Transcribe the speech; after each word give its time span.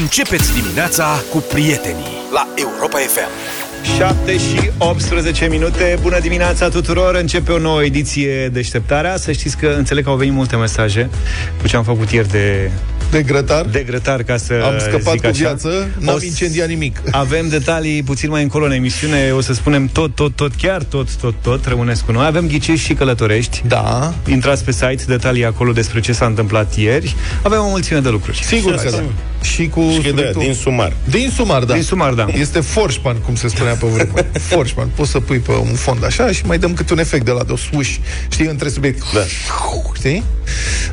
Începeți 0.00 0.54
dimineața 0.54 1.22
cu 1.30 1.38
prietenii 1.38 2.12
la 2.32 2.48
Europa 2.54 2.98
FM. 2.98 3.28
7 3.96 4.32
și 4.38 4.70
18 4.78 5.46
minute. 5.46 5.98
Bună 6.02 6.18
dimineața 6.20 6.68
tuturor! 6.68 7.14
Începe 7.14 7.52
o 7.52 7.58
nouă 7.58 7.84
ediție 7.84 8.48
Deșteptarea. 8.48 9.16
Să 9.16 9.32
știți 9.32 9.56
că 9.56 9.74
înțeleg 9.76 10.04
că 10.04 10.10
au 10.10 10.16
venit 10.16 10.32
multe 10.32 10.56
mesaje 10.56 11.10
cu 11.60 11.68
ce 11.68 11.76
am 11.76 11.84
făcut 11.84 12.10
ieri 12.10 12.28
de 12.28 12.70
de 13.10 13.22
grătar. 13.22 13.64
De 13.64 13.82
grătar, 13.86 14.22
ca 14.22 14.36
să 14.36 14.52
Am 14.64 14.78
scăpat 14.78 15.12
zic 15.12 15.20
cu 15.20 15.26
așa. 15.26 15.32
viață, 15.38 15.88
n-am 15.98 16.14
O 16.14 16.18
să- 16.18 16.24
incendiat 16.24 16.68
nimic. 16.68 17.00
Avem 17.10 17.48
detalii 17.48 18.02
puțin 18.02 18.30
mai 18.30 18.42
încolo 18.42 18.64
în 18.64 18.72
emisiune, 18.72 19.30
o 19.36 19.40
să 19.40 19.52
spunem 19.52 19.86
tot, 19.86 20.14
tot, 20.14 20.36
tot, 20.36 20.54
chiar 20.54 20.82
tot, 20.82 21.16
tot, 21.16 21.34
tot, 21.42 21.66
rămâneți 21.66 22.04
cu 22.04 22.12
noi. 22.12 22.26
Avem 22.26 22.46
ghicești 22.46 22.84
și 22.86 22.94
călătorești. 22.94 23.62
Da. 23.66 24.14
Intrați 24.26 24.64
pe 24.64 24.72
site, 24.72 25.02
detalii 25.06 25.44
acolo 25.44 25.72
despre 25.72 26.00
ce 26.00 26.12
s-a 26.12 26.26
întâmplat 26.26 26.76
ieri. 26.76 27.16
Avem 27.42 27.58
o 27.60 27.68
mulțime 27.68 27.98
de 27.98 28.08
lucruri. 28.08 28.42
Sigur 28.44 28.74
că 28.74 28.90
da. 28.90 29.02
Și 29.44 29.68
cu 29.68 29.80
Și 29.92 30.00
de, 30.00 30.08
subiectul- 30.08 30.42
din 30.42 30.54
sumar. 30.54 30.92
Din 31.10 31.30
sumar, 31.34 31.64
da. 31.64 31.72
Din 31.74 31.82
sumar, 31.82 32.12
da. 32.12 32.26
Este 32.32 32.60
forșpan, 32.60 33.16
cum 33.16 33.34
se 33.34 33.48
spunea 33.48 33.72
pe 33.74 33.86
vremuri. 33.86 34.26
forșpan. 34.50 34.88
Poți 34.94 35.10
să 35.10 35.20
pui 35.20 35.38
pe 35.38 35.50
un 35.52 35.74
fond 35.74 36.04
așa 36.04 36.30
și 36.32 36.46
mai 36.46 36.58
dăm 36.58 36.74
câte 36.74 36.92
un 36.92 36.98
efect 36.98 37.24
de 37.24 37.30
la 37.30 37.42
de 37.42 37.52
o 37.52 37.56
swoosh. 37.56 37.94
Știi, 38.30 38.46
între 38.46 38.68
subiect. 38.68 39.12
Da. 39.12 39.20
Știi? 39.94 40.22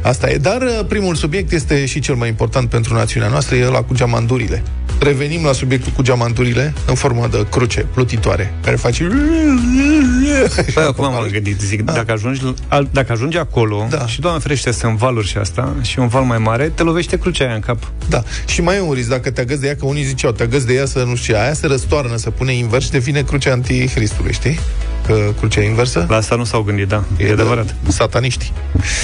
Asta 0.02 0.30
e. 0.30 0.38
Dar 0.38 0.62
uh, 0.62 0.86
primul 0.88 1.16
subiect 1.16 1.52
este 1.52 1.86
și 1.86 2.00
cel 2.00 2.16
mai 2.16 2.28
important 2.28 2.70
pentru 2.70 2.94
națiunea 2.94 3.30
noastră, 3.30 3.56
e 3.56 3.66
la 3.66 3.82
cu 3.82 3.94
geamandurile. 3.94 4.64
Revenim 5.00 5.46
la 5.46 5.52
subiectul 5.52 5.92
cu 5.96 6.02
geamandurile 6.02 6.74
în 6.88 6.96
formă 6.96 7.28
de 7.32 7.46
cruce 7.50 7.86
plutitoare, 7.94 8.54
care 8.64 8.76
face... 8.76 9.08
Păi, 10.74 10.84
acum 10.84 11.12
m-am 11.12 11.28
gândit, 11.32 11.60
zic, 11.62 11.82
dacă, 11.82 12.12
ajungi, 12.12 12.42
al- 12.68 12.88
dacă 12.92 13.12
ajungi 13.12 13.38
acolo 13.38 13.88
Da. 13.90 14.08
și, 14.08 14.20
Doamne 14.20 14.40
ferește, 14.40 14.72
sunt 14.72 14.98
valuri 14.98 15.28
și 15.28 15.38
asta, 15.38 15.76
și 15.82 16.00
un 16.00 16.08
val 16.08 16.24
mai 16.24 16.38
mare, 16.38 16.72
te 16.76 16.84
lovește 16.84 17.18
crucea 17.18 17.46
aia 17.46 17.54
în 17.54 17.60
cap. 17.60 17.92
Da. 18.10 18.24
Și 18.46 18.62
mai 18.62 18.76
e 18.76 18.80
un 18.80 18.94
risc, 18.94 19.10
dacă 19.10 19.32
te 19.32 19.42
agăți 19.42 19.62
de 19.62 19.68
ea, 19.68 19.76
că 19.76 19.86
unii 19.86 20.04
ziceau, 20.04 20.32
te 20.32 20.44
agăți 20.44 20.66
de 20.66 20.74
ea 20.74 20.86
să 20.86 21.04
nu 21.04 21.16
știu, 21.16 21.34
ce, 21.34 21.40
aia 21.40 21.54
se 21.54 21.68
răstoarnă, 21.68 22.16
să 22.16 22.30
pune 22.30 22.54
invers 22.54 22.84
și 22.86 22.92
devine 22.92 23.22
crucea 23.22 23.52
antihristului, 23.52 24.34
știi? 24.34 24.60
Că 25.12 25.32
crucea 25.38 25.62
inversă 25.62 26.06
La 26.10 26.16
asta 26.16 26.36
nu 26.36 26.44
s-au 26.44 26.62
gândit, 26.62 26.88
da, 26.88 27.04
e, 27.18 27.26
e 27.26 27.32
adevărat. 27.32 27.76
de 27.84 27.92
sataniști. 27.92 28.52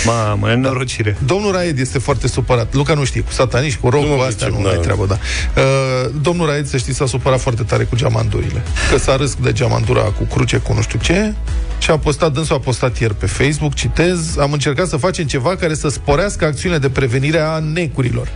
Mamă, 0.05 0.47
nenorocire. 0.47 1.17
Domnul 1.25 1.51
Raed 1.51 1.79
este 1.79 1.99
foarte 1.99 2.27
supărat. 2.27 2.73
Luca 2.73 2.93
nu 2.93 3.03
știe, 3.03 3.21
cu 3.21 3.31
sataniști, 3.31 3.79
cu 3.79 3.89
rock, 3.89 4.03
Nu 4.03 4.09
cu 4.09 4.15
mă 4.15 4.23
astea, 4.23 4.47
pricep, 4.47 4.63
nu 4.63 4.69
da. 4.69 4.73
mai 4.73 4.83
treabă, 4.83 5.05
da. 5.05 5.17
Uh, 5.61 6.09
domnul 6.21 6.47
Raed, 6.47 6.67
să 6.67 6.77
știți, 6.77 6.97
s-a 6.97 7.05
supărat 7.05 7.39
foarte 7.39 7.63
tare 7.63 7.83
cu 7.83 7.95
geamandurile. 7.95 8.63
Că 8.91 8.97
s-a 8.97 9.15
râs 9.15 9.35
de 9.41 9.51
geamandura 9.51 10.01
cu 10.01 10.23
cruce, 10.23 10.57
cu 10.57 10.73
nu 10.73 10.81
știu 10.81 10.99
ce, 10.99 11.33
și 11.79 11.91
a 11.91 11.97
postat, 11.97 12.31
dânsul 12.31 12.55
a 12.55 12.59
postat 12.59 12.99
ieri 12.99 13.15
pe 13.15 13.25
Facebook, 13.25 13.73
citez, 13.73 14.37
am 14.37 14.51
încercat 14.51 14.87
să 14.87 14.97
facem 14.97 15.25
ceva 15.25 15.55
care 15.55 15.73
să 15.73 15.87
sporească 15.89 16.45
acțiunile 16.45 16.79
de 16.79 16.89
prevenire 16.89 17.39
a 17.39 17.59
necurilor 17.59 18.27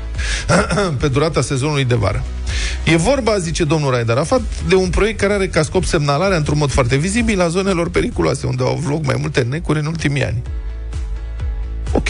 pe 1.00 1.08
durata 1.08 1.42
sezonului 1.42 1.86
de 1.86 1.96
vară. 1.96 2.24
E 2.84 2.96
vorba, 2.96 3.38
zice 3.38 3.64
domnul 3.64 3.92
Raed 3.92 4.10
Arafat, 4.10 4.42
de 4.68 4.76
un 4.76 4.90
proiect 4.90 5.20
care 5.20 5.34
are 5.34 5.48
ca 5.48 5.64
scop 5.64 5.84
semnalarea 5.84 6.38
într-un 6.38 6.58
mod 6.58 6.72
foarte 6.72 6.96
vizibil 6.96 7.42
a 7.42 7.48
zonelor 7.62 7.90
periculoase, 7.90 8.48
unde 8.48 8.64
au 8.64 8.72
avut 8.72 8.90
loc 8.90 9.06
mai 9.06 9.16
multe 9.20 9.42
necuri 9.42 9.80
în 9.80 9.86
ultimii 9.86 10.24
ani. 10.24 10.42
Ok. 11.94 12.08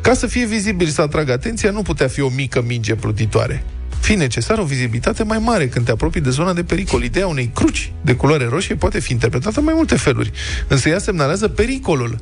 Ca 0.00 0.14
să 0.14 0.26
fie 0.26 0.46
vizibil 0.46 0.86
și 0.86 0.92
să 0.92 1.02
atragă 1.02 1.32
atenția, 1.32 1.70
nu 1.70 1.82
putea 1.82 2.08
fi 2.08 2.20
o 2.20 2.28
mică 2.28 2.62
minge 2.66 2.94
plutitoare. 2.94 3.64
Fi 4.00 4.14
necesară 4.14 4.60
o 4.60 4.64
vizibilitate 4.64 5.22
mai 5.22 5.38
mare 5.38 5.68
când 5.68 5.84
te 5.84 5.90
apropii 5.90 6.20
de 6.20 6.30
zona 6.30 6.52
de 6.52 6.64
pericol. 6.64 7.02
Ideea 7.02 7.26
unei 7.26 7.50
cruci 7.54 7.92
de 8.02 8.14
culoare 8.14 8.46
roșie 8.48 8.74
poate 8.74 9.00
fi 9.00 9.12
interpretată 9.12 9.58
în 9.58 9.64
mai 9.64 9.74
multe 9.76 9.96
feluri, 9.96 10.32
însă 10.68 10.88
ea 10.88 10.98
semnalează 10.98 11.48
pericolul 11.48 12.18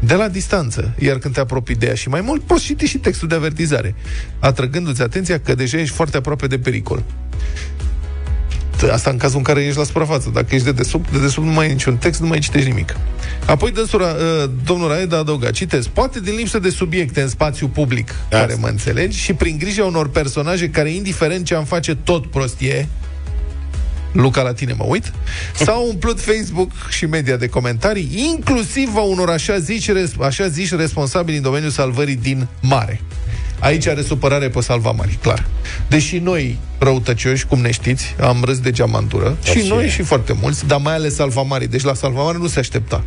de 0.00 0.14
la 0.14 0.28
distanță, 0.28 0.94
iar 0.98 1.18
când 1.18 1.34
te 1.34 1.40
apropii 1.40 1.74
de 1.74 1.86
ea 1.86 1.94
și 1.94 2.08
mai 2.08 2.20
mult, 2.20 2.42
poți 2.42 2.64
citi 2.64 2.86
și 2.86 2.98
textul 2.98 3.28
de 3.28 3.34
avertizare, 3.34 3.94
atrăgându-ți 4.38 5.02
atenția 5.02 5.40
că 5.40 5.54
deja 5.54 5.78
ești 5.78 5.94
foarte 5.94 6.16
aproape 6.16 6.46
de 6.46 6.58
pericol. 6.58 7.02
Asta 8.82 9.10
în 9.10 9.16
cazul 9.16 9.36
în 9.36 9.42
care 9.42 9.64
ești 9.64 9.78
la 9.78 9.84
suprafață. 9.84 10.30
Dacă 10.32 10.54
ești 10.54 10.66
de 10.66 10.72
desubt, 10.72 11.12
de 11.12 11.18
desubt 11.18 11.46
nu 11.46 11.52
mai 11.52 11.66
e 11.66 11.70
niciun 11.70 11.96
text, 11.96 12.20
nu 12.20 12.26
mai 12.26 12.38
citești 12.38 12.68
nimic. 12.68 12.96
Apoi 13.46 13.70
dânsul, 13.70 14.00
uh, 14.00 14.50
domnul 14.64 14.88
Raed 14.88 15.12
a 15.12 15.16
adăugat, 15.16 15.52
citez, 15.52 15.86
poate 15.86 16.20
din 16.20 16.34
lipsă 16.34 16.58
de 16.58 16.70
subiecte 16.70 17.20
în 17.20 17.28
spațiu 17.28 17.68
public, 17.68 18.10
Asta. 18.10 18.38
care 18.38 18.54
mă 18.60 18.66
înțelegi, 18.68 19.18
și 19.18 19.32
prin 19.32 19.58
grija 19.58 19.84
unor 19.84 20.08
personaje 20.08 20.70
care, 20.70 20.90
indiferent 20.90 21.44
ce 21.44 21.54
am 21.54 21.64
face, 21.64 21.94
tot 21.94 22.26
prostie, 22.26 22.88
Luca, 24.12 24.42
la 24.42 24.52
tine 24.52 24.72
mă 24.72 24.84
uit, 24.88 25.12
s-au 25.64 25.86
umplut 25.88 26.20
Facebook 26.20 26.70
și 26.88 27.06
media 27.06 27.36
de 27.36 27.48
comentarii, 27.48 28.10
inclusiv 28.32 28.96
a 28.96 29.00
unor 29.00 29.30
așa 29.30 29.58
zici, 29.58 29.90
res- 29.92 30.12
așa 30.20 30.48
zici 30.48 30.74
responsabili 30.74 31.36
în 31.36 31.42
domeniul 31.42 31.70
salvării 31.70 32.16
din 32.16 32.46
mare. 32.60 33.00
Aici 33.60 33.86
are 33.86 34.02
supărare 34.02 34.48
pe 34.48 34.60
salvamari, 34.60 35.18
clar. 35.22 35.46
Deși 35.88 36.18
noi, 36.18 36.58
răutăcioși, 36.78 37.46
cum 37.46 37.60
ne 37.60 37.70
știți, 37.70 38.14
am 38.20 38.42
râs 38.44 38.58
de 38.58 38.70
geamantură, 38.70 39.36
și 39.42 39.50
Așa 39.58 39.74
noi 39.74 39.84
e. 39.84 39.88
și 39.88 40.02
foarte 40.02 40.36
mulți, 40.40 40.66
dar 40.66 40.80
mai 40.80 40.94
ales 40.94 41.14
salvamarii. 41.14 41.68
Deci 41.68 41.82
la 41.82 41.94
salvamare 41.94 42.38
nu 42.38 42.46
se 42.46 42.58
aștepta. 42.58 43.04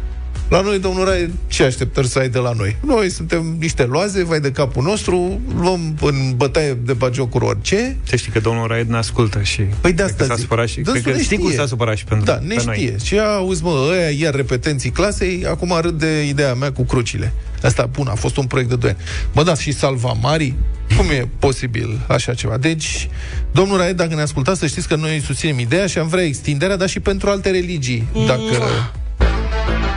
La 0.52 0.62
noi, 0.62 0.80
domnul 0.80 1.06
Rai, 1.06 1.32
ce 1.48 1.64
așteptări 1.64 2.08
să 2.08 2.20
ai 2.20 2.30
de 2.30 2.38
la 2.38 2.52
noi? 2.58 2.76
Noi 2.86 3.10
suntem 3.10 3.56
niște 3.60 3.84
loaze, 3.84 4.24
vai 4.24 4.40
de 4.40 4.52
capul 4.52 4.84
nostru, 4.84 5.40
luăm 5.60 5.96
în 6.02 6.34
bătaie 6.36 6.74
de 6.74 6.94
bagiocuri 6.94 7.46
orice, 7.46 7.98
Să 8.04 8.16
știi 8.16 8.32
că 8.32 8.40
domnul 8.40 8.68
Raed 8.68 8.88
ne 8.90 8.98
ascultă 8.98 9.42
și 9.42 9.62
Păi 9.62 9.94
de 9.94 10.04
cred 10.04 10.06
asta 10.06 10.16
că 10.18 10.24
s-a 10.24 10.34
zic. 10.34 10.44
supărat 10.44 10.68
și 10.68 10.76
Dânsul 10.80 11.02
cred 11.02 11.14
că 11.14 11.20
ne 11.20 11.26
sigur 11.26 11.46
știe. 11.50 11.60
s-a 11.60 11.68
supărat 11.68 11.98
și 11.98 12.04
pentru 12.04 12.26
Da, 12.26 12.40
ne 12.42 12.54
pe 12.56 12.60
știe. 12.60 12.90
noi. 12.90 12.96
Și 13.04 13.20
auzi, 13.20 13.64
mă, 13.64 13.88
ăia 13.92 14.10
iar 14.10 14.34
repetenții 14.36 14.90
clasei, 14.90 15.46
acum 15.46 15.78
râd 15.82 16.00
de 16.00 16.28
ideea 16.28 16.54
mea 16.54 16.72
cu 16.72 16.84
crucile. 16.84 17.34
Asta, 17.64 17.86
bun, 17.92 18.08
a 18.08 18.16
fost 18.16 18.38
un 18.38 18.46
proiect 18.46 18.70
de 18.70 18.76
2 18.76 18.90
ani. 18.90 19.00
Bă, 19.34 19.44
da, 19.44 19.56
și 19.56 19.72
salva 19.72 20.12
mari, 20.22 20.54
cum 20.98 21.06
e 21.10 21.28
posibil 21.40 22.00
așa 22.08 22.34
ceva? 22.34 22.58
Deci, 22.58 23.10
domnul 23.52 23.78
Raed, 23.78 23.96
dacă 23.96 24.16
ne 24.16 24.22
ascultați, 24.22 24.60
să 24.60 24.68
știți 24.68 24.88
că 24.88 24.96
noi 24.96 25.22
susținem 25.26 25.60
ideea 25.60 25.88
și 25.88 25.98
am 25.98 26.08
vrea 26.08 26.24
extinderea, 26.24 26.76
dar 26.76 26.90
și 26.90 27.00
pentru 27.00 27.30
alte 27.30 27.50
religii, 27.50 28.08
dacă 28.28 28.44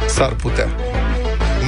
s-ar 0.08 0.34
putea. 0.34 0.68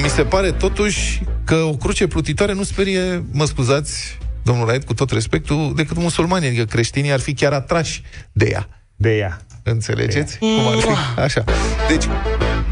Mi 0.02 0.08
se 0.08 0.22
pare 0.22 0.52
totuși 0.52 1.22
că 1.44 1.54
o 1.54 1.72
cruce 1.72 2.06
plutitoare 2.06 2.52
nu 2.52 2.62
sperie, 2.62 3.24
mă 3.32 3.44
scuzați, 3.44 4.18
domnul 4.42 4.66
Raed, 4.66 4.84
cu 4.84 4.94
tot 4.94 5.10
respectul, 5.10 5.72
decât 5.76 5.96
musulmanii, 5.96 6.48
adică 6.48 6.64
creștinii 6.64 7.12
ar 7.12 7.20
fi 7.20 7.34
chiar 7.34 7.52
atrași 7.52 8.02
de 8.32 8.48
ea. 8.50 8.68
De 8.96 9.16
ea. 9.16 9.40
Înțelegeți? 9.62 10.38
Cum 10.38 10.66
ar 10.66 10.76
fi? 10.76 11.20
Așa. 11.20 11.44
Deci, 11.88 12.04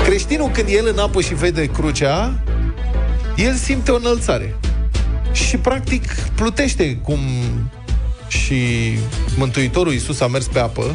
creștinul 0.04 0.50
când 0.50 0.68
e 0.68 0.72
el 0.72 0.88
în 0.92 0.98
apă 0.98 1.20
și 1.20 1.34
vede 1.34 1.66
crucea, 1.66 2.42
el 3.36 3.54
simte 3.54 3.90
o 3.90 3.96
înălțare. 3.96 4.56
Și, 5.32 5.56
practic, 5.56 6.12
plutește 6.34 6.96
cum 6.96 7.18
și 8.28 8.92
Mântuitorul 9.36 9.92
Iisus 9.92 10.20
a 10.20 10.26
mers 10.26 10.46
pe 10.46 10.58
apă 10.58 10.94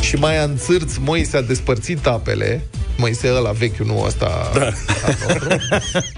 și 0.00 0.16
mai 0.16 0.38
a 0.38 0.42
înțârț 0.42 0.96
Moise 0.96 1.36
a 1.36 1.42
despărțit 1.42 2.06
apele, 2.06 2.62
Moise 2.96 3.28
ăla 3.34 3.50
vechiul, 3.50 3.86
nu 3.86 4.02
ăsta 4.06 4.50
da. 4.54 4.68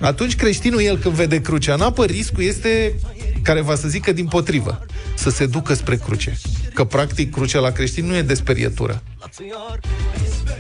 Atunci 0.09 0.35
creștinul, 0.37 0.81
el 0.81 0.99
când 0.99 1.15
vede 1.15 1.41
crucea 1.41 1.75
în 1.75 1.81
apă, 1.81 2.05
riscul 2.05 2.43
este 2.45 2.95
care 3.43 3.61
va 3.61 3.75
să 3.75 3.89
zică 3.89 4.13
din 4.13 4.27
potrivă, 4.27 4.87
să 5.15 5.31
se 5.31 5.47
ducă 5.47 5.75
spre 5.75 5.97
cruce. 5.97 6.39
Că 6.75 6.85
practic 6.85 7.33
crucea 7.33 7.59
la 7.61 7.71
creștin 7.71 8.07
nu 8.07 8.17
e 8.17 8.23
desperietură. 8.23 9.03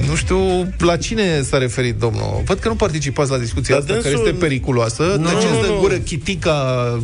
Nu 0.08 0.14
știu 0.14 0.72
la 0.78 0.96
cine 0.96 1.42
s-a 1.42 1.58
referit 1.58 1.98
domnul. 1.98 2.42
Văd 2.44 2.58
că 2.58 2.68
nu 2.68 2.74
participați 2.74 3.30
la 3.30 3.38
discuția 3.38 3.74
Dar 3.74 3.82
asta, 3.82 3.92
care 3.94 4.08
dânsul- 4.08 4.26
este 4.26 4.38
periculoasă. 4.38 5.02
Nu, 5.18 5.28
Tăceți 5.28 5.52
nu, 5.52 5.60
de 5.60 5.68
nu. 5.68 5.78
gură 5.80 5.94
chitica, 5.96 6.54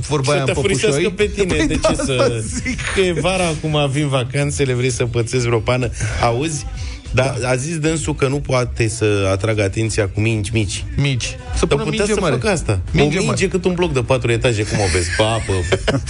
vorba 0.09 0.33
aia 0.33 0.43
Să 0.45 0.49
în 0.49 0.55
te 0.55 0.61
furisească 0.61 1.01
păpușoi. 1.01 1.27
pe 1.27 1.41
tine. 1.41 1.55
Păi 1.55 1.67
de 1.67 1.75
da, 1.75 1.89
ce 1.89 2.01
asta 2.01 2.05
să... 2.05 2.43
zic. 2.65 2.79
Că 2.95 3.01
e 3.01 3.13
vara, 3.13 3.47
acum 3.47 3.91
vin 3.91 4.09
vacanțele, 4.09 4.73
vrei 4.73 4.91
să 4.91 5.05
pățezi 5.05 5.47
vreo 5.47 5.59
pană. 5.59 5.91
Auzi? 6.23 6.67
Dar 7.15 7.37
a 7.45 7.55
zis 7.55 7.79
dânsul 7.79 8.15
că 8.15 8.29
nu 8.29 8.37
poate 8.41 8.89
să 8.89 9.29
atragă 9.33 9.63
atenția 9.63 10.09
cu 10.09 10.21
mingi 10.21 10.51
mici. 10.53 10.85
Mici. 10.97 11.37
Să 11.55 11.67
Dar 11.67 11.69
pună 11.69 11.83
putea 11.83 11.99
minge 11.99 12.13
să 12.13 12.21
mare. 12.21 12.33
facă 12.35 12.49
asta. 12.49 12.81
Minge 12.91 13.17
o 13.19 13.21
minge 13.21 13.45
mare. 13.45 13.49
cât 13.49 13.65
un 13.65 13.75
bloc 13.75 13.93
de 13.93 14.01
patru 14.01 14.31
etaje, 14.31 14.63
cum 14.63 14.79
o 14.79 14.87
vezi? 14.93 15.09
Pe 15.17 15.23
apă, 15.23 15.53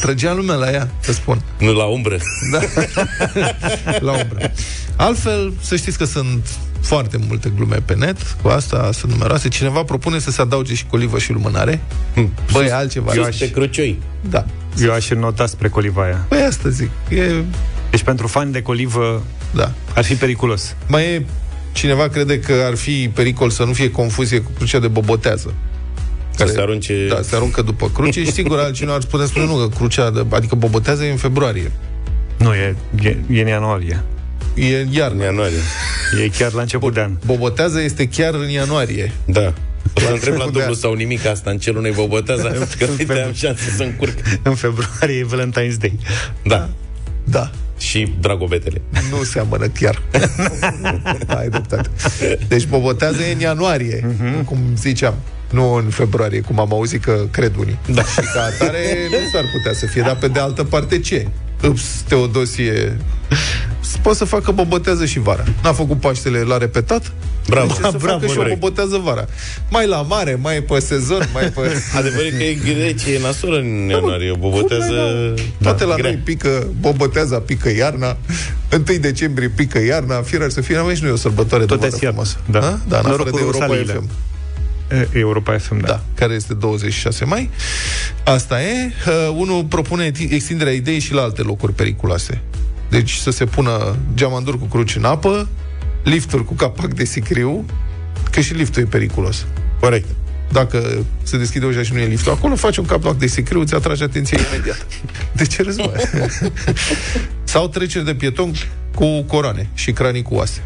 Trăgea 0.00 0.32
lumea 0.34 0.54
la 0.54 0.70
ea, 0.70 0.88
să 1.00 1.12
spun. 1.12 1.42
nu 1.58 1.72
la 1.72 1.84
umbră. 1.84 2.16
Da. 2.52 2.60
la 4.06 4.12
umbră. 4.12 4.52
Altfel, 4.96 5.52
să 5.60 5.76
știți 5.76 5.98
că 5.98 6.04
sunt 6.04 6.48
foarte 6.80 7.18
multe 7.28 7.52
glume 7.56 7.76
pe 7.84 7.94
net, 7.94 8.36
cu 8.42 8.48
asta 8.48 8.90
sunt 8.92 9.12
numeroase. 9.12 9.48
Cineva 9.48 9.82
propune 9.82 10.18
să 10.18 10.30
se 10.30 10.40
adauge 10.40 10.74
și 10.74 10.86
colivă 10.86 11.18
și 11.18 11.32
lumânare. 11.32 11.80
Băi, 12.52 12.66
e 12.66 12.72
altceva. 12.74 13.12
Sus 13.12 13.36
pe 13.38 13.50
crucioi. 13.50 13.98
Da. 14.30 14.44
Eu 14.82 14.92
aș 14.92 15.08
nota 15.08 15.46
spre 15.46 15.68
Colivaia. 15.68 16.24
Păi 16.28 16.38
asta 16.42 16.68
zic. 16.68 16.90
E... 17.08 17.32
Deci 17.90 18.02
pentru 18.02 18.26
fani 18.26 18.52
de 18.52 18.62
colivă 18.62 19.22
Da. 19.54 19.72
ar 19.94 20.04
fi 20.04 20.14
periculos. 20.14 20.74
Mai 20.86 21.04
e 21.04 21.24
cineva 21.72 22.08
crede 22.08 22.40
că 22.40 22.52
ar 22.66 22.74
fi 22.76 23.10
pericol 23.14 23.50
să 23.50 23.64
nu 23.64 23.72
fie 23.72 23.90
confuzie 23.90 24.38
cu 24.40 24.50
crucea 24.56 24.78
de 24.78 24.88
bobotează. 24.88 25.54
Să 26.36 26.46
se 26.46 26.60
arunce... 26.60 27.06
Da, 27.08 27.22
se 27.22 27.36
aruncă 27.36 27.62
după 27.62 27.90
cruce 27.94 28.24
și 28.24 28.32
sigur 28.32 28.58
altcineva 28.58 28.94
ar 28.94 29.04
putea 29.10 29.26
spune 29.26 29.44
nu, 29.44 29.54
că 29.56 29.68
crucea, 29.76 30.10
de, 30.10 30.24
adică 30.30 30.54
bobotează 30.54 31.04
e 31.04 31.10
în 31.10 31.16
februarie. 31.16 31.72
Nu, 32.36 32.54
e, 32.54 32.76
e, 33.02 33.16
e 33.30 33.40
în 33.40 33.46
ianuarie. 33.46 34.02
E 34.54 34.76
în 34.80 34.86
În 34.86 34.92
iarnă. 34.92 35.22
ianuarie. 35.24 35.58
E 36.24 36.28
chiar 36.38 36.52
la 36.52 36.60
început 36.60 36.94
de 36.94 37.00
an. 37.00 37.12
Bobotează 37.26 37.80
este 37.80 38.08
chiar 38.08 38.34
în 38.34 38.48
ianuarie. 38.48 39.12
Da. 39.24 39.52
O 39.94 40.00
să 40.00 40.10
întreb 40.12 40.34
la 40.34 40.44
dublu 40.52 40.74
sau 40.74 40.92
nimic 40.94 41.26
asta 41.26 41.50
în 41.50 41.58
celul 41.58 41.78
unei 41.78 41.92
bobotează, 41.92 42.42
că 42.78 42.86
uite, 42.98 43.20
am 43.20 43.32
șanse 43.32 43.70
să 43.76 43.82
încurc. 43.82 44.14
În 44.42 44.54
februarie 44.54 45.18
e 45.18 45.26
Valentine's 45.36 45.76
Day. 45.78 45.98
Da. 46.44 46.68
Da. 47.24 47.50
Și 47.78 48.12
dragobetele. 48.20 48.80
Nu 49.10 49.22
seamănă 49.22 49.66
chiar. 49.66 50.02
Ai 51.38 51.48
dreptate. 51.48 51.88
Deci 52.48 52.66
bobotează 52.66 53.22
e 53.22 53.32
în 53.32 53.40
ianuarie, 53.40 54.00
uh-huh. 54.00 54.44
cum 54.44 54.58
ziceam. 54.76 55.14
Nu 55.50 55.72
în 55.72 55.84
februarie, 55.90 56.40
cum 56.40 56.60
am 56.60 56.72
auzit 56.72 57.02
că 57.02 57.26
cred 57.30 57.52
unii. 57.58 57.78
Da. 57.86 58.02
Și 58.02 58.20
ca 58.34 58.42
atare 58.42 58.78
nu 59.10 59.16
s-ar 59.32 59.44
putea 59.52 59.72
să 59.72 59.86
fie, 59.86 60.02
dar 60.02 60.16
pe 60.16 60.28
de 60.28 60.40
altă 60.40 60.64
parte 60.64 60.98
ce? 60.98 61.28
Ups, 61.62 61.82
Teodosie 62.08 62.96
poate 64.02 64.18
să 64.18 64.24
facă 64.24 64.50
bobotează 64.50 65.04
și 65.04 65.18
vara. 65.18 65.44
N-a 65.62 65.72
făcut 65.72 66.00
Paștele 66.00 66.40
la 66.40 66.58
repetat? 66.58 67.12
Bravo. 67.48 67.66
Deci 67.66 67.76
să 67.76 67.96
Bravo, 68.00 68.18
facă 68.18 68.26
și 68.26 68.32
o 68.32 68.36
corect. 68.36 68.58
bobotează 68.58 69.00
vara. 69.04 69.24
Mai 69.70 69.86
la 69.86 70.02
mare, 70.02 70.38
mai 70.42 70.62
pe 70.62 70.78
sezon, 70.78 71.28
mai 71.32 71.42
pe... 71.42 71.60
Adevărul 71.98 72.26
e 72.26 72.30
că 72.30 72.42
e 72.42 72.54
grecie, 72.54 73.14
e 73.14 73.20
nasolă 73.20 73.58
în 73.58 73.88
ianuarie, 73.88 74.32
bobotează... 74.38 74.94
Toate 75.62 75.84
la 75.84 75.94
grea. 75.94 76.10
noi 76.10 76.20
pică, 76.24 76.66
boboteaza 76.80 77.38
pică 77.38 77.70
iarna, 77.76 78.16
1 78.72 78.98
decembrie 79.00 79.48
pică 79.48 79.78
iarna, 79.84 80.22
firar 80.22 80.50
să 80.50 80.60
fie, 80.60 80.78
aici 80.78 80.98
nu 80.98 81.08
e 81.08 81.10
o 81.10 81.16
sărbătoare 81.16 81.64
Tot 81.64 81.80
de 81.80 81.86
vară 81.86 81.98
e 82.00 82.04
iarnă, 82.04 82.22
frumoasă. 82.24 82.36
da. 82.50 82.60
Ha? 82.60 82.80
Da, 82.88 82.98
în 82.98 83.04
afară 83.04 83.16
Norocul 83.16 83.32
de 83.32 83.40
Europa 83.40 83.64
Rusaliile. 83.64 83.92
FM. 83.92 84.08
E, 84.90 85.08
Europa 85.12 85.58
FM, 85.58 85.80
da. 85.80 85.86
Da, 85.86 86.00
care 86.14 86.34
este 86.34 86.54
26 86.54 87.24
mai. 87.24 87.50
Asta 88.24 88.62
e. 88.62 88.92
Uh, 89.06 89.34
unul 89.36 89.64
propune 89.64 90.10
eti- 90.10 90.30
extinderea 90.32 90.72
ideii 90.72 90.98
și 91.00 91.12
la 91.12 91.22
alte 91.22 91.42
locuri 91.42 91.72
periculoase. 91.72 92.40
Deci 92.90 93.12
să 93.14 93.30
se 93.30 93.44
pună 93.44 93.96
geamanduri 94.14 94.58
cu 94.58 94.64
cruci 94.64 94.96
în 94.96 95.04
apă, 95.04 95.48
lifturi 96.04 96.44
cu 96.44 96.54
capac 96.54 96.94
de 96.94 97.04
sicriu, 97.04 97.64
că 98.30 98.40
și 98.40 98.52
liftul 98.54 98.82
e 98.82 98.86
periculos. 98.86 99.46
Corect. 99.80 100.06
Dacă 100.52 101.04
se 101.22 101.38
deschide 101.38 101.66
ușa 101.66 101.82
și 101.82 101.92
nu 101.92 101.98
e 101.98 102.06
liftul 102.06 102.32
acolo, 102.32 102.56
faci 102.56 102.76
un 102.76 102.84
capac 102.84 103.16
de 103.16 103.26
sicriu, 103.26 103.60
îți 103.60 103.74
atrage 103.74 104.04
atenția 104.04 104.38
imediat. 104.52 104.86
De 105.36 105.46
ce 105.46 105.62
râzi, 105.62 105.80
mă? 105.80 105.92
Sau 107.44 107.68
treceri 107.68 108.04
de 108.04 108.14
pieton 108.14 108.52
cu 108.94 109.22
coroane 109.22 109.68
și 109.74 109.92
cranii 109.92 110.22
cu 110.22 110.34
oase 110.34 110.62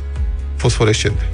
fosforescente. 0.56 1.28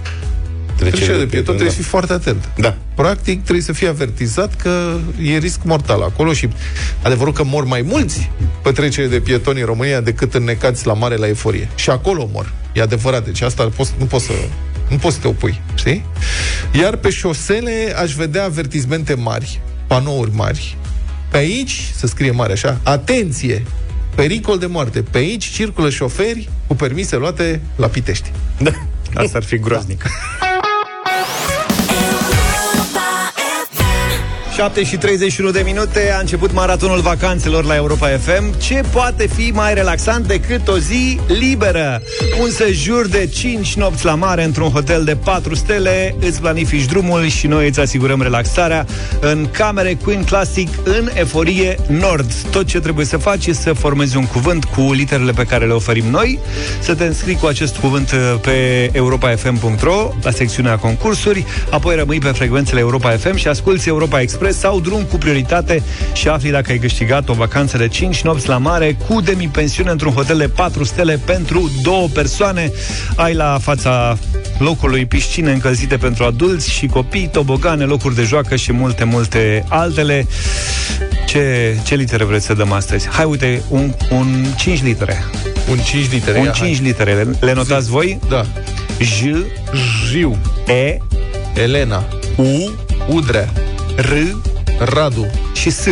Trecerea 0.79 1.19
de 1.19 1.27
pieton 1.27 1.45
trebuie 1.55 1.71
să 1.71 1.77
fii 1.77 1.85
foarte 1.85 2.13
atent. 2.13 2.49
Da. 2.57 2.77
Practic, 2.95 3.43
trebuie 3.43 3.65
să 3.65 3.73
fii 3.73 3.87
avertizat 3.87 4.57
că 4.57 4.97
e 5.23 5.39
risc 5.39 5.61
mortal 5.65 6.03
acolo 6.03 6.33
și 6.33 6.49
adevărul 7.03 7.33
că 7.33 7.45
mor 7.45 7.65
mai 7.65 7.83
mulți 7.83 8.31
pe 8.63 8.71
trecere 8.71 9.07
de 9.07 9.21
pietoni 9.21 9.61
în 9.61 9.67
România 9.67 10.01
decât 10.01 10.35
înnecați 10.35 10.87
la 10.87 10.93
mare 10.93 11.17
la 11.17 11.29
eforie. 11.29 11.69
Și 11.75 11.91
acolo 11.91 12.29
mor. 12.33 12.53
E 12.73 12.83
adevărat. 12.83 13.25
Deci 13.25 13.41
asta 13.41 13.71
poți, 13.77 13.95
nu 13.99 14.05
poți 14.05 14.25
să 14.25 14.33
nu 14.89 14.97
poți 14.97 15.15
să 15.15 15.21
te 15.21 15.29
opui, 15.29 15.61
știi? 15.75 16.05
Iar 16.81 16.97
pe 16.97 17.11
șosele 17.11 17.95
aș 17.97 18.15
vedea 18.15 18.45
avertizmente 18.45 19.15
mari, 19.15 19.61
panouri 19.87 20.35
mari. 20.35 20.77
Pe 21.31 21.37
aici, 21.37 21.91
să 21.95 22.07
scrie 22.07 22.31
mare 22.31 22.53
așa, 22.53 22.81
atenție, 22.83 23.65
pericol 24.15 24.59
de 24.59 24.67
moarte. 24.67 25.03
Pe 25.03 25.19
aici 25.19 25.45
circulă 25.45 25.91
șoferi 25.91 26.49
cu 26.67 26.75
permise 26.75 27.17
luate 27.17 27.61
la 27.77 27.87
Pitești. 27.87 28.33
Da. 28.59 28.73
Asta 29.15 29.39
ar 29.39 29.45
fi 29.45 29.59
groaznic. 29.59 30.05
7 34.59 34.85
și 34.85 34.97
31 34.97 35.51
de 35.51 35.63
minute 35.65 36.13
a 36.17 36.21
început 36.21 36.53
maratonul 36.53 37.01
vacanțelor 37.01 37.65
la 37.65 37.75
Europa 37.75 38.09
FM. 38.09 38.59
Ce 38.59 38.83
poate 38.93 39.27
fi 39.27 39.51
mai 39.51 39.75
relaxant 39.75 40.27
decât 40.27 40.69
o 40.69 40.79
zi 40.79 41.21
liberă? 41.27 42.03
Un 42.41 42.51
sejur 42.51 43.07
de 43.07 43.27
5 43.27 43.75
nopți 43.75 44.05
la 44.05 44.15
mare 44.15 44.45
într-un 44.45 44.71
hotel 44.71 45.05
de 45.05 45.17
4 45.17 45.55
stele, 45.55 46.15
îți 46.21 46.41
planifici 46.41 46.85
drumul 46.85 47.27
și 47.27 47.47
noi 47.47 47.69
îți 47.69 47.81
asigurăm 47.81 48.23
relaxarea 48.23 48.87
în 49.21 49.49
camere 49.51 49.99
Queen 50.05 50.25
Classic 50.25 50.69
în 50.85 51.11
Eforie 51.15 51.77
Nord. 51.87 52.33
Tot 52.51 52.67
ce 52.67 52.81
trebuie 52.81 53.07
să 53.07 53.17
faci 53.17 53.47
este 53.47 53.63
să 53.63 53.73
formezi 53.73 54.17
un 54.17 54.27
cuvânt 54.27 54.65
cu 54.65 54.93
literele 54.93 55.33
pe 55.33 55.45
care 55.45 55.67
le 55.67 55.73
oferim 55.73 56.07
noi, 56.11 56.39
să 56.81 56.95
te 56.95 57.05
înscrii 57.05 57.37
cu 57.37 57.47
acest 57.47 57.77
cuvânt 57.77 58.15
pe 58.41 58.91
europafm.ro 58.93 60.13
la 60.23 60.31
secțiunea 60.31 60.77
concursuri, 60.77 61.45
apoi 61.71 61.97
rămâi 61.97 62.19
pe 62.19 62.29
frecvențele 62.29 62.81
Europa 62.81 63.11
FM 63.11 63.35
și 63.35 63.49
asculti 63.49 63.89
Europa 63.89 64.21
Express 64.21 64.48
sau 64.51 64.81
drum 64.81 65.03
cu 65.03 65.17
prioritate 65.17 65.83
și 66.13 66.29
afli 66.29 66.51
dacă 66.51 66.71
ai 66.71 66.79
câștigat 66.79 67.29
o 67.29 67.33
vacanță 67.33 67.77
de 67.77 67.89
5 67.89 68.23
nopți 68.23 68.49
la 68.49 68.59
mare 68.59 68.97
cu 69.09 69.21
demi-pensiune 69.21 69.91
într-un 69.91 70.13
hotel 70.13 70.37
de 70.37 70.49
4 70.49 70.85
stele 70.85 71.21
pentru 71.25 71.71
două 71.83 72.09
persoane. 72.09 72.73
Ai 73.17 73.35
la 73.35 73.59
fața 73.63 74.19
locului 74.59 75.07
piscine 75.07 75.53
încălzite 75.53 75.97
pentru 75.97 76.25
adulți 76.25 76.71
și 76.71 76.87
copii, 76.87 77.29
tobogane, 77.33 77.85
locuri 77.85 78.15
de 78.15 78.23
joacă 78.23 78.57
și 78.57 78.73
multe, 78.73 79.05
multe 79.05 79.65
altele. 79.69 80.27
Ce, 81.27 81.77
ce 81.85 81.95
litere 81.95 82.25
vreți 82.25 82.47
să 82.47 82.55
dăm 82.55 82.73
astăzi? 82.73 83.09
Hai, 83.09 83.25
uite, 83.25 83.63
un, 83.69 83.95
un 84.11 84.45
5 84.57 84.83
litere. 84.83 85.25
Un 85.71 85.79
5 85.79 86.11
litere. 86.11 86.39
Un 86.39 86.45
ia, 86.45 86.51
5 86.51 86.77
hai. 86.77 86.87
litere. 86.87 87.13
Le, 87.13 87.27
le 87.41 87.53
notați 87.53 87.91
voi? 87.91 88.19
Da. 88.29 88.47
J, 88.99 89.23
Jiu, 90.11 90.39
E, 90.67 90.99
Elena, 91.55 92.05
U, 92.37 92.71
Udrea, 93.09 93.53
R 93.99 94.13
Radu, 94.79 95.27
și 95.55 95.71
S. 95.71 95.85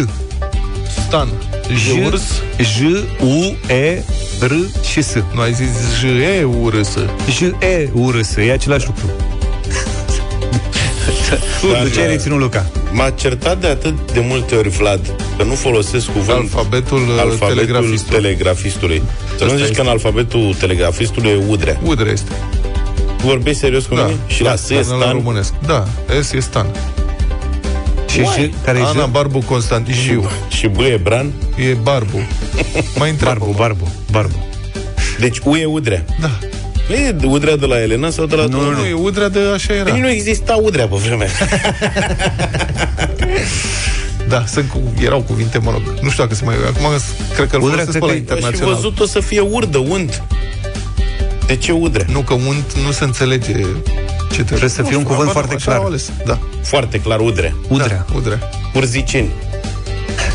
Stan, 1.07 1.29
J, 1.75 1.87
Jurs, 1.89 2.23
J, 2.59 2.81
U, 3.21 3.57
E, 3.73 4.03
R 4.41 4.53
și 4.91 5.03
S. 5.03 5.15
nu 5.35 5.41
ai 5.41 5.53
zis 5.53 5.69
J, 6.01 6.03
E, 6.05 6.45
U, 6.45 6.69
R, 6.69 6.83
S. 6.83 6.97
J, 7.31 7.41
E, 7.61 7.89
U, 7.93 8.11
R, 8.11 8.23
S. 8.23 8.37
E 8.37 8.53
același 8.53 8.87
lucru. 8.87 9.11
De 11.85 11.91
ce 11.95 12.01
ai 12.01 12.07
reținut, 12.07 12.39
Luca? 12.39 12.67
M-a 12.93 13.11
certat 13.11 13.61
de 13.61 13.67
atât 13.67 14.13
de 14.13 14.21
multe 14.29 14.55
ori, 14.55 14.69
Vlad, 14.69 15.15
că 15.37 15.43
nu 15.45 15.55
folosesc 15.55 16.07
cuvânt 16.07 16.39
Alfabetul, 16.39 16.99
uh, 16.99 17.19
alfabetul 17.21 17.49
telegrafistului. 17.49 18.21
telegrafistului. 18.23 19.03
Să 19.39 19.45
nu 19.45 19.51
Asta 19.51 19.57
zici 19.57 19.63
este. 19.65 19.75
că 19.77 19.81
în 19.83 19.89
alfabetul 19.89 20.55
telegrafistului 20.59 21.31
e 21.31 21.45
udrea. 21.49 21.81
Udrea 21.85 22.13
este. 22.13 22.31
Vorbești 23.25 23.59
serios 23.61 23.85
cu 23.87 23.95
mine? 23.95 24.17
Și 24.27 24.43
la 24.43 24.57
S 24.57 24.71
e 24.71 24.75
dar 24.75 24.85
nu 24.85 24.91
la 24.91 24.97
stan? 25.05 25.13
românesc. 25.13 25.53
Da, 25.67 25.85
S 26.23 26.33
e 26.33 26.41
Stan. 26.41 26.67
Și 28.23 28.43
J, 28.43 28.65
care 28.65 28.79
e 28.79 28.83
Ana 28.83 29.05
J? 29.05 29.11
Barbu 29.11 29.39
Constantin 29.39 29.95
Jiu. 29.95 30.31
Și 30.49 30.67
B 30.67 30.79
e 30.79 31.01
Bran? 31.03 31.33
E 31.71 31.73
Barbu. 31.83 32.29
Mai 32.99 33.11
întreabă. 33.11 33.39
Barbu, 33.39 33.55
barbu, 33.59 33.89
barbu. 34.11 34.47
Deci 35.19 35.39
U 35.45 35.57
e 35.57 35.65
udrea. 35.65 36.05
Da. 36.21 36.31
Nu 36.89 36.95
e 36.95 37.17
udrea 37.25 37.57
de 37.57 37.67
la 37.67 37.81
Elena 37.83 38.11
sau 38.11 38.27
de 38.27 38.35
la 38.35 38.47
Nu, 38.47 38.71
nu, 38.71 38.85
e 38.85 38.93
Udrea 38.93 39.29
de 39.29 39.39
așa 39.55 39.73
era. 39.75 39.91
Păi 39.91 40.01
nu 40.01 40.09
exista 40.09 40.55
udrea 40.63 40.87
pe 40.87 40.97
vremea. 40.97 41.29
Da, 44.29 44.45
sunt 44.47 44.71
cu, 44.71 44.81
erau 45.05 45.21
cuvinte, 45.23 45.59
mă 45.59 45.71
rog. 45.71 45.83
Nu 46.01 46.11
știu 46.11 46.23
dacă 46.23 46.35
se 46.35 46.45
mai... 46.45 46.55
Acum 46.69 46.99
cred 47.35 47.49
că 47.49 47.57
îl 47.57 47.63
Udrea, 47.63 47.85
folosesc 47.85 47.99
cred 47.99 48.01
pe 48.01 48.07
la 48.07 48.07
că 48.07 48.13
e- 48.13 48.17
Și 48.17 48.21
internațional. 48.21 48.75
văzut 48.75 49.01
o 49.01 49.07
să 49.07 49.21
fie 49.21 49.41
urdă, 49.41 49.79
unt. 49.79 50.23
De 51.47 51.57
ce 51.57 51.73
udrea? 51.73 52.07
Nu, 52.13 52.21
că 52.21 52.35
unt 52.35 52.73
nu 52.85 52.91
se 52.91 53.05
înțelege 53.05 53.53
ce 54.33 54.43
Trebuie 54.45 54.71
să 54.71 54.83
fie 54.83 54.97
un 54.97 55.03
cuvânt 55.03 55.31
foarte 55.31 55.55
așa 55.55 55.65
clar. 55.65 55.77
au 55.79 55.85
ales. 55.87 56.11
Da. 56.27 56.39
Foarte 56.63 57.01
clar, 57.01 57.21
udrea. 57.21 57.55
Udrea. 57.69 58.05
Da, 58.09 58.17
udrea. 58.17 58.39
Urziceni. 58.75 59.29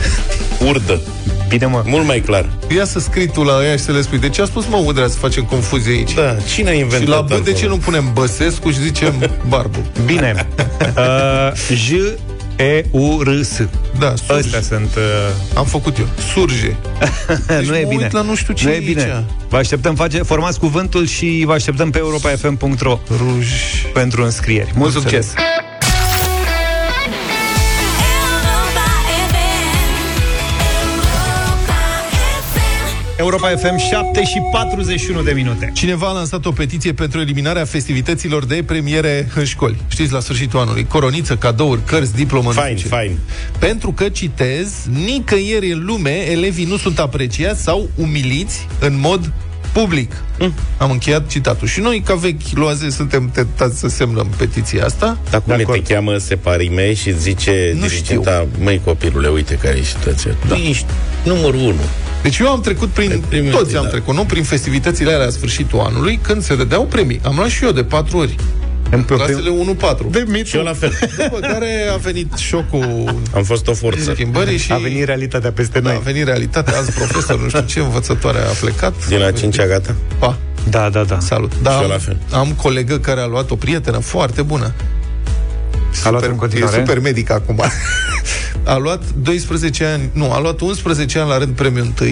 Urdă. 0.69 1.01
Bine, 1.47 1.65
mă. 1.65 1.81
Mult 1.85 2.05
mai 2.05 2.19
clar. 2.19 2.49
Ia 2.75 2.85
să 2.85 2.99
scrii 2.99 3.27
tu 3.27 3.43
la 3.43 3.65
ea 3.65 3.75
și 3.75 3.83
să 3.83 3.91
le 3.91 4.01
spui. 4.01 4.17
De 4.17 4.29
ce 4.29 4.41
a 4.41 4.45
spus, 4.45 4.65
mă, 4.67 4.77
udrea 4.85 5.07
să 5.07 5.17
facem 5.17 5.43
confuzie 5.43 5.91
aici? 5.93 6.13
Da, 6.13 6.35
cine 6.53 6.69
a 6.69 6.73
inventat 6.73 6.99
Și 7.01 7.07
la 7.07 7.21
B, 7.21 7.27
de 7.27 7.33
altfel? 7.33 7.53
ce 7.53 7.67
nu 7.67 7.77
punem 7.77 8.09
Băsescu 8.13 8.71
și 8.71 8.79
zicem 8.81 9.13
Barbu? 9.47 9.79
Bine. 10.05 10.35
Uh, 10.97 11.51
J, 11.73 11.91
E, 12.57 12.85
U, 12.91 13.21
R, 13.21 13.41
S. 13.43 13.61
Da, 13.99 14.13
surge. 14.15 14.33
Astea 14.57 14.61
sunt... 14.61 14.95
Uh, 14.95 15.57
Am 15.57 15.65
făcut 15.65 15.97
eu. 15.97 16.07
Surge. 16.33 16.75
Deci 17.47 17.67
nu 17.69 17.75
e 17.75 17.83
mă 17.83 17.89
bine. 17.89 18.03
uit 18.03 18.11
la 18.11 18.21
nu 18.21 18.35
știu 18.35 18.53
ce 18.53 18.65
nu 18.65 18.71
e 18.71 18.75
e 18.75 18.79
bine. 18.79 19.01
aici. 19.01 19.23
Vă 19.49 19.57
așteptăm, 19.57 19.95
face, 19.95 20.21
formați 20.23 20.59
cuvântul 20.59 21.05
și 21.07 21.43
vă 21.45 21.53
așteptăm 21.53 21.89
pe 21.89 21.97
europafm.ro 21.97 22.99
Ruj. 23.17 23.47
pentru 23.93 24.23
înscrieri. 24.23 24.71
Mult 24.75 24.93
Nu 24.93 24.99
succes! 24.99 25.33
Europa 33.21 33.47
FM 33.47 33.77
7 33.77 34.23
și 34.23 34.39
41 34.51 35.21
de 35.21 35.31
minute. 35.31 35.71
Cineva 35.73 36.07
a 36.07 36.11
lansat 36.11 36.45
o 36.45 36.51
petiție 36.51 36.93
pentru 36.93 37.19
eliminarea 37.19 37.65
festivităților 37.65 38.45
de 38.45 38.63
premiere 38.65 39.27
în 39.35 39.43
școli. 39.45 39.75
Știți, 39.87 40.11
la 40.13 40.19
sfârșitul 40.19 40.59
anului. 40.59 40.85
Coroniță, 40.87 41.35
cadouri, 41.35 41.83
cărți, 41.85 42.15
diplomă. 42.15 42.47
nu 42.47 42.51
Fain, 42.53 42.75
știu 42.77 42.89
ce. 42.89 42.95
fain. 42.95 43.17
Pentru 43.59 43.91
că, 43.91 44.09
citez, 44.09 44.71
nicăieri 45.05 45.71
în 45.71 45.85
lume 45.85 46.29
elevii 46.31 46.65
nu 46.65 46.77
sunt 46.77 46.99
apreciați 46.99 47.61
sau 47.63 47.89
umiliți 47.95 48.67
în 48.79 48.99
mod 48.99 49.31
public. 49.71 50.11
Mm. 50.39 50.53
Am 50.77 50.91
încheiat 50.91 51.27
citatul. 51.27 51.67
Și 51.67 51.79
noi, 51.79 52.01
ca 52.05 52.13
vechi 52.15 52.41
loaze, 52.53 52.89
suntem 52.89 53.29
tentați 53.33 53.79
să 53.79 53.87
semnăm 53.87 54.27
petiția 54.37 54.85
asta. 54.85 55.17
Dar 55.29 55.41
cum 55.41 55.47
De 55.55 55.61
e, 55.61 55.65
te 55.65 55.71
acord. 55.71 55.87
cheamă 55.87 56.17
separimei 56.17 56.95
și 56.95 57.09
îți 57.09 57.21
zice 57.21 57.71
Nu 57.79 57.87
dirigenta, 57.87 58.47
măi 58.59 58.81
copilule, 58.85 59.27
uite 59.27 59.55
care 59.55 59.77
e 59.77 59.83
situația. 59.83 60.31
Da. 60.47 60.55
Tu 60.55 60.61
ești 60.61 60.85
numărul 61.23 61.59
unu. 61.59 61.81
Deci 62.21 62.37
eu 62.37 62.47
am 62.49 62.61
trecut 62.61 62.89
prin, 62.89 63.09
Pe 63.09 63.19
primele, 63.29 63.55
toți 63.55 63.75
am 63.77 63.83
da. 63.83 63.89
trecut, 63.89 64.15
nu? 64.15 64.25
Prin 64.25 64.43
festivitățile 64.43 65.11
alea 65.13 65.25
la 65.25 65.31
sfârșitul 65.31 65.79
anului, 65.79 66.19
când 66.21 66.43
se 66.43 66.55
dădeau 66.55 66.85
premii. 66.85 67.19
Am 67.23 67.35
luat 67.35 67.47
și 67.47 67.63
eu 67.63 67.71
de 67.71 67.83
patru 67.83 68.17
ori. 68.17 68.35
În 68.89 69.03
clasele 69.03 69.49
1-4. 70.05 70.09
De 70.09 70.23
mit. 70.27 70.45
Și 70.45 70.55
eu 70.55 70.63
la 70.63 70.73
fel. 70.73 70.93
După 71.17 71.39
care 71.39 71.87
a 71.93 71.95
venit 71.97 72.33
șocul 72.37 73.15
Am 73.35 73.43
fost 73.43 73.67
o 73.67 73.73
forță. 73.73 74.11
schimbării 74.13 74.57
și 74.57 74.71
A 74.71 74.77
venit 74.77 75.05
realitatea 75.05 75.51
peste 75.51 75.79
da, 75.79 75.89
a 75.89 75.93
noi. 75.93 76.01
venit 76.03 76.25
realitatea. 76.25 76.77
Azi 76.77 76.91
profesor, 76.91 77.39
nu 77.41 77.47
știu 77.47 77.61
ce, 77.65 77.79
învățătoare 77.79 78.37
a 78.39 78.51
plecat. 78.59 79.07
Din 79.07 79.21
a 79.21 79.31
cincea 79.31 79.65
gata. 79.65 79.95
Pa, 80.19 80.37
Da, 80.69 80.89
da, 80.89 81.03
da. 81.03 81.19
salut. 81.19 81.51
Da, 81.61 81.69
Și 81.69 81.75
eu 81.77 81.83
am, 81.83 81.89
la 81.89 81.97
fel. 81.97 82.17
am 82.31 82.51
colegă 82.61 82.97
care 82.99 83.19
a 83.21 83.25
luat 83.25 83.51
o 83.51 83.55
prietenă 83.55 83.97
foarte 83.99 84.41
bună. 84.41 84.73
A 86.03 86.09
luat 86.09 86.23
în 86.23 86.35
continuare? 86.35 86.75
E 86.75 86.79
super 86.79 86.99
medic 86.99 87.31
acum. 87.31 87.61
a 88.63 88.77
luat 88.77 89.03
12 89.21 89.85
ani, 89.85 90.09
nu, 90.13 90.31
a 90.31 90.39
luat 90.39 90.59
11 90.59 91.19
ani 91.19 91.29
la 91.29 91.37
rând 91.37 91.55
premiul 91.55 91.93
1 92.01 92.09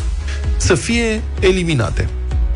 să 0.56 0.74
fie 0.74 1.20
eliminate. 1.40 2.08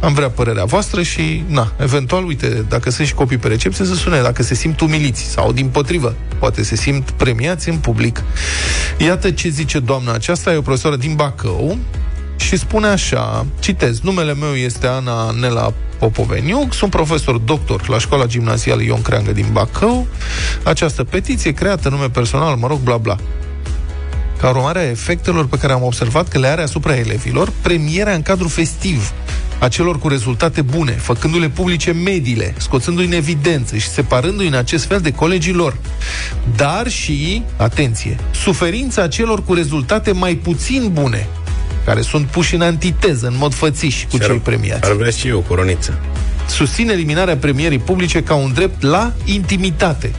Am 0.04 0.14
vrea 0.14 0.30
părerea 0.30 0.64
voastră 0.64 1.02
și, 1.02 1.44
na, 1.46 1.72
eventual, 1.76 2.24
uite, 2.24 2.64
dacă 2.68 2.90
sunt 2.90 3.06
și 3.06 3.14
copii 3.14 3.38
pe 3.38 3.48
recepție, 3.48 3.84
să 3.84 3.94
sune 3.94 4.20
dacă 4.20 4.42
se 4.42 4.54
simt 4.54 4.80
umiliți 4.80 5.22
sau, 5.22 5.52
din 5.52 5.68
potrivă, 5.68 6.14
poate 6.38 6.62
se 6.62 6.76
simt 6.76 7.10
premiați 7.10 7.68
în 7.68 7.76
public. 7.76 8.22
Iată 8.98 9.30
ce 9.30 9.48
zice 9.48 9.78
doamna 9.78 10.12
aceasta, 10.12 10.52
e 10.52 10.56
o 10.56 10.62
profesoară 10.62 10.96
din 10.96 11.14
Bacău 11.14 11.78
și 12.36 12.56
spune 12.56 12.86
așa, 12.86 13.46
citez, 13.58 14.00
numele 14.00 14.34
meu 14.34 14.54
este 14.54 14.86
Ana 14.86 15.30
Nela 15.40 15.72
Popoveniuc, 15.98 16.74
sunt 16.74 16.90
profesor 16.90 17.36
doctor 17.36 17.88
la 17.88 17.98
școala 17.98 18.26
gimnazială 18.26 18.82
Ion 18.82 19.02
Creangă 19.02 19.32
din 19.32 19.46
Bacău. 19.52 20.06
Această 20.62 21.04
petiție 21.04 21.52
creată 21.52 21.88
nume 21.88 22.08
personal, 22.08 22.56
mă 22.56 22.66
rog, 22.66 22.78
bla 22.78 22.96
bla. 22.96 23.16
Ca 24.40 24.48
urmare 24.48 24.78
a 24.78 24.90
efectelor 24.90 25.46
pe 25.46 25.58
care 25.58 25.72
am 25.72 25.82
observat 25.82 26.28
că 26.28 26.38
le 26.38 26.46
are 26.46 26.62
asupra 26.62 26.96
elevilor, 26.96 27.52
premierea 27.62 28.14
în 28.14 28.22
cadrul 28.22 28.48
festiv 28.48 29.12
a 29.64 29.68
celor 29.68 29.98
cu 29.98 30.08
rezultate 30.08 30.62
bune, 30.62 30.92
făcându-le 30.92 31.48
publice 31.48 31.92
mediile, 31.92 32.54
scoțându-i 32.58 33.04
în 33.04 33.12
evidență 33.12 33.76
și 33.76 33.88
separându-i 33.88 34.46
în 34.46 34.54
acest 34.54 34.84
fel 34.84 35.00
de 35.00 35.12
colegii 35.12 35.52
lor. 35.52 35.76
Dar 36.56 36.88
și, 36.88 37.42
atenție, 37.56 38.16
suferința 38.30 39.08
celor 39.08 39.44
cu 39.44 39.54
rezultate 39.54 40.12
mai 40.12 40.34
puțin 40.34 40.90
bune, 40.92 41.26
care 41.84 42.00
sunt 42.00 42.26
puși 42.26 42.54
în 42.54 42.60
antiteză, 42.60 43.26
în 43.26 43.34
mod 43.38 43.54
fățiș 43.54 44.04
cu 44.10 44.16
Și 44.16 44.22
ar- 44.22 44.28
cei 44.28 44.38
premiați. 44.38 44.84
Ar 44.90 44.96
vrea 44.96 45.10
și 45.10 45.28
eu 45.28 45.38
o 45.38 45.40
coroniță. 45.40 45.98
Susține 46.48 46.92
eliminarea 46.92 47.36
premierii 47.36 47.78
publice 47.78 48.22
ca 48.22 48.34
un 48.34 48.52
drept 48.52 48.82
la 48.82 49.12
intimitate 49.24 50.10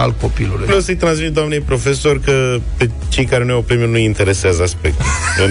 al 0.00 0.14
copilului. 0.20 0.64
Vreau 0.64 0.80
să-i 0.80 0.96
transmit 0.96 1.32
doamnei 1.32 1.60
profesor 1.60 2.20
că 2.20 2.60
pe 2.76 2.90
cei 3.08 3.24
care 3.24 3.44
nu 3.44 3.52
au 3.54 3.62
premiu 3.62 3.86
nu-i 3.86 4.04
interesează 4.04 4.62
aspectul. 4.62 5.04
în, 5.46 5.50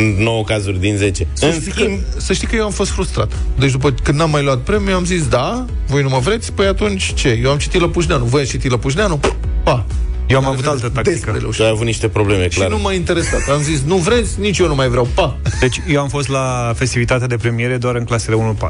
în 0.00 0.22
9 0.22 0.44
cazuri 0.44 0.80
din 0.80 0.96
10. 0.96 1.26
Să 1.32 1.44
În 1.46 1.52
știi, 1.52 1.70
schimb, 1.70 1.98
că, 2.14 2.20
să 2.20 2.32
știi 2.32 2.46
că 2.46 2.56
eu 2.56 2.64
am 2.64 2.70
fost 2.70 2.90
frustrat. 2.90 3.32
Deci 3.58 3.70
după 3.70 3.90
când 4.02 4.18
n-am 4.18 4.30
mai 4.30 4.42
luat 4.42 4.58
premiu, 4.58 4.94
am 4.94 5.04
zis, 5.04 5.28
da, 5.28 5.64
voi 5.86 6.02
nu 6.02 6.08
mă 6.08 6.18
vreți? 6.18 6.52
Păi 6.52 6.66
atunci 6.66 7.12
ce? 7.14 7.40
Eu 7.42 7.50
am 7.50 7.58
citit 7.58 7.80
Lăpușneanu. 7.80 8.24
Voi 8.24 8.40
ați 8.40 8.50
citit 8.50 8.70
Lăpușneanu? 8.70 9.20
Pa! 9.64 9.84
Eu 10.28 10.38
am 10.38 10.46
avut 10.46 10.66
altă 10.66 10.88
tactică. 10.88 11.10
Despre 11.10 11.30
tu 11.32 11.38
Lăpușneanu. 11.38 11.70
ai 11.70 11.76
avut 11.76 11.86
niște 11.86 12.08
probleme, 12.08 12.48
Și 12.48 12.58
clar. 12.58 12.70
nu 12.70 12.78
m-a 12.78 12.92
interesat. 12.92 13.40
Am 13.52 13.62
zis, 13.62 13.82
nu 13.86 13.96
vreți? 13.96 14.40
Nici 14.40 14.58
eu 14.58 14.66
nu 14.66 14.74
mai 14.74 14.88
vreau. 14.88 15.08
Pa! 15.14 15.38
Deci 15.60 15.80
eu 15.88 16.00
am 16.00 16.08
fost 16.08 16.28
la 16.28 16.72
festivitatea 16.76 17.26
de 17.26 17.36
premiere 17.36 17.76
doar 17.76 17.94
în 17.94 18.04
clasele 18.04 18.54
1-4. 18.58 18.68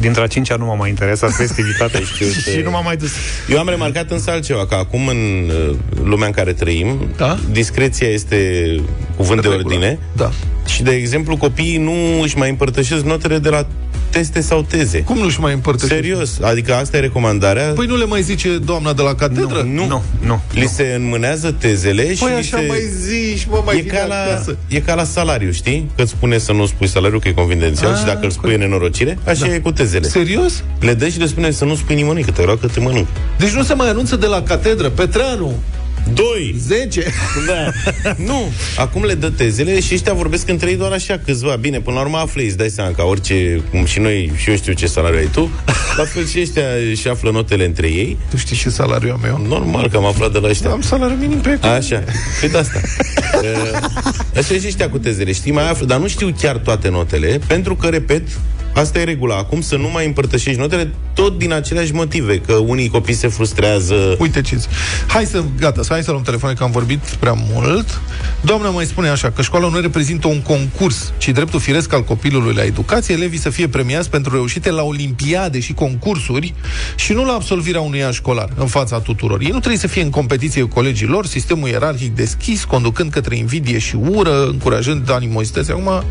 Dintre 0.00 0.22
a 0.22 0.26
cincea 0.26 0.56
nu 0.56 0.64
m-a 0.64 0.74
mai 0.74 0.88
interesat 0.88 1.32
festivitatea 1.32 2.00
Știu 2.14 2.26
că- 2.26 2.50
și 2.50 2.60
nu 2.64 2.70
m-am 2.70 2.84
mai 2.84 2.96
dus. 2.96 3.10
Eu 3.50 3.58
am 3.58 3.68
remarcat 3.68 4.10
însă 4.10 4.30
altceva, 4.30 4.66
că 4.66 4.74
acum 4.74 5.06
în 5.08 5.50
uh, 5.68 5.76
lumea 6.04 6.26
în 6.26 6.32
care 6.32 6.52
trăim, 6.52 7.08
Da? 7.16 7.38
discreția 7.50 8.08
este 8.08 8.36
cuvânt 9.16 9.42
de 9.42 9.48
Regulă. 9.48 9.66
ordine 9.74 9.98
Da. 10.16 10.30
și, 10.66 10.82
de 10.82 10.90
exemplu, 10.90 11.36
copiii 11.36 11.76
nu 11.78 12.20
își 12.22 12.36
mai 12.38 12.48
împărtășesc 12.50 13.04
notele 13.04 13.38
de 13.38 13.48
la 13.48 13.66
teste 14.16 14.40
sau 14.40 14.62
teze. 14.62 14.98
Cum 15.02 15.18
nu-și 15.18 15.40
mai 15.40 15.52
împărtășesc? 15.52 15.92
Serios, 16.00 16.38
adică 16.40 16.74
asta 16.74 16.96
e 16.96 17.00
recomandarea. 17.00 17.62
Păi 17.74 17.86
nu 17.86 17.96
le 17.96 18.04
mai 18.04 18.22
zice 18.22 18.48
doamna 18.64 18.92
de 18.92 19.02
la 19.02 19.14
catedră? 19.14 19.62
nu, 19.72 19.86
Nu, 19.86 20.02
nu. 20.26 20.40
Li 20.52 20.66
se 20.66 20.92
înmânează 20.96 21.52
tezele 21.58 22.14
și 22.14 22.22
Păi 22.22 22.30
li 22.32 22.36
așa 22.38 22.56
se... 22.58 22.64
mai 22.68 22.80
zici, 23.00 23.46
mă, 23.50 23.62
mai 23.64 23.78
E 23.78 23.80
vine 23.80 23.92
ca, 23.98 24.06
la, 24.06 24.14
acasă. 24.14 24.56
e 24.68 24.80
ca 24.80 24.94
la 24.94 25.04
salariu, 25.04 25.50
știi? 25.50 25.90
Că 25.96 26.02
îți 26.02 26.10
spune 26.10 26.38
să 26.38 26.52
nu 26.52 26.66
spui 26.66 26.86
salariul, 26.86 27.20
că 27.20 27.28
e 27.28 27.32
confidențial 27.32 27.92
Ah, 27.92 27.98
și 27.98 28.04
dacă 28.04 28.18
îl 28.22 28.30
spui 28.30 28.52
e 28.52 28.56
nenorocire, 28.56 29.18
așa 29.26 29.46
Da. 29.46 29.54
e 29.54 29.58
cu 29.58 29.70
tezele. 29.72 30.08
Serios? 30.08 30.62
Le 30.80 30.94
dă 30.94 31.08
și 31.08 31.18
le 31.18 31.26
spune 31.26 31.50
să 31.50 31.64
nu 31.64 31.74
spui 31.74 31.94
nimănui, 31.94 32.22
că 32.22 32.30
te 32.30 32.44
rog 32.44 32.60
că 32.60 32.66
te 32.66 32.80
mănânc. 32.80 33.06
Deci 33.38 33.50
nu 33.50 33.62
se 33.62 33.74
mai 33.74 33.88
anunță 33.88 34.16
de 34.16 34.26
la 34.26 34.42
catedră, 34.42 34.88
Petreanu, 34.88 35.52
Doi! 36.14 36.54
10. 36.58 37.04
Da. 37.46 37.70
nu, 38.30 38.52
acum 38.76 39.04
le 39.04 39.14
dă 39.14 39.30
tezele 39.30 39.80
și 39.80 39.94
ăștia 39.94 40.12
vorbesc 40.12 40.48
între 40.48 40.70
ei 40.70 40.76
doar 40.76 40.92
așa 40.92 41.20
câțiva. 41.24 41.56
Bine, 41.56 41.80
până 41.80 41.96
la 41.96 42.02
urmă 42.02 42.16
află, 42.16 42.42
îți 42.42 42.56
dai 42.56 42.68
seama 42.68 42.90
ca 42.90 43.02
orice, 43.04 43.62
cum 43.70 43.84
și 43.84 43.98
noi, 43.98 44.32
și 44.36 44.50
eu 44.50 44.56
știu 44.56 44.72
ce 44.72 44.86
salariu 44.86 45.18
ai 45.18 45.28
tu, 45.32 45.50
la 45.96 46.04
fel 46.04 46.26
și 46.26 46.40
ăștia 46.40 46.62
și 46.94 47.08
află 47.08 47.30
notele 47.30 47.64
între 47.64 47.86
ei. 47.86 48.16
Tu 48.30 48.36
știi 48.36 48.56
ce 48.56 48.70
salariu 48.70 49.12
am 49.12 49.24
eu? 49.26 49.46
Normal 49.48 49.88
că 49.88 49.96
am 49.96 50.04
aflat 50.04 50.32
de 50.32 50.38
la 50.38 50.48
ăștia. 50.48 50.70
Am 50.70 50.80
salariu 50.80 51.16
minim 51.16 51.38
pe 51.38 51.58
Așa, 51.60 52.04
păi 52.40 52.48
de 52.48 52.58
asta. 52.58 52.80
Uh, 53.36 53.80
Așa 54.36 54.54
și 54.54 54.66
ăștia 54.66 54.90
cu 54.90 54.98
tezele, 54.98 55.32
știi, 55.32 55.52
mai 55.52 55.70
află, 55.70 55.86
dar 55.86 55.98
nu 55.98 56.08
știu 56.08 56.34
chiar 56.40 56.56
toate 56.56 56.88
notele, 56.88 57.40
pentru 57.46 57.74
că, 57.76 57.86
repet, 57.86 58.22
asta 58.80 58.98
e 58.98 59.04
regula. 59.04 59.36
Acum 59.36 59.60
să 59.60 59.76
nu 59.76 59.88
mai 59.88 60.06
împărtășești 60.06 60.60
notele 60.60 60.92
tot 61.14 61.38
din 61.38 61.52
aceleași 61.52 61.92
motive, 61.92 62.38
că 62.38 62.52
unii 62.52 62.88
copii 62.88 63.14
se 63.14 63.28
frustrează. 63.28 64.16
Uite 64.18 64.40
ce 64.40 64.60
Hai 65.06 65.24
să, 65.24 65.42
gata, 65.58 65.82
să 65.82 65.92
hai 65.92 66.02
să 66.02 66.10
luăm 66.10 66.22
telefon, 66.22 66.54
că 66.54 66.62
am 66.62 66.70
vorbit 66.70 66.98
prea 66.98 67.36
mult. 67.52 68.00
Doamna 68.40 68.70
mai 68.70 68.84
spune 68.84 69.08
așa, 69.08 69.30
că 69.30 69.42
școala 69.42 69.68
nu 69.68 69.80
reprezintă 69.80 70.28
un 70.28 70.40
concurs, 70.40 71.12
ci 71.18 71.28
dreptul 71.28 71.60
firesc 71.60 71.92
al 71.92 72.04
copilului 72.04 72.54
la 72.54 72.64
educație, 72.64 73.14
elevii 73.14 73.38
să 73.38 73.50
fie 73.50 73.68
premiați 73.68 74.10
pentru 74.10 74.32
reușite 74.32 74.70
la 74.70 74.82
olimpiade 74.82 75.60
și 75.60 75.72
concursuri 75.72 76.54
și 76.96 77.12
nu 77.12 77.24
la 77.24 77.32
absolvirea 77.32 77.80
unui 77.80 78.04
an 78.04 78.12
școlar, 78.12 78.48
în 78.56 78.66
fața 78.66 79.00
tuturor. 79.00 79.40
Ei 79.40 79.50
nu 79.50 79.58
trebuie 79.58 79.80
să 79.80 79.86
fie 79.86 80.02
în 80.02 80.10
competiție 80.10 80.62
cu 80.62 80.68
colegii 80.68 81.06
lor, 81.06 81.26
sistemul 81.26 81.68
ierarhic 81.68 82.14
deschis, 82.14 82.64
conducând 82.64 83.10
către 83.10 83.36
invidie 83.36 83.78
și 83.78 83.96
ură, 83.96 84.46
încurajând 84.46 85.10
animozități. 85.10 85.70
Acum, 85.70 86.04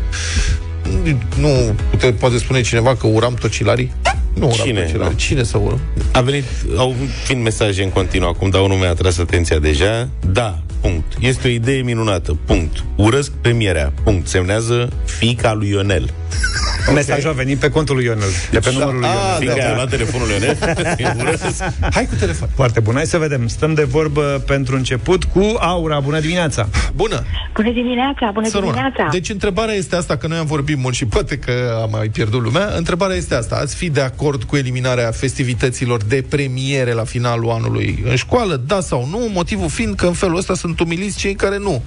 nu 1.38 1.48
pute, 1.90 2.12
poate 2.12 2.38
spune 2.38 2.60
cineva 2.60 2.96
că 2.96 3.06
uram 3.06 3.34
tocilarii? 3.34 3.92
Nu 4.34 4.46
uram 4.46 4.66
Cine? 4.66 4.80
tocilarii. 4.80 5.12
Nu. 5.12 5.18
Cine 5.18 5.42
să 5.42 5.58
urăm? 5.58 5.80
A 6.12 6.20
venit, 6.20 6.44
au 6.76 6.94
vin 7.26 7.42
mesaje 7.42 7.82
în 7.82 7.90
continuu 7.90 8.28
acum, 8.28 8.50
dar 8.50 8.60
unul 8.60 8.76
mi-a 8.76 8.88
atras 8.90 9.18
atenția 9.18 9.58
deja. 9.58 10.08
Da, 10.32 10.58
punct. 10.80 11.12
Este 11.20 11.48
o 11.48 11.50
idee 11.50 11.82
minunată, 11.82 12.38
punct. 12.44 12.84
Urăsc 12.96 13.30
premierea, 13.40 13.92
punct. 14.04 14.28
Semnează 14.28 14.88
fica 15.04 15.52
lui 15.52 15.68
Ionel. 15.68 16.10
Mesajul 16.94 17.30
a 17.30 17.32
venit 17.32 17.58
pe 17.58 17.68
contul 17.70 17.94
lui 17.94 18.04
Ionel, 18.04 18.28
de 18.50 18.58
pe 18.58 18.70
numărul 18.72 18.98
lui 18.98 19.08
Ah, 19.08 19.12
Ionel. 19.40 19.54
Fica 19.54 19.66
da. 19.66 19.72
a 19.72 19.74
luat 19.74 19.88
telefonul 19.88 20.26
lui 20.26 20.36
Ionel. 20.36 20.56
Eu 20.98 21.10
urăsc. 21.20 21.62
Hai 21.92 22.06
cu 22.06 22.14
telefon. 22.18 22.48
Foarte 22.54 22.80
bun. 22.80 22.94
Hai 22.94 23.06
să 23.06 23.18
vedem. 23.18 23.46
Stăm 23.48 23.74
de 23.74 23.82
vorbă 23.84 24.42
pentru 24.46 24.76
început 24.76 25.24
cu 25.24 25.54
Aura. 25.58 26.00
Bună 26.00 26.20
dimineața! 26.20 26.68
Bună! 26.94 27.22
Bună 27.54 27.70
dimineața, 27.70 28.30
bună 28.32 28.46
Să 28.48 28.56
rămână. 28.58 28.72
dimineața. 28.76 29.08
Deci 29.12 29.28
întrebarea 29.28 29.74
este 29.74 29.96
asta, 29.96 30.16
că 30.16 30.26
noi 30.26 30.38
am 30.38 30.46
vorbit 30.46 30.76
mult 30.78 30.94
și 30.94 31.04
poate 31.06 31.38
că 31.38 31.52
am 31.82 31.88
mai 31.92 32.08
pierdut 32.08 32.42
lumea. 32.42 32.68
Întrebarea 32.76 33.16
este 33.16 33.34
asta. 33.34 33.56
Ați 33.56 33.76
fi 33.76 33.90
de 33.90 34.00
acord 34.00 34.42
cu 34.42 34.56
eliminarea 34.56 35.10
festivităților 35.10 36.02
de 36.02 36.24
premiere 36.28 36.92
la 36.92 37.04
finalul 37.04 37.50
anului 37.50 38.04
în 38.08 38.16
școală? 38.16 38.62
Da 38.66 38.80
sau 38.80 39.06
nu? 39.10 39.28
Motivul 39.32 39.68
fiind 39.68 39.94
că 39.94 40.06
în 40.06 40.12
felul 40.12 40.36
ăsta 40.36 40.54
sunt 40.54 40.80
umiliți 40.80 41.18
cei 41.18 41.34
care 41.34 41.58
nu 41.58 41.82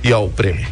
iau 0.00 0.32
premii. 0.34 0.68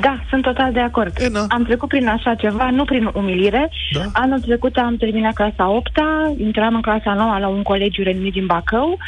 Da, 0.00 0.24
sunt 0.30 0.42
total 0.42 0.72
de 0.72 0.80
acord. 0.80 1.16
E, 1.20 1.28
na. 1.28 1.46
Am 1.48 1.64
trecut 1.64 1.88
prin 1.88 2.08
așa 2.08 2.33
ceva, 2.34 2.70
nu 2.70 2.84
prin 2.84 3.10
umilire. 3.14 3.70
Da. 3.92 4.00
Anul 4.12 4.40
trecut 4.40 4.76
am 4.76 4.96
terminat 4.96 5.34
clasa 5.34 5.70
8 5.70 5.90
intram 6.36 6.74
în 6.74 6.80
clasa 6.80 7.14
9 7.14 7.38
la 7.38 7.48
un 7.48 7.62
colegiu 7.62 8.02
renumit 8.02 8.32
din 8.32 8.46
Bacău, 8.46 8.98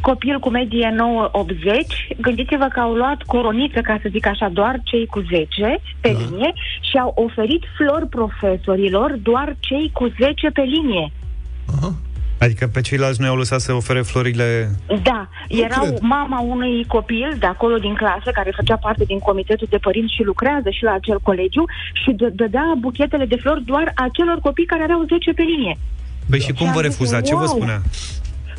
copil 0.00 0.38
cu 0.38 0.50
medie 0.50 0.94
9-80. 1.30 2.16
Gândiți-vă 2.20 2.68
că 2.72 2.80
au 2.80 2.92
luat 2.92 3.22
coroniță, 3.22 3.80
ca 3.80 3.98
să 4.02 4.08
zic 4.10 4.26
așa, 4.26 4.48
doar 4.48 4.80
cei 4.84 5.06
cu 5.06 5.20
10 5.30 5.80
pe 6.00 6.12
Da. 6.12 6.18
linie 6.18 6.52
și 6.80 6.96
au 6.96 7.12
oferit 7.16 7.62
flori 7.76 8.08
profesorilor 8.08 9.18
doar 9.22 9.56
cei 9.60 9.90
cu 9.92 10.06
10 10.20 10.50
pe 10.50 10.62
linie. 10.62 11.12
Aha. 11.76 11.94
Adică 12.38 12.66
pe 12.66 12.80
ceilalți 12.80 13.20
nu 13.20 13.26
i-au 13.26 13.36
lăsat 13.36 13.60
să 13.60 13.72
ofere 13.72 14.02
florile... 14.02 14.70
Da, 15.02 15.28
erau 15.48 15.84
cred. 15.84 15.98
mama 16.00 16.40
unui 16.40 16.84
copil 16.86 17.36
de 17.38 17.46
acolo 17.46 17.76
din 17.76 17.94
clasă, 17.94 18.30
care 18.32 18.52
făcea 18.56 18.76
parte 18.76 19.04
din 19.04 19.18
comitetul 19.18 19.66
de 19.70 19.78
părinți 19.78 20.14
și 20.14 20.22
lucrează 20.22 20.70
și 20.70 20.82
la 20.82 20.92
acel 20.92 21.18
colegiu 21.22 21.64
și 21.92 22.10
dă- 22.10 22.34
dădea 22.34 22.74
buchetele 22.78 23.24
de 23.24 23.36
flori 23.36 23.64
doar 23.64 23.92
acelor 23.94 24.38
copii 24.42 24.66
care 24.72 24.82
aveau 24.82 25.02
10 25.08 25.32
pe 25.32 25.42
linie. 25.42 25.78
Băi, 26.30 26.40
și 26.40 26.52
cum 26.52 26.66
Și 26.66 26.72
vă 26.72 26.78
am 26.78 26.84
zis, 26.84 26.90
refuza? 26.90 27.20
Ce 27.20 27.34
vă 27.34 27.46
wow. 27.48 27.54
spunea? 27.56 27.78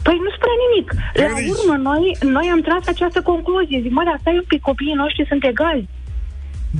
Păi 0.03 0.17
nu 0.25 0.29
spune 0.37 0.55
nimic. 0.65 0.87
La 1.13 1.53
urmă, 1.53 1.75
noi, 1.89 2.17
noi 2.37 2.47
am 2.51 2.61
tras 2.61 2.83
această 2.87 3.21
concluzie. 3.21 3.79
Zic, 3.81 3.91
mă, 3.91 4.03
dar 4.05 4.17
stai 4.19 4.33
un 4.41 4.47
pic, 4.47 4.61
copiii 4.61 5.01
noștri 5.03 5.25
sunt 5.31 5.43
egali. 5.45 5.87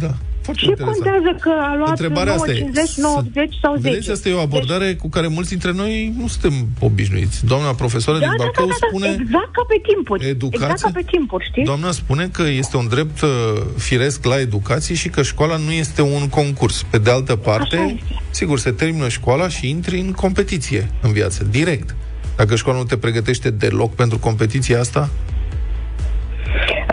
Da. 0.04 0.12
Foarte 0.50 0.66
Ce 0.66 0.72
interesant. 0.72 0.98
contează 0.98 1.32
că 1.46 1.52
a 1.70 1.76
luat 1.76 1.90
Întrebarea 1.90 2.34
9, 2.36 2.44
asta 2.44 2.52
e. 2.52 2.58
50, 2.58 2.96
90 2.96 3.58
sau 3.62 3.76
10? 3.76 3.90
Vedeți, 3.90 4.12
asta 4.12 4.30
e 4.30 4.34
o 4.34 4.46
abordare 4.50 4.86
deci... 4.86 4.98
cu 5.04 5.10
care 5.10 5.28
mulți 5.28 5.50
dintre 5.50 5.72
noi 5.72 6.14
nu 6.20 6.28
suntem 6.28 6.54
obișnuiți. 6.80 7.46
Doamna 7.46 7.72
profesoară 7.74 8.20
da, 8.20 8.26
din 8.26 8.36
da, 8.38 8.44
Bacău 8.44 8.68
da, 8.68 8.76
da, 8.80 8.88
spune... 8.88 9.08
exact 9.08 9.52
ca 9.58 9.64
pe 9.72 9.78
timpuri. 9.90 10.28
Educație? 10.28 10.68
Exact 10.72 10.82
ca 10.82 11.00
pe 11.00 11.06
timpuri, 11.14 11.46
știi? 11.50 11.64
Doamna 11.64 11.92
spune 11.92 12.26
că 12.38 12.44
este 12.62 12.78
un 12.78 12.88
drept 12.88 13.22
uh, 13.22 13.30
firesc 13.78 14.26
la 14.26 14.40
educație 14.40 14.96
și 14.96 15.10
că 15.10 15.22
școala 15.22 15.58
nu 15.58 15.72
este 15.72 16.02
un 16.02 16.30
concurs. 16.30 16.86
Pe 16.90 16.98
de 16.98 17.10
altă 17.12 17.32
Așa 17.32 17.50
parte, 17.50 17.78
este. 17.78 18.22
sigur, 18.30 18.60
se 18.60 18.72
termină 18.72 19.08
școala 19.10 19.48
și 19.48 19.70
intri 19.70 20.00
în 20.00 20.12
competiție 20.12 20.90
în 21.02 21.12
viață, 21.12 21.44
direct. 21.44 21.96
Dacă 22.36 22.56
școala 22.56 22.78
nu 22.78 22.86
te 22.86 22.98
pregătește 22.98 23.50
deloc 23.50 23.96
pentru 23.96 24.18
competiția 24.18 24.80
asta, 24.80 25.10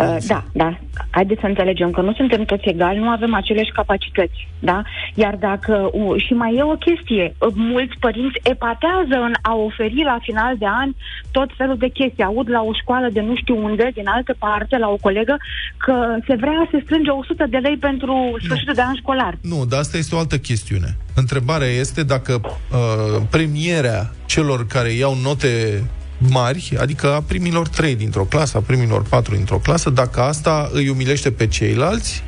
Uh, 0.01 0.17
da, 0.27 0.45
da. 0.53 0.79
Haideți 1.11 1.41
să 1.41 1.47
înțelegem 1.47 1.91
că 1.91 2.01
nu 2.01 2.13
suntem 2.13 2.45
toți 2.45 2.69
egali, 2.69 2.99
nu 2.99 3.09
avem 3.09 3.35
aceleași 3.35 3.71
capacități, 3.71 4.49
da? 4.59 4.83
Iar 5.15 5.35
dacă, 5.37 5.91
uh, 5.93 6.23
și 6.25 6.33
mai 6.33 6.55
e 6.55 6.63
o 6.63 6.83
chestie, 6.87 7.35
uh, 7.39 7.53
mulți 7.55 7.97
părinți 8.01 8.41
epatează 8.43 9.17
în 9.29 9.33
a 9.43 9.55
oferi 9.55 10.03
la 10.05 10.19
final 10.23 10.57
de 10.59 10.67
an 10.67 10.91
tot 11.31 11.51
felul 11.57 11.77
de 11.77 11.89
chestii. 11.89 12.25
Aud 12.25 12.51
la 12.51 12.63
o 12.63 12.73
școală 12.81 13.09
de 13.13 13.21
nu 13.21 13.37
știu 13.37 13.65
unde, 13.65 13.91
din 13.95 14.09
altă 14.09 14.35
parte, 14.39 14.79
la 14.79 14.89
o 14.89 14.97
colegă, 14.97 15.37
că 15.77 16.17
se 16.27 16.35
vrea 16.35 16.69
să 16.71 16.81
strânge 16.85 17.11
100 17.11 17.47
de 17.49 17.57
lei 17.57 17.77
pentru 17.77 18.37
sfârșitul 18.45 18.75
de 18.75 18.83
an 18.83 18.95
școlar. 18.95 19.39
Nu, 19.43 19.65
dar 19.69 19.79
asta 19.79 19.97
este 19.97 20.15
o 20.15 20.19
altă 20.19 20.39
chestiune. 20.39 20.97
Întrebarea 21.15 21.69
este 21.69 22.03
dacă 22.03 22.41
uh, 22.43 23.23
premierea 23.31 24.11
celor 24.27 24.67
care 24.67 24.89
iau 24.89 25.17
note 25.23 25.83
mari, 26.19 26.73
adică 26.81 27.15
a 27.15 27.23
primilor 27.29 27.69
trei 27.69 27.95
dintr-o 27.95 28.25
clasă, 28.25 28.57
a 28.57 28.61
primilor 28.67 29.03
patru 29.03 29.35
dintr-o 29.35 29.59
clasă, 29.59 29.91
dacă 29.91 30.21
asta 30.21 30.71
îi 30.73 30.89
umilește 30.89 31.31
pe 31.31 31.47
ceilalți 31.47 32.23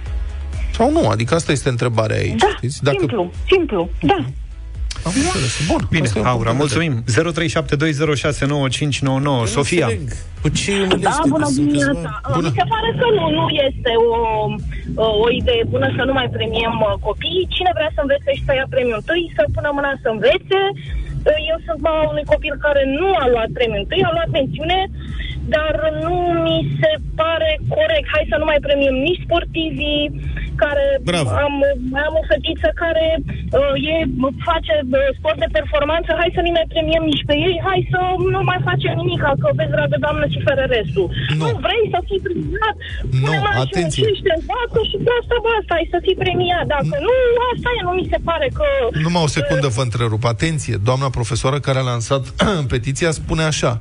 sau 0.77 0.91
nu. 0.91 1.09
Adică 1.09 1.35
asta 1.35 1.53
este 1.53 1.69
întrebarea 1.69 2.17
aici. 2.17 2.41
Da, 2.41 2.49
știți? 2.57 2.83
Dacă... 2.83 2.97
simplu, 2.99 3.31
simplu, 3.47 3.89
da. 4.03 4.19
Am 5.09 5.13
înțeles. 5.25 5.55
Bun. 5.71 5.83
Bine, 5.95 6.07
asta 6.07 6.19
e 6.19 6.23
un 6.23 6.29
Aura, 6.35 6.51
punct 6.51 6.73
de 6.73 6.79
vedere. 6.79 6.95
mulțumim. 6.95 9.45
0372069599. 9.45 9.49
Sofia. 9.59 9.87
Înțeleg. 9.87 10.09
Cu 10.43 10.49
ce 10.61 10.73
îi 10.73 10.87
Da, 10.89 10.95
umilește? 10.95 11.29
bună 11.35 11.47
Sunteți 11.47 11.67
dimineața. 11.67 12.11
mă- 12.23 12.31
Bună. 12.37 12.49
Mi 12.51 12.57
se 12.61 12.65
pare 12.75 12.91
că 13.01 13.07
nu, 13.19 13.25
nu 13.39 13.45
este 13.69 13.93
o, 14.17 14.19
o 15.25 15.27
idee 15.41 15.63
bună 15.75 15.89
să 15.99 16.03
nu 16.09 16.13
mai 16.19 16.29
premiem 16.37 16.75
uh, 16.89 16.93
copiii. 17.09 17.47
Cine 17.57 17.71
vrea 17.79 17.91
să 17.95 18.01
învețe 18.05 18.31
și 18.37 18.43
să 18.49 18.53
ia 18.61 18.67
premiul 18.75 18.99
întâi, 19.03 19.25
să 19.37 19.43
pună 19.55 19.71
mâna 19.79 19.93
să 20.03 20.09
învețe. 20.17 20.61
Uh, 21.27 21.33
Eu 21.51 21.59
sunt 21.67 21.81
mama 21.81 22.11
unui 22.11 22.25
copil 22.25 22.57
care 22.61 22.83
nu 22.85 23.15
a 23.15 23.29
luat 23.29 23.49
premiul 23.53 23.79
întâi, 23.79 24.03
a 24.03 24.11
luat 24.13 24.31
mențiune, 24.31 24.89
dar 25.57 25.75
nu 26.05 26.17
mi 26.47 26.59
se 26.81 26.93
pare 27.21 27.51
corect. 27.77 28.07
Hai 28.15 28.25
să 28.31 28.37
nu 28.41 28.47
mai 28.51 28.61
premiem 28.67 28.97
nici 29.09 29.25
sportivii, 29.27 30.05
care 30.63 30.85
Bravo. 31.11 31.31
am, 31.45 31.55
mai 31.93 32.05
am 32.09 32.15
o 32.21 32.25
fetiță 32.31 32.69
care 32.83 33.07
uh, 33.59 33.75
e, 33.93 33.97
face 34.49 34.75
uh, 34.83 35.09
sport 35.19 35.39
de 35.45 35.49
performanță, 35.59 36.11
hai 36.21 36.31
să 36.37 36.41
nu 36.47 36.51
mai 36.59 36.67
premiem 36.73 37.05
nici 37.11 37.25
pe 37.29 37.35
ei, 37.49 37.57
hai 37.69 37.81
să 37.93 38.01
nu 38.35 38.41
mai 38.51 38.61
facem 38.69 38.93
nimic, 39.01 39.21
că 39.43 39.49
vezi, 39.59 39.75
dragă 39.77 39.97
doamnă, 40.05 40.25
suferă 40.37 40.65
restul. 40.77 41.07
Nu. 41.39 41.45
Nu 41.45 41.51
vrei 41.67 41.85
să 41.95 41.99
fii 42.09 42.21
premiat? 42.27 42.77
Nu, 43.23 43.25
Pune 43.25 43.39
mâna 43.45 43.53
și 43.59 43.65
atenție. 43.67 44.03
muncește 44.03 44.31
în 44.39 44.43
față 44.53 44.79
și 44.91 44.97
de 45.07 45.11
asta 45.21 45.37
basta, 45.47 45.73
ai 45.79 45.87
să 45.95 45.99
fii 46.07 46.19
premiat. 46.25 46.65
Dacă 46.75 46.95
nu, 47.07 47.15
asta 47.53 47.69
e, 47.77 47.81
nu 47.89 47.93
mi 48.01 48.07
se 48.13 48.19
pare 48.29 48.49
că... 48.59 48.67
Numai 49.07 49.23
o 49.29 49.35
secundă 49.39 49.69
vă 49.77 49.83
întrerup. 49.89 50.23
Atenție, 50.35 50.75
doamna 50.89 51.09
profesoară 51.19 51.59
care 51.67 51.79
a 51.81 51.89
lansat 51.93 52.23
petiția 52.73 53.11
spune 53.21 53.45
așa. 53.53 53.73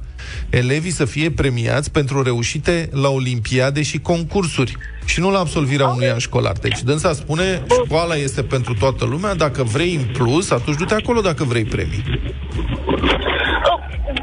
Elevii 0.49 0.91
să 0.91 1.05
fie 1.05 1.31
premiați 1.31 1.91
pentru 1.91 2.21
reușite 2.23 2.89
la 2.91 3.09
olimpiade 3.09 3.81
și 3.81 3.97
concursuri 3.99 4.77
și 5.05 5.19
nu 5.19 5.31
la 5.31 5.39
absolvirea 5.39 5.87
unui 5.87 6.09
an 6.09 6.17
școlar. 6.17 6.55
Deci 6.61 6.81
dânsa 6.83 7.13
spune, 7.13 7.61
școala 7.85 8.15
este 8.15 8.41
pentru 8.43 8.73
toată 8.73 9.05
lumea, 9.05 9.33
dacă 9.35 9.63
vrei 9.63 9.93
în 9.95 10.05
plus, 10.17 10.51
atunci 10.51 10.77
du-te 10.77 10.93
acolo 10.93 11.21
dacă 11.21 11.43
vrei 11.43 11.65
premii. 11.73 12.03
Uh, 12.07 13.79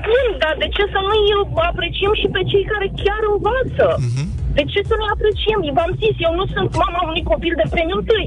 Bun, 0.09 0.27
dar 0.43 0.55
de 0.63 0.69
ce 0.77 0.83
să 0.95 0.99
nu-i 1.09 1.29
apreciem 1.71 2.13
și 2.21 2.29
pe 2.37 2.43
cei 2.51 2.65
care 2.73 2.87
chiar 3.03 3.23
învață? 3.35 3.87
Mhm. 4.09 4.25
De 4.59 4.63
ce 4.73 4.81
să 4.89 4.95
nu-i 4.99 5.13
apreciem? 5.17 5.59
V-am 5.77 5.93
zis, 6.03 6.15
eu 6.27 6.33
nu 6.41 6.45
sunt 6.55 6.71
mama 6.85 7.01
unui 7.11 7.23
copil 7.33 7.55
de 7.61 7.67
premiu 7.75 7.97
întâi. 8.03 8.27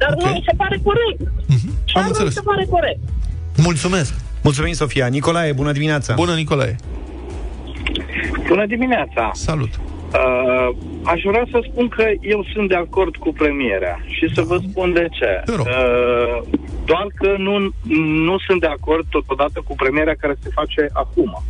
Dar 0.00 0.10
Ok. 0.14 0.20
nu 0.22 0.26
mi 0.36 0.44
se 0.48 0.54
pare 0.62 0.76
corect. 0.88 1.20
Chiar 1.90 2.02
nu 2.02 2.08
mi 2.08 2.12
înțeles. 2.12 2.32
se 2.38 2.48
pare 2.50 2.64
corect. 2.76 3.00
Mulțumesc! 3.68 4.12
Mulțumim, 4.46 4.72
Sofia. 4.82 5.06
Nicolae, 5.06 5.52
bună 5.52 5.72
dimineața. 5.72 6.14
Bună, 6.14 6.34
Nicolae! 6.34 6.76
Bună 8.48 8.66
dimineața! 8.66 9.30
Salut! 9.32 9.80
Uh, 10.14 10.76
aș 11.02 11.22
vrea 11.24 11.46
să 11.50 11.66
spun 11.70 11.88
că 11.88 12.04
eu 12.20 12.46
sunt 12.52 12.68
de 12.68 12.74
acord 12.74 13.16
cu 13.16 13.32
premierea 13.32 14.04
și 14.06 14.34
să 14.34 14.42
vă 14.42 14.58
spun 14.68 14.92
de 14.92 15.08
ce. 15.10 15.42
Te 15.44 15.54
rog. 15.54 15.66
Uh, 15.66 16.40
doar 16.84 17.06
că 17.14 17.34
nu, 17.38 17.58
nu 18.28 18.38
sunt 18.46 18.60
de 18.60 18.66
acord 18.66 19.06
totodată 19.10 19.62
cu 19.66 19.74
premierea 19.74 20.14
care 20.18 20.34
se 20.42 20.50
face 20.52 20.88
acum. 20.92 21.42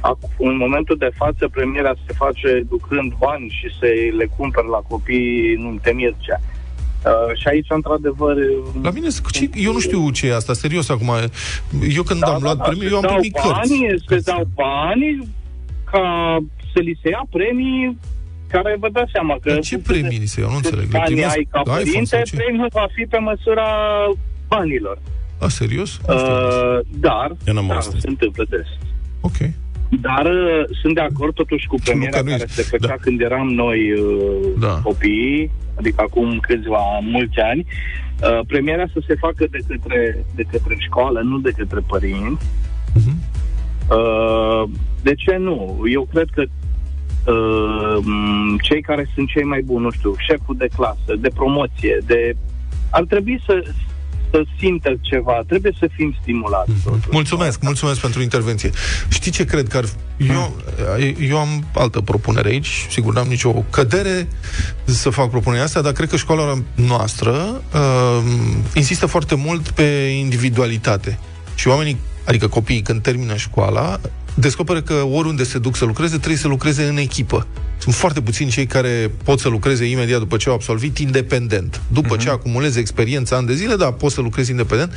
Acum, 0.00 0.48
în 0.48 0.56
momentul 0.56 0.96
de 0.96 1.10
față, 1.16 1.48
premierea 1.48 1.94
se 2.06 2.12
face 2.16 2.64
ducând 2.68 3.12
bani 3.18 3.48
și 3.60 3.76
se 3.80 4.12
le 4.16 4.28
cumpără 4.36 4.66
la 4.66 4.82
copii, 4.88 5.54
nu 5.58 5.78
te 5.82 5.92
mircea. 5.92 6.40
Uh, 6.40 7.36
și 7.40 7.48
aici, 7.48 7.66
într-adevăr... 7.68 8.36
La 8.82 8.90
mine, 8.90 9.08
ce, 9.30 9.50
eu 9.54 9.72
nu 9.72 9.80
știu 9.80 10.10
ce 10.10 10.26
e 10.26 10.34
asta, 10.34 10.52
serios 10.52 10.88
acum. 10.88 11.10
Eu 11.96 12.02
când 12.02 12.22
am 12.28 12.42
luat 12.42 12.68
premiul, 12.68 12.90
eu 12.90 12.96
am 12.96 13.02
se 13.02 13.08
dau 13.08 13.16
primit 13.16 13.34
cărți. 13.34 13.78
bani, 13.78 13.94
Se 14.06 14.20
dau 14.24 14.48
bani 14.54 15.28
ca 15.90 16.36
să 16.72 16.78
li 16.80 16.98
se 17.02 17.08
ia 17.08 17.24
premii 17.30 17.98
care 18.48 18.76
vă 18.78 18.88
dați 18.92 19.10
seama 19.12 19.34
că... 19.40 19.50
Dar 19.50 19.60
ce 19.60 19.78
premii 19.78 20.18
li 20.18 20.26
se 20.26 20.40
iau? 20.40 20.50
Nu 20.50 20.56
înțeleg. 20.56 20.84
Le 20.92 20.98
Bani 20.98 21.04
primesc 21.04 21.36
ai 21.36 21.48
ca 21.50 21.60
iPhone 21.60 21.78
părinte, 21.82 22.04
sau 22.04 22.22
ce? 22.22 22.36
premiul 22.36 22.68
va 22.72 22.86
fi 22.94 23.02
pe 23.04 23.18
măsura 23.18 23.66
banilor. 24.48 24.98
A, 25.40 25.48
serios? 25.48 26.00
Nu 26.08 26.18
știu. 26.18 26.32
Uh, 26.32 26.78
dar, 27.06 27.36
Eu 27.46 27.54
n-am 27.54 27.66
da, 27.66 27.74
auzit. 27.74 28.00
se 28.00 28.08
întâmplă 28.08 28.44
des. 28.48 28.66
Ok. 29.20 29.36
Dar 30.00 30.24
uh, 30.24 30.64
sunt 30.80 30.94
de 30.94 31.00
acord 31.00 31.34
totuși 31.34 31.66
cu 31.66 31.76
premiera 31.84 32.16
că 32.16 32.22
nu 32.22 32.30
e- 32.30 32.36
care 32.36 32.50
se 32.50 32.62
făcea 32.62 32.86
da. 32.86 32.94
când 33.00 33.20
eram 33.20 33.46
noi 33.48 33.92
uh, 33.92 34.48
Da. 34.58 34.80
copii, 34.82 35.50
adică 35.78 36.02
acum 36.06 36.38
câțiva 36.38 36.98
mulți 37.02 37.38
ani, 37.38 37.66
uh, 37.66 38.40
premiera 38.46 38.84
să 38.92 39.02
se 39.06 39.14
facă 39.14 39.46
de 39.50 39.58
către, 39.68 40.24
de 40.34 40.42
către 40.50 40.76
școală, 40.78 41.20
nu 41.20 41.38
de 41.38 41.50
către 41.56 41.80
părinți. 41.86 42.46
Mhm. 42.94 43.14
Uh, 43.90 44.68
de 45.02 45.14
ce 45.14 45.36
nu? 45.36 45.82
Eu 45.92 46.08
cred 46.12 46.28
că 46.34 46.42
uh, 46.42 48.02
m, 48.02 48.58
cei 48.62 48.82
care 48.82 49.10
sunt 49.14 49.28
cei 49.28 49.44
mai 49.44 49.62
buni, 49.62 49.84
nu 49.84 49.90
știu, 49.90 50.14
șeful 50.18 50.56
de 50.56 50.68
clasă, 50.76 51.16
de 51.18 51.28
promoție, 51.34 51.98
de 52.06 52.36
ar 52.90 53.04
trebui 53.08 53.42
să, 53.46 53.62
să 54.30 54.42
simtă 54.58 54.94
ceva, 55.00 55.42
trebuie 55.46 55.72
să 55.78 55.88
fim 55.92 56.16
stimulați. 56.20 56.70
totuși. 56.84 57.08
Mulțumesc, 57.10 57.62
mulțumesc 57.62 58.00
pentru 58.00 58.22
intervenție. 58.22 58.70
Știi 59.08 59.30
ce 59.30 59.44
cred 59.44 59.68
că 59.68 59.76
ar 59.76 59.84
fi? 59.84 60.26
Eu, 60.28 60.56
eu 61.20 61.38
am 61.38 61.64
altă 61.74 62.00
propunere 62.00 62.48
aici, 62.48 62.86
sigur, 62.90 63.14
n-am 63.14 63.28
nicio 63.28 63.50
cădere 63.70 64.28
să 64.84 65.10
fac 65.10 65.30
propunerea 65.30 65.64
asta, 65.64 65.80
dar 65.80 65.92
cred 65.92 66.08
că 66.08 66.16
școala 66.16 66.58
noastră 66.74 67.62
uh, 67.74 68.22
insistă 68.74 69.06
foarte 69.06 69.34
mult 69.34 69.68
pe 69.68 69.82
individualitate. 70.18 71.18
Și 71.54 71.68
oamenii, 71.68 71.96
adică 72.26 72.48
copiii, 72.48 72.82
când 72.82 73.02
termină 73.02 73.36
școala, 73.36 74.00
descoperă 74.34 74.82
că 74.82 74.94
oriunde 74.94 75.44
se 75.44 75.58
duc 75.58 75.76
să 75.76 75.84
lucreze, 75.84 76.16
trebuie 76.16 76.36
să 76.36 76.48
lucreze 76.48 76.84
în 76.84 76.96
echipă. 76.96 77.46
Sunt 77.78 77.94
foarte 77.94 78.20
puțini 78.20 78.50
cei 78.50 78.66
care 78.66 79.10
pot 79.24 79.40
să 79.40 79.48
lucreze 79.48 79.84
imediat 79.84 80.18
după 80.18 80.36
ce 80.36 80.48
au 80.48 80.54
absolvit 80.54 80.98
independent. 80.98 81.80
După 81.92 82.16
uh-huh. 82.16 82.20
ce 82.20 82.30
acumulezi 82.30 82.78
experiență 82.78 83.34
ani 83.34 83.46
de 83.46 83.54
zile, 83.54 83.76
da, 83.76 83.92
poți 83.92 84.14
să 84.14 84.20
lucrezi 84.20 84.50
independent, 84.50 84.92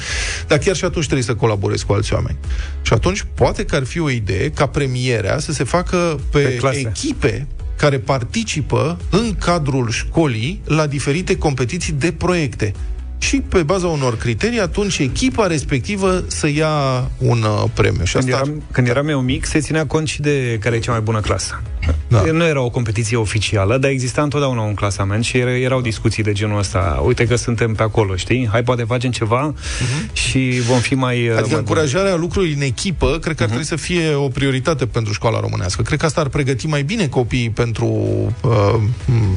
dar 0.48 0.58
chiar 0.58 0.76
și 0.76 0.86
atunci 0.86 1.06
trebuie 1.06 1.26
să 1.26 1.36
colaborezi 1.36 1.86
cu 1.86 1.94
alți 1.94 2.14
oameni. 2.14 2.38
Și 2.82 2.94
atunci 2.94 3.26
poate 3.34 3.66
că 3.66 3.76
ar 3.76 3.84
fi 3.84 4.00
o 4.00 4.10
idee 4.10 4.50
ca 4.50 4.68
premierea 4.68 5.40
să 5.40 5.52
se 5.52 5.64
facă 5.64 6.20
pe, 6.32 6.40
Pe 6.40 6.56
clase. 6.56 6.80
echipe 6.80 7.48
care 7.78 8.00
participă 8.00 8.98
în 9.10 9.36
cadrul 9.36 9.90
școlii 9.90 10.62
la 10.66 10.88
diferite 10.88 11.38
competiții 11.38 11.94
de 11.94 12.12
proiecte. 12.12 12.74
Și 13.22 13.42
pe 13.50 13.64
baza 13.64 13.88
unor 13.88 14.18
criterii, 14.18 14.60
atunci 14.60 14.98
echipa 15.00 15.48
respectivă 15.48 16.24
să 16.28 16.48
ia 16.50 16.70
un 17.18 17.42
uh, 17.42 17.64
premiu. 17.74 18.04
Și 18.04 18.14
Când 18.14 18.34
asta 18.34 18.42
eram, 18.46 18.64
când 18.72 18.88
eram 18.88 19.08
eu 19.08 19.20
mic, 19.20 19.46
se 19.46 19.60
ținea 19.60 19.86
cont 19.86 20.08
și 20.08 20.22
de 20.22 20.58
care 20.62 20.76
e 20.76 20.80
cea 20.80 20.92
mai 20.92 21.02
bună 21.02 21.20
clasă. 21.20 21.62
Da. 22.08 22.22
Nu 22.32 22.46
era 22.46 22.62
o 22.62 22.70
competiție 22.70 23.18
oficială, 23.18 23.78
dar 23.78 23.90
exista 23.92 24.22
întotdeauna 24.22 24.62
un 24.62 24.74
clasament 24.74 25.24
și 25.24 25.38
era- 25.38 25.58
erau 25.58 25.82
discuții 25.82 26.24
de 26.24 26.32
genul 26.32 26.58
ăsta. 26.60 27.02
Uite 27.06 27.26
că 27.28 27.36
suntem 27.36 27.74
pe 27.74 27.84
acolo, 27.84 28.16
știi? 28.16 28.48
Hai, 28.52 28.64
poate 28.64 28.84
facem 28.84 29.12
ceva 29.12 29.54
și 30.14 30.62
vom 30.68 30.80
fi 30.80 30.96
mai... 30.96 31.16
uh, 31.16 31.24
Adică 31.24 31.36
mai 31.40 31.48
buni. 31.48 31.58
încurajarea 31.58 32.16
lucrului 32.16 32.54
în 32.54 32.62
echipă 32.62 33.18
cred 33.22 33.36
că 33.36 33.42
ar 33.44 33.48
trebui 33.50 33.66
să 33.68 33.76
fie 33.76 34.14
o 34.14 34.28
prioritate 34.28 34.86
pentru 34.86 35.14
școala 35.14 35.40
românească. 35.40 35.82
Cred 35.82 36.00
că 36.00 36.06
asta 36.06 36.22
ar 36.22 36.28
pregăti 36.28 36.68
mai 36.68 36.84
bine 36.84 37.08
copiii 37.08 37.50
pentru 37.50 37.86
uh, 38.42 38.76
m, 39.06 39.36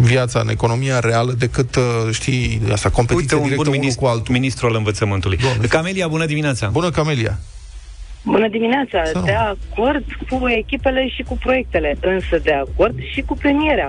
viața 0.00 0.40
în 0.40 0.48
economia 0.48 0.98
reală 0.98 1.32
decât, 1.32 1.76
uh, 1.76 1.82
știi, 2.12 2.60
asta, 2.72 2.90
competiție 2.90 3.16
Uite, 3.20 3.34
un 3.34 3.42
directă 3.42 3.62
bun 3.62 3.66
unul 3.66 3.80
ministru, 3.80 4.04
cu 4.04 4.10
altul. 4.10 4.34
ministru 4.34 4.66
al 4.66 4.74
învățământului. 4.74 5.36
Doamne. 5.36 5.66
Camelia, 5.66 6.08
bună 6.08 6.26
dimineața! 6.26 6.68
Bună, 6.68 6.90
Camelia! 6.90 7.38
Bună 8.24 8.48
dimineața! 8.48 9.04
Sau. 9.12 9.22
De 9.22 9.32
acord 9.32 10.04
cu 10.28 10.48
echipele 10.48 11.08
și 11.08 11.22
cu 11.22 11.36
proiectele, 11.36 11.96
însă 12.00 12.38
de 12.42 12.52
acord 12.52 12.94
și 13.12 13.20
cu 13.20 13.34
premierea. 13.34 13.88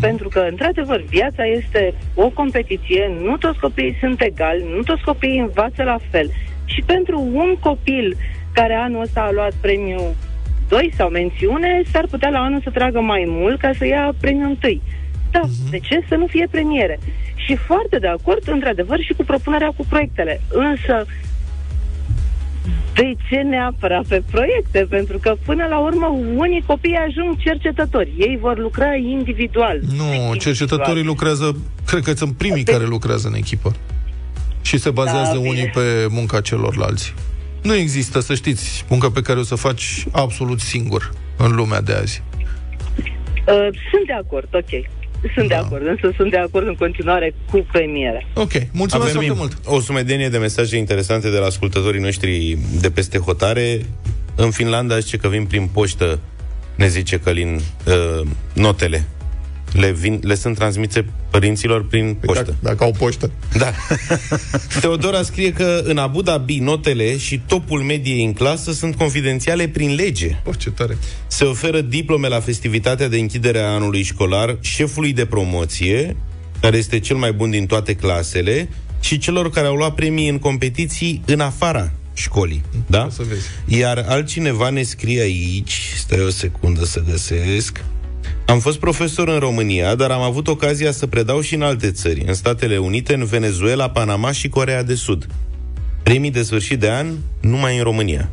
Pentru 0.00 0.28
că, 0.28 0.46
într-adevăr, 0.50 1.04
viața 1.08 1.44
este 1.44 1.94
o 2.14 2.28
competiție, 2.28 3.10
nu 3.22 3.36
toți 3.36 3.58
copiii 3.58 3.96
sunt 4.00 4.20
egali, 4.22 4.64
nu 4.76 4.82
toți 4.82 5.02
copiii 5.02 5.38
învață 5.38 5.82
la 5.82 5.98
fel. 6.10 6.30
Și 6.64 6.82
pentru 6.86 7.20
un 7.32 7.56
copil 7.60 8.16
care 8.52 8.74
anul 8.74 9.02
ăsta 9.02 9.20
a 9.20 9.32
luat 9.32 9.52
premiul 9.60 10.14
2 10.68 10.92
sau 10.96 11.08
mențiune, 11.08 11.82
s-ar 11.92 12.06
putea 12.10 12.28
la 12.28 12.38
anul 12.38 12.60
să 12.62 12.70
tragă 12.70 13.00
mai 13.00 13.24
mult 13.26 13.60
ca 13.60 13.70
să 13.78 13.86
ia 13.86 14.12
premiul 14.20 14.58
1. 14.62 14.80
Da, 15.30 15.40
de 15.70 15.78
ce 15.78 16.04
să 16.08 16.14
nu 16.14 16.26
fie 16.26 16.48
premiere? 16.50 16.98
Și 17.34 17.56
foarte 17.56 17.98
de 17.98 18.06
acord, 18.06 18.48
într-adevăr, 18.48 19.00
și 19.00 19.12
cu 19.12 19.24
propunerea 19.24 19.72
cu 19.76 19.86
proiectele. 19.88 20.40
Însă, 20.48 21.06
de 22.94 23.14
ce 23.28 23.36
neapărat 23.36 24.04
pe 24.04 24.22
proiecte? 24.30 24.86
Pentru 24.90 25.18
că 25.18 25.36
până 25.44 25.66
la 25.66 25.78
urmă 25.78 26.06
unii 26.36 26.62
copii 26.66 26.98
ajung 27.08 27.36
cercetători. 27.38 28.12
Ei 28.18 28.38
vor 28.40 28.58
lucra 28.58 28.94
individual. 28.94 29.78
Nu, 29.96 30.02
Individual. 30.04 30.36
cercetătorii 30.38 31.02
lucrează, 31.04 31.56
cred 31.86 32.02
că 32.02 32.12
sunt 32.12 32.36
primii 32.36 32.64
Pe- 32.64 32.72
care 32.72 32.84
lucrează 32.84 33.28
în 33.28 33.34
echipă. 33.34 33.74
Și 34.62 34.78
se 34.78 34.90
bazează 34.90 35.32
Da, 35.32 35.38
unii 35.38 35.52
bine. 35.52 35.70
pe 35.74 36.06
munca 36.08 36.40
celorlalți. 36.40 37.14
Nu 37.62 37.74
există, 37.74 38.20
să 38.20 38.34
știți, 38.34 38.84
muncă 38.88 39.08
pe 39.10 39.20
care 39.22 39.38
o 39.38 39.42
să 39.42 39.54
faci 39.54 40.04
absolut 40.12 40.60
singur 40.60 41.10
în 41.36 41.54
lumea 41.54 41.80
de 41.80 41.92
azi. 41.92 42.22
Uh, 43.46 43.68
sunt 43.90 44.06
de 44.06 44.12
acord, 44.12 44.48
ok. 44.52 44.90
Sunt 45.34 45.48
Da. 45.48 45.54
de 45.54 45.54
acord, 45.54 45.86
însă 45.86 46.12
sunt 46.16 46.30
de 46.30 46.36
acord 46.36 46.66
în 46.66 46.74
continuare 46.74 47.34
cu 47.50 47.66
premierea. 47.72 48.22
Ok, 48.34 48.52
mulțumesc 48.72 49.12
foarte 49.12 49.32
mult. 49.36 49.58
o 49.64 49.80
sumedenie 49.80 50.28
de 50.28 50.38
mesaje 50.38 50.76
interesante 50.76 51.30
de 51.30 51.38
la 51.38 51.46
ascultătorii 51.46 52.00
noștri 52.00 52.58
de 52.80 52.90
peste 52.90 53.18
hotare. 53.18 53.80
În 54.34 54.50
Finlanda 54.50 54.98
zice 54.98 55.16
că 55.16 55.28
vin 55.28 55.44
prin 55.44 55.66
poștă, 55.72 56.18
ne 56.74 56.88
zice 56.88 57.18
Călin, 57.18 57.60
uh, 57.86 58.26
notele. 58.54 59.04
Le, 59.72 59.90
vin, 59.90 60.20
le 60.22 60.34
sunt 60.34 60.56
transmise 60.56 61.04
părinților 61.30 61.86
prin 61.86 62.16
poștă. 62.20 62.42
Dacă, 62.42 62.56
dacă 62.62 62.84
au 62.84 62.92
poștă. 62.98 63.30
Da. 63.56 63.72
Teodora 64.80 65.22
scrie 65.22 65.52
că 65.52 65.82
în 65.84 65.98
Abu 65.98 66.22
Dhabi 66.22 66.58
notele 66.58 67.18
și 67.18 67.40
topul 67.46 67.82
mediei 67.82 68.24
în 68.24 68.32
clasă 68.32 68.72
sunt 68.72 68.94
confidențiale 68.94 69.68
prin 69.68 69.94
lege. 69.94 70.36
Oh, 70.44 70.54
ce 70.58 70.70
tare. 70.70 70.98
Se 71.26 71.44
oferă 71.44 71.80
diplome 71.80 72.28
la 72.28 72.40
festivitatea 72.40 73.08
de 73.08 73.18
închidere 73.18 73.58
a 73.58 73.68
anului 73.68 74.02
școlar 74.02 74.56
șefului 74.60 75.12
de 75.12 75.26
promoție, 75.26 76.16
care 76.60 76.76
este 76.76 76.98
cel 76.98 77.16
mai 77.16 77.32
bun 77.32 77.50
din 77.50 77.66
toate 77.66 77.94
clasele, 77.94 78.68
și 79.00 79.18
celor 79.18 79.50
care 79.50 79.66
au 79.66 79.74
luat 79.74 79.94
premii 79.94 80.28
în 80.28 80.38
competiții 80.38 81.22
în 81.26 81.40
afara 81.40 81.92
școlii. 82.12 82.62
Da? 82.86 83.04
O 83.06 83.10
să 83.10 83.22
vezi. 83.28 83.46
Iar 83.80 84.04
altcineva 84.08 84.70
ne 84.70 84.82
scrie 84.82 85.20
aici, 85.20 85.92
stai 85.96 86.20
o 86.20 86.30
secundă 86.30 86.84
să 86.84 87.02
găsesc, 87.10 87.84
am 88.46 88.58
fost 88.58 88.78
profesor 88.78 89.28
în 89.28 89.38
România, 89.38 89.94
dar 89.94 90.10
am 90.10 90.20
avut 90.20 90.48
ocazia 90.48 90.90
să 90.92 91.06
predau 91.06 91.40
și 91.40 91.54
în 91.54 91.62
alte 91.62 91.90
țări, 91.90 92.24
în 92.26 92.34
Statele 92.34 92.76
Unite, 92.76 93.14
în 93.14 93.24
Venezuela, 93.24 93.90
Panama 93.90 94.32
și 94.32 94.48
Corea 94.48 94.82
de 94.82 94.94
Sud. 94.94 95.26
Premii 96.02 96.30
de 96.30 96.42
sfârșit 96.42 96.80
de 96.80 96.90
an 96.90 97.06
numai 97.40 97.76
în 97.76 97.82
România. 97.82 98.28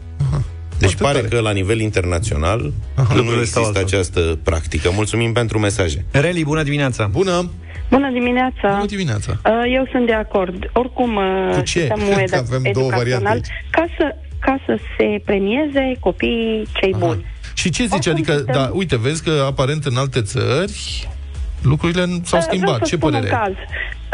Deci 0.79 0.89
Foarte 0.93 1.03
pare 1.03 1.17
tare. 1.27 1.35
că 1.35 1.41
la 1.41 1.51
nivel 1.51 1.79
internațional 1.79 2.59
nu 2.61 3.03
Lucrurile 3.15 3.43
stau 3.43 3.61
există 3.61 3.65
altfel. 3.65 3.83
această 3.85 4.39
practică. 4.43 4.89
Mulțumim 4.95 5.33
pentru 5.33 5.59
mesaje. 5.59 6.05
Reli, 6.11 6.43
bună 6.43 6.63
dimineața! 6.63 7.05
Bună! 7.11 7.49
Bună 7.89 8.09
dimineața! 8.13 8.67
Bună 8.73 8.85
dimineața! 8.85 9.31
Uh, 9.45 9.51
Eu 9.73 9.87
sunt 9.91 10.05
de 10.05 10.13
acord. 10.13 10.69
Oricum, 10.73 11.15
uh, 11.15 11.49
Cu 11.55 11.61
ce? 11.61 11.79
sistemul 11.79 12.13
Că 12.13 12.21
edu- 12.21 12.35
avem 12.35 12.61
două 12.73 12.89
variante 12.89 13.03
educațional, 13.05 13.33
aici. 13.33 13.47
ca 13.71 13.85
să, 13.97 14.15
ca 14.39 14.57
să 14.65 14.77
se 14.97 15.21
premieze 15.25 15.95
copiii 15.99 16.67
cei 16.81 16.93
Aha. 16.93 17.05
buni. 17.05 17.25
Și 17.57 17.69
ce 17.69 17.83
zici? 17.83 17.91
Oricum, 17.93 18.11
Adică, 18.11 18.33
sistem- 18.35 18.53
da, 18.53 18.69
uite, 18.73 18.97
vezi 18.97 19.23
că 19.23 19.43
aparent 19.47 19.85
în 19.85 19.95
alte 19.97 20.21
țări 20.21 21.07
lucrurile 21.63 22.03
n- 22.03 22.23
s-au 22.23 22.39
Uh, 22.39 22.45
schimbat. 22.47 22.69
Vreau 22.69 22.77
să 22.77 22.83
Ce 22.89 22.95
spun 22.95 23.09
părere 23.11 23.29
un 23.33 23.37
ai? 23.39 23.43
caz. 23.45 23.55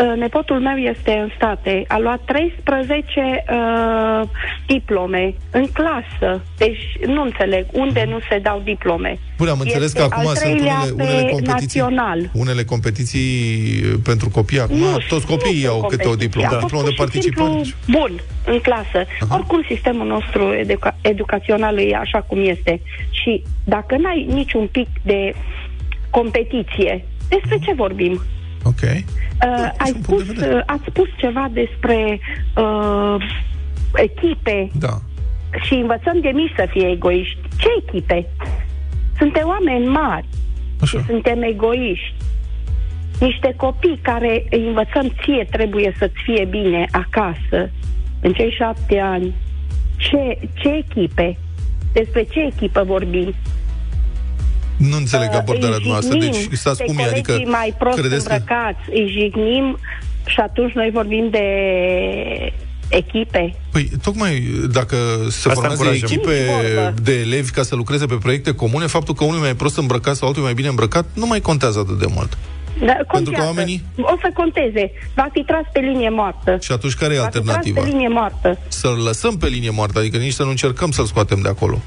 Uh, 0.08 0.18
Nepotul 0.18 0.60
meu 0.60 0.76
este 0.78 1.12
în 1.12 1.30
state. 1.36 1.84
A 1.88 1.98
luat 2.00 2.22
13 2.26 3.44
uh, 3.50 4.28
diplome 4.68 5.34
în 5.52 5.66
clasă. 5.74 6.44
Deci 6.58 6.98
nu 7.06 7.22
înțeleg 7.22 7.66
unde 7.72 8.06
nu 8.10 8.20
se 8.30 8.40
dau 8.40 8.62
diplome. 8.64 9.20
Bun, 9.38 9.48
am 9.48 9.60
înțeles 9.60 9.84
Este 9.86 9.98
că 10.00 10.04
acum 10.12 10.28
al 10.28 10.36
sunt 10.36 10.38
treilea 10.40 10.80
unele, 10.82 10.96
pe 10.96 11.04
unele 11.04 11.30
competiții. 11.32 11.80
național. 11.82 12.30
Unele 12.34 12.64
competiții 12.64 13.30
pentru 14.04 14.30
copii 14.30 14.60
acum, 14.60 14.78
Nu, 14.78 14.98
toți 15.08 15.26
copiii 15.26 15.64
nu 15.64 15.70
au 15.72 15.78
sunt 15.78 15.90
câte 15.90 16.04
o 16.06 16.10
competiții. 16.10 16.28
diplomă, 16.42 16.48
A 16.48 16.60
fost 16.60 16.64
diplomă 16.64 16.88
de 16.88 16.94
pur 16.96 17.10
și 17.12 17.22
simplu 17.22 17.44
participant. 17.44 17.78
Bun, 18.00 18.22
în 18.54 18.60
clasă. 18.60 19.00
Aha. 19.22 19.36
Oricum, 19.36 19.64
sistemul 19.70 20.08
nostru 20.08 20.54
educa- 20.64 20.98
educațional 21.02 21.78
e 21.80 21.96
așa 21.96 22.20
cum 22.22 22.40
este. 22.48 22.82
Și 23.10 23.44
dacă 23.64 23.96
n-ai 23.98 24.26
niciun 24.30 24.68
pic 24.68 24.88
de 25.02 25.34
competiție, 26.10 27.06
despre 27.40 27.58
ce 27.66 27.74
vorbim? 27.74 28.22
Ok. 28.64 28.82
Uh, 28.82 29.70
ai 29.78 29.92
un 29.96 30.02
punct 30.02 30.04
spus, 30.04 30.26
de 30.26 30.34
vedere. 30.34 30.56
uh, 30.56 30.64
ați 30.66 30.84
spus 30.88 31.08
ceva 31.18 31.48
despre 31.52 32.20
uh, 32.56 33.16
echipe 33.96 34.70
Da. 34.80 35.00
și 35.66 35.74
învățăm 35.74 36.20
de 36.22 36.30
mici 36.34 36.54
să 36.56 36.68
fie 36.70 36.90
egoiști. 36.90 37.38
Ce 37.58 37.68
echipe? 37.88 38.26
Suntem 39.18 39.48
oameni 39.48 39.86
mari 39.86 40.26
și 40.86 40.96
Așa. 40.96 41.04
suntem 41.08 41.42
egoiști. 41.42 42.14
Niște 43.20 43.54
copii 43.58 44.00
care 44.02 44.46
îi 44.50 44.68
învățăm 44.68 45.14
ție 45.24 45.48
trebuie 45.52 45.96
să-ți 45.98 46.22
fie 46.24 46.46
bine 46.50 46.86
acasă, 46.92 47.72
în 48.22 48.34
cei 48.34 48.52
șapte 48.58 49.00
ani. 49.00 49.34
Ce, 49.98 50.40
ce 50.54 50.70
echipe? 50.70 51.38
Despre 51.94 52.24
ce 52.24 52.40
echipă 52.40 52.84
vorbim? 52.84 53.34
Nu 54.78 54.96
înțeleg 54.98 55.30
Uh, 55.30 55.36
abordarea 55.38 55.76
îi 55.76 55.82
dumneavoastră. 55.82 56.20
jignim 56.20 56.48
Deci, 56.50 56.58
stați 56.58 56.78
pe 56.78 56.84
cum 56.86 56.98
e, 56.98 57.04
adică 57.04 57.32
colegii 57.32 57.52
mai 57.52 57.74
prost 57.80 57.98
credeți 58.00 58.26
că... 58.28 58.32
îmbrăcați, 58.34 58.80
îi 58.90 59.08
jignim 59.20 59.78
și 60.26 60.40
atunci 60.40 60.72
noi 60.74 60.90
vorbim 60.94 61.28
de 61.32 61.46
echipe. 62.90 63.56
Păi, 63.72 63.90
tocmai 64.04 64.44
dacă 64.72 64.96
se 65.30 65.50
Asta 65.50 65.54
formează 65.54 65.82
încurajăm. 65.84 66.08
echipe 66.12 66.34
Nici 66.34 66.74
vorbă. 66.74 66.94
de 67.02 67.20
elevi 67.20 67.52
ca 67.52 67.64
să 67.64 67.76
lucreze 67.76 68.06
pe 68.06 68.16
proiecte 68.16 68.54
comune, 68.56 68.86
faptul 68.86 69.14
că 69.14 69.24
unul 69.24 69.38
e 69.38 69.42
mai 69.42 69.56
prost 69.56 69.78
îmbrăcat 69.78 70.16
sau 70.16 70.28
altul 70.28 70.42
e 70.42 70.46
mai 70.46 70.54
bine 70.54 70.68
îmbrăcat, 70.68 71.06
nu 71.14 71.26
mai 71.26 71.40
contează 71.42 71.80
atât 71.80 72.00
de 72.00 72.06
mult. 72.16 72.38
Da, 72.86 72.94
că 72.94 73.04
contează. 73.08 73.46
oamenii- 73.46 73.84
O 73.98 74.16
să 74.22 74.30
conteze. 74.34 74.92
Va 75.16 75.28
fi 75.34 75.44
tras 75.44 75.62
pe 75.74 75.80
linie 75.80 76.10
moartă. 76.10 76.58
Și 76.62 76.72
atunci 76.72 76.94
care 76.94 77.14
e 77.14 77.18
Va 77.18 77.24
fi 77.24 77.30
tras 77.32 77.46
alternativa? 77.46 77.82
pe 77.82 77.88
linie 77.90 78.08
moartă. 78.08 78.58
Să-l 78.68 79.02
lăsăm 79.04 79.38
pe 79.38 79.48
linie 79.48 79.70
moartă, 79.70 80.00
adică 80.00 80.18
nici 80.18 80.34
să 80.34 80.44
nu 80.44 80.50
încercăm 80.50 80.92
să-l 80.92 81.06
scoatem 81.06 81.40
de 81.42 81.50
acolo. 81.50 81.82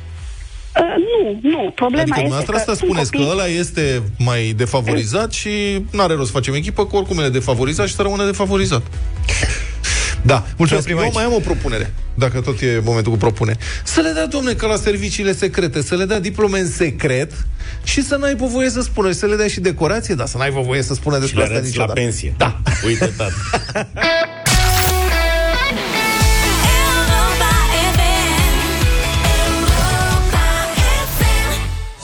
Uh, 0.81 0.95
nu, 1.07 1.39
nu. 1.51 1.73
Problema 1.75 2.03
Adică 2.03 2.21
este 2.21 2.21
dumneavoastră 2.21 2.53
că 2.53 2.59
asta 2.59 2.75
sunt 2.75 2.89
spuneți 2.89 3.11
copii... 3.11 3.27
că 3.27 3.33
ăla 3.33 3.47
este 3.47 4.03
mai 4.19 4.53
defavorizat 4.57 5.33
și 5.33 5.51
nu 5.91 6.03
are 6.03 6.15
rost 6.15 6.27
să 6.27 6.33
facem 6.33 6.55
echipă, 6.55 6.87
că 6.87 6.97
oricum 6.97 7.19
e 7.19 7.29
defavorizat 7.29 7.87
și 7.87 7.95
să 7.95 8.03
rămână 8.03 8.25
defavorizat. 8.25 8.83
Da, 10.23 10.45
mulțumesc. 10.57 10.85
oprim 10.87 10.99
Eu 10.99 11.05
aici. 11.05 11.15
mai 11.15 11.25
am 11.25 11.33
o 11.33 11.39
propunere, 11.39 11.93
dacă 12.15 12.41
tot 12.41 12.61
e 12.61 12.81
momentul 12.85 13.13
cu 13.13 13.19
propune. 13.19 13.57
Să 13.85 14.01
le 14.01 14.11
dea, 14.15 14.27
domne, 14.27 14.53
ca 14.53 14.67
la 14.67 14.77
serviciile 14.77 15.33
secrete, 15.33 15.83
să 15.83 15.95
le 15.95 16.05
dea 16.05 16.21
diplome 16.21 16.59
în 16.59 16.71
secret 16.71 17.33
și 17.85 18.03
să 18.03 18.17
n-ai 18.17 18.35
voie 18.35 18.71
să 18.71 18.81
spună, 18.81 19.09
și 19.09 19.15
să 19.15 19.27
le 19.27 19.37
dea 19.37 19.47
și 19.49 19.61
decorație, 19.61 20.15
dar 20.15 20.27
să 20.27 20.39
n-ai 20.39 20.51
voie 20.51 20.83
să 20.83 20.95
spună 20.95 21.15
Și 21.15 21.21
despre 21.21 21.39
le 21.39 21.45
asta 21.45 21.57
arăți 21.57 21.77
la 21.77 21.83
niciodată. 21.83 22.01
pensie. 22.01 22.35
Da. 22.37 22.61
Uite, 22.87 23.13
tată. 23.17 23.35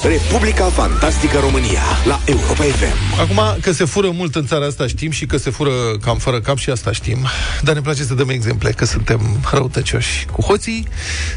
Republica 0.03 0.65
Fantastică 0.65 1.39
România 1.39 1.83
la 2.05 2.21
Europa 2.25 2.63
FM. 2.63 3.21
Acum, 3.21 3.61
că 3.61 3.73
se 3.73 3.85
fură 3.85 4.11
mult 4.11 4.35
în 4.35 4.47
țara 4.47 4.67
asta 4.67 4.87
știm 4.87 5.11
și 5.11 5.27
că 5.27 5.37
se 5.37 5.51
fură 5.51 5.71
cam 6.01 6.19
fără 6.19 6.41
cap 6.41 6.57
și 6.57 6.71
asta 6.71 6.93
știm, 6.93 7.27
dar 7.63 7.75
ne 7.75 7.81
place 7.81 8.03
să 8.03 8.15
dăm 8.15 8.29
exemple 8.29 8.71
că 8.71 8.85
suntem 8.85 9.21
răutăcioși 9.53 10.27
cu 10.33 10.43
hoții. 10.43 10.87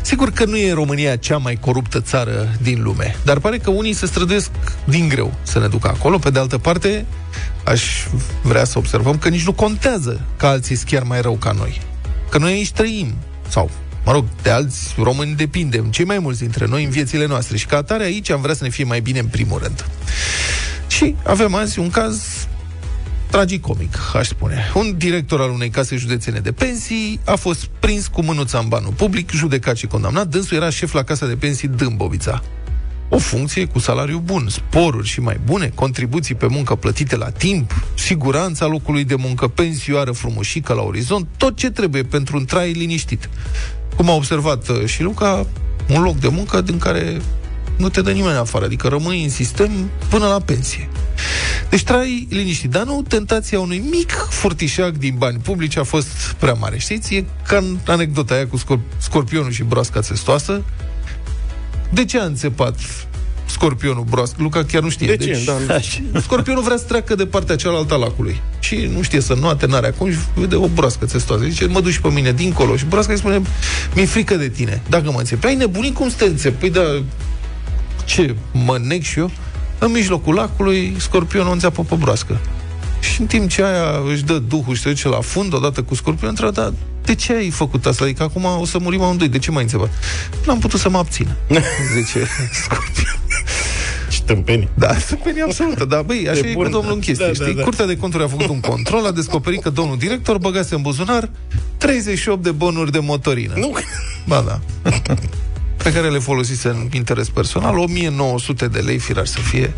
Sigur 0.02 0.32
că 0.32 0.46
nu 0.46 0.58
e 0.58 0.74
România 0.74 1.16
cea 1.16 1.38
mai 1.38 1.58
coruptă 1.62 2.02
țară 2.02 2.50
din 2.62 2.84
lume, 2.84 3.16
dar 3.24 3.40
pare 3.40 3.58
că 3.58 3.70
unii 3.70 3.94
se 3.94 4.06
străduiesc 4.06 4.50
din 4.86 5.08
greu 5.08 5.34
să 5.44 5.60
ne 5.60 5.68
ducă 5.68 5.88
acolo. 5.88 6.18
Pe 6.18 6.30
de 6.30 6.40
altă 6.40 6.58
parte, 6.58 7.06
aș 7.64 7.84
vrea 8.42 8.64
să 8.64 8.78
observăm 8.78 9.18
că 9.18 9.30
nici 9.30 9.46
nu 9.46 9.54
contează 9.54 10.22
că 10.38 10.46
alții 10.46 10.76
sunt 10.76 10.90
chiar 10.90 11.04
mai 11.04 11.22
rău 11.22 11.34
ca 11.34 11.52
noi. 11.52 11.82
Că 12.30 12.38
noi 12.38 12.52
aici 12.52 12.72
trăim, 12.72 13.14
sau 13.48 13.70
mă 14.06 14.12
rog, 14.12 14.26
de 14.42 14.50
alți 14.50 14.94
români 14.98 15.36
depindem, 15.36 15.86
cei 15.86 16.06
mai 16.06 16.20
mulți 16.20 16.40
dintre 16.40 16.66
noi 16.66 16.84
în 16.84 16.90
viețile 16.90 17.26
noastre 17.26 17.58
și 17.58 17.66
ca 17.66 17.78
atare 17.78 18.04
aici 18.04 18.30
am 18.30 18.42
vrea 18.42 18.54
să 18.54 18.64
ne 18.64 18.70
fie 18.70 18.84
mai 18.84 19.00
bine 19.00 19.20
în 19.20 19.28
primul 19.28 19.60
rând. 19.60 19.86
Și 20.88 21.16
avem 21.24 21.56
azi 21.56 21.80
un 21.80 21.90
caz 21.90 22.48
tragicomic, 23.30 23.98
aș 24.14 24.28
spune. 24.28 24.72
Un 24.74 24.98
director 24.98 25.42
al 25.42 25.50
unei 25.50 25.70
case 25.70 25.96
județene 25.96 26.40
de 26.40 26.52
pensii 26.52 27.20
a 27.26 27.36
fost 27.36 27.66
prins 27.80 28.08
cu 28.08 28.24
mânuța 28.24 28.60
în 28.60 28.68
banul 28.68 28.94
public, 28.94 29.32
judecat 29.32 29.76
și 29.76 29.88
condamnat. 29.88 30.28
Dânsul 30.28 30.58
era 30.58 30.70
șef 30.70 30.94
la 30.94 31.04
casa 31.04 31.28
de 31.28 31.36
pensii 31.36 31.68
Dâmbovița. 31.68 32.42
O 33.10 33.18
funcție 33.18 33.66
cu 33.66 33.80
salariu 33.80 34.22
bun, 34.26 34.48
sporuri 34.50 35.08
și 35.08 35.20
mai 35.20 35.40
bune, 35.46 35.72
contribuții 35.76 36.36
pe 36.36 36.48
muncă 36.48 36.76
plătite 36.76 37.16
la 37.16 37.30
timp, 37.30 37.86
siguranța 37.94 38.66
locului 38.66 39.04
de 39.04 39.16
muncă, 39.16 39.48
pensioară 39.48 40.12
frumușică 40.12 40.74
la 40.74 40.82
orizont, 40.82 41.28
tot 41.38 41.56
ce 41.56 41.70
trebuie 41.70 42.04
pentru 42.04 42.38
un 42.38 42.46
trai 42.46 42.72
liniștit. 42.72 43.30
Cum 43.96 44.10
a 44.10 44.14
observat 44.14 44.68
uh, 44.68 44.86
și 44.86 45.02
Luca, 45.02 45.48
un 45.90 46.02
loc 46.02 46.16
de 46.18 46.28
muncă 46.28 46.62
din 46.62 46.78
care 46.78 47.22
nu 47.78 47.90
te 47.90 48.02
dă 48.02 48.12
nimeni 48.12 48.38
afară, 48.38 48.66
adică 48.66 48.88
rămâi 48.88 49.24
în 49.24 49.30
sistem 49.30 49.72
până 50.10 50.28
la 50.28 50.40
pensie. 50.40 50.90
Deci 51.70 51.84
trai 51.84 52.28
liniștit, 52.30 52.70
dar 52.70 52.84
nu 52.84 53.04
tentația 53.08 53.60
unui 53.60 53.84
mic 53.90 54.12
furtișac 54.12 54.92
din 54.92 55.16
bani 55.18 55.38
publici 55.38 55.78
a 55.78 55.84
fost 55.84 56.36
prea 56.40 56.54
mare. 56.54 56.78
Știți, 56.78 57.16
e 57.16 57.26
ca 57.48 57.58
în 57.58 57.78
anecdota 57.88 58.34
aia 58.34 58.48
cu 58.48 58.58
scor- 58.58 58.98
scorpionul 58.98 59.52
și 59.52 59.64
broasca 59.64 60.02
țestoasă. 60.02 60.62
De 61.90 62.06
ce 62.06 62.20
a 62.20 62.24
înțepat 62.24 62.76
scorpionul 63.56 64.04
broască? 64.10 64.36
Luca 64.40 64.64
chiar 64.64 64.82
nu 64.82 64.90
știe. 64.90 65.08
De 65.08 65.18
ce? 65.26 65.32
Deci, 65.32 65.44
Da. 66.12 66.20
Scorpionul 66.28 66.64
vrea 66.64 66.78
să 66.78 66.84
treacă 66.84 67.16
de 67.16 67.26
partea 67.26 67.56
cealaltă 67.56 67.94
a 67.94 67.98
lacului. 67.98 68.42
Și 68.60 68.90
nu 68.96 69.02
știe 69.02 69.22
să 69.22 69.34
nuate, 69.34 69.66
n-are 69.66 69.88
acum 69.88 70.12
și 70.12 70.18
vede 70.34 70.56
o 70.56 70.68
broască 70.68 71.06
țestoasă. 71.06 71.44
Zice, 71.44 71.66
mă 71.66 71.82
duci 71.82 71.98
pe 71.98 72.08
mine 72.08 72.32
dincolo. 72.32 72.76
Și 72.76 72.86
broasca 72.86 73.12
îi 73.12 73.18
spune, 73.18 73.42
mi-e 73.96 74.06
frică 74.06 74.36
de 74.36 74.50
tine. 74.50 74.82
Dacă 74.90 75.12
mă 75.12 75.18
înțepi, 75.20 75.46
ai 75.46 75.56
nebunit 75.56 75.94
cum 75.94 76.10
să 76.10 76.16
te 76.18 76.26
înțepi? 76.26 76.60
Păi 76.60 76.70
da, 76.70 76.82
ce, 78.06 78.36
mă 78.52 78.78
neg 78.82 79.02
și 79.02 79.20
eu? 79.20 79.32
În 79.80 79.92
mijlocul 79.92 80.34
lacului, 80.34 80.96
scorpionul 80.98 81.52
înțeapă 81.52 81.84
pe 81.84 81.96
broască. 81.96 82.40
Și 83.00 83.22
în 83.22 83.28
timp 83.28 83.50
ce 83.50 83.64
aia 83.64 84.02
își 84.12 84.24
dă 84.24 84.38
duhul 84.38 84.76
și 84.76 84.82
se 84.82 84.90
duce 84.90 85.08
la 85.08 85.20
fund 85.22 85.54
odată 85.54 85.82
cu 85.82 85.96
scorpionul, 85.96 86.30
întreabă, 86.30 86.62
dar 86.62 86.74
de 87.06 87.16
ce 87.16 87.34
ai 87.34 87.50
făcut 87.50 87.86
asta? 87.86 88.04
Adică 88.04 88.24
acum 88.24 88.46
o 88.60 88.66
să 88.66 88.78
murim 88.82 89.02
amândoi, 89.02 89.28
de 89.28 89.38
ce 89.40 89.52
m-ai 89.52 89.64
înțepat? 89.64 89.90
N-am 90.46 90.60
putut 90.60 90.80
să 90.80 90.90
mă 90.90 90.98
abțin. 90.98 91.28
Zice 91.96 92.28
scorpion. 92.64 93.20
Și 94.28 94.34
tâmpenii. 94.34 94.70
Da, 94.74 94.94
tâmpenie 94.94 95.42
absolută, 95.44 95.86
dar 95.86 96.02
băi, 96.02 96.28
așa 96.30 96.42
De 96.42 96.48
e 96.48 96.54
bun. 96.54 96.64
cu 96.64 96.70
domnul 96.72 96.94
în 96.94 97.00
chestie, 97.00 97.26
Da, 97.26 97.34
știi? 97.34 97.46
da, 97.46 97.52
da. 97.54 97.62
Curtea 97.64 97.86
de 97.86 97.98
conturi 97.98 98.24
a 98.24 98.28
făcut 98.28 98.48
un 98.48 98.60
control, 98.60 99.06
a 99.06 99.12
descoperit 99.12 99.62
că 99.62 99.70
domnul 99.70 99.98
director 99.98 100.38
băgase 100.38 100.76
în 100.76 100.82
buzunar 100.82 101.30
38 101.78 102.44
de 102.44 102.52
bonuri 102.52 102.92
de 102.92 103.00
motorină. 103.00 103.54
Nu, 103.58 103.74
Ba 104.28 104.44
da. 104.48 104.60
pe 105.84 105.94
care 105.94 106.10
le 106.10 106.20
folosise 106.20 106.68
în 106.68 106.90
interes 106.94 107.30
personal, 107.30 107.78
1900 107.78 108.68
de 108.68 108.80
lei, 108.80 108.98
firar 108.98 109.26
să 109.26 109.40
fie. 109.40 109.74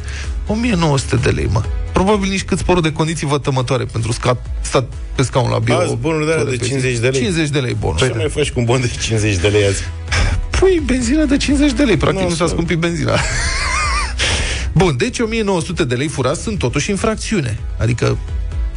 1900 0.47 1.15
de 1.15 1.29
lei, 1.29 1.47
mă. 1.51 1.61
Probabil 1.93 2.29
nici 2.29 2.43
cât 2.43 2.57
sporul 2.57 2.81
de 2.81 2.91
condiții 2.91 3.27
vătămătoare 3.27 3.83
pentru 3.91 4.11
scat, 4.11 4.45
stat 4.61 4.85
pe 5.15 5.21
scaun 5.23 5.49
la 5.49 5.59
bio. 5.59 5.75
Azi 5.77 5.95
bonuri 5.95 6.25
de 6.25 6.31
alea 6.31 6.43
de 6.45 6.57
50 6.57 6.97
de 6.97 7.07
lei. 7.07 7.21
50 7.21 7.49
de 7.49 7.59
lei 7.59 7.75
bonuri. 7.79 8.03
ce 8.03 8.13
mai 8.15 8.29
faci 8.29 8.51
cu 8.51 8.59
un 8.59 8.65
bon 8.65 8.81
de 8.81 8.91
50 9.01 9.35
de 9.35 9.47
lei 9.47 9.65
azi? 9.65 9.81
Pui 10.49 10.81
benzina 10.85 11.23
de 11.25 11.37
50 11.37 11.71
de 11.71 11.83
lei, 11.83 11.97
practic 11.97 12.21
Nu, 12.21 12.27
nu 12.29 12.35
s-a 12.35 12.43
asta- 12.43 12.55
scumpit 12.55 12.77
benzina. 12.77 13.11
Bun, 14.77 14.97
deci 14.97 15.19
1900 15.19 15.83
de 15.83 15.95
lei 15.95 16.07
furați 16.07 16.41
sunt 16.41 16.57
totuși 16.57 16.89
infracțiune. 16.89 17.59
Adică 17.79 18.17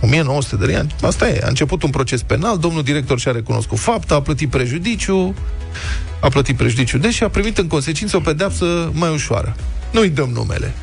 1900 0.01 0.57
de 0.57 0.65
lei, 0.65 0.87
asta 1.03 1.29
e. 1.29 1.41
A 1.45 1.49
început 1.49 1.83
un 1.83 1.91
proces 1.91 2.23
penal, 2.23 2.59
domnul 2.59 2.83
director 2.83 3.19
și-a 3.19 3.33
recunoscut 3.33 3.79
fapta, 3.79 4.15
a 4.15 4.23
plătit 4.23 4.51
prejudiciu, 4.51 5.35
a 6.21 6.29
plătit 6.29 6.57
prejudiciu, 6.57 6.99
deși 6.99 7.25
a 7.25 7.29
primit 7.29 7.59
în 7.59 7.67
consecință 7.67 8.17
o 8.17 8.21
pedeapsă 8.21 8.91
mai 8.93 9.13
ușoară. 9.13 9.57
Nu-i 9.93 10.09
dăm 10.09 10.29
numele. 10.29 10.75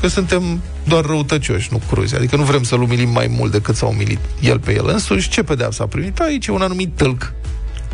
Că 0.00 0.08
suntem 0.08 0.60
doar 0.84 1.04
răutăcioși, 1.04 1.68
nu 1.70 1.80
cruzi. 1.90 2.14
Adică 2.14 2.36
nu 2.36 2.42
vrem 2.42 2.62
să-l 2.62 2.82
umilim 2.82 3.10
mai 3.10 3.26
mult 3.26 3.52
decât 3.52 3.76
s-a 3.76 3.86
umilit 3.86 4.18
el 4.40 4.58
pe 4.58 4.74
el 4.74 4.88
însuși. 4.88 5.28
Ce 5.28 5.42
pedeapsă 5.42 5.82
a 5.82 5.86
primit? 5.86 6.18
Aici 6.18 6.46
e 6.46 6.52
un 6.52 6.62
anumit 6.62 6.90
tâlc. 6.94 7.32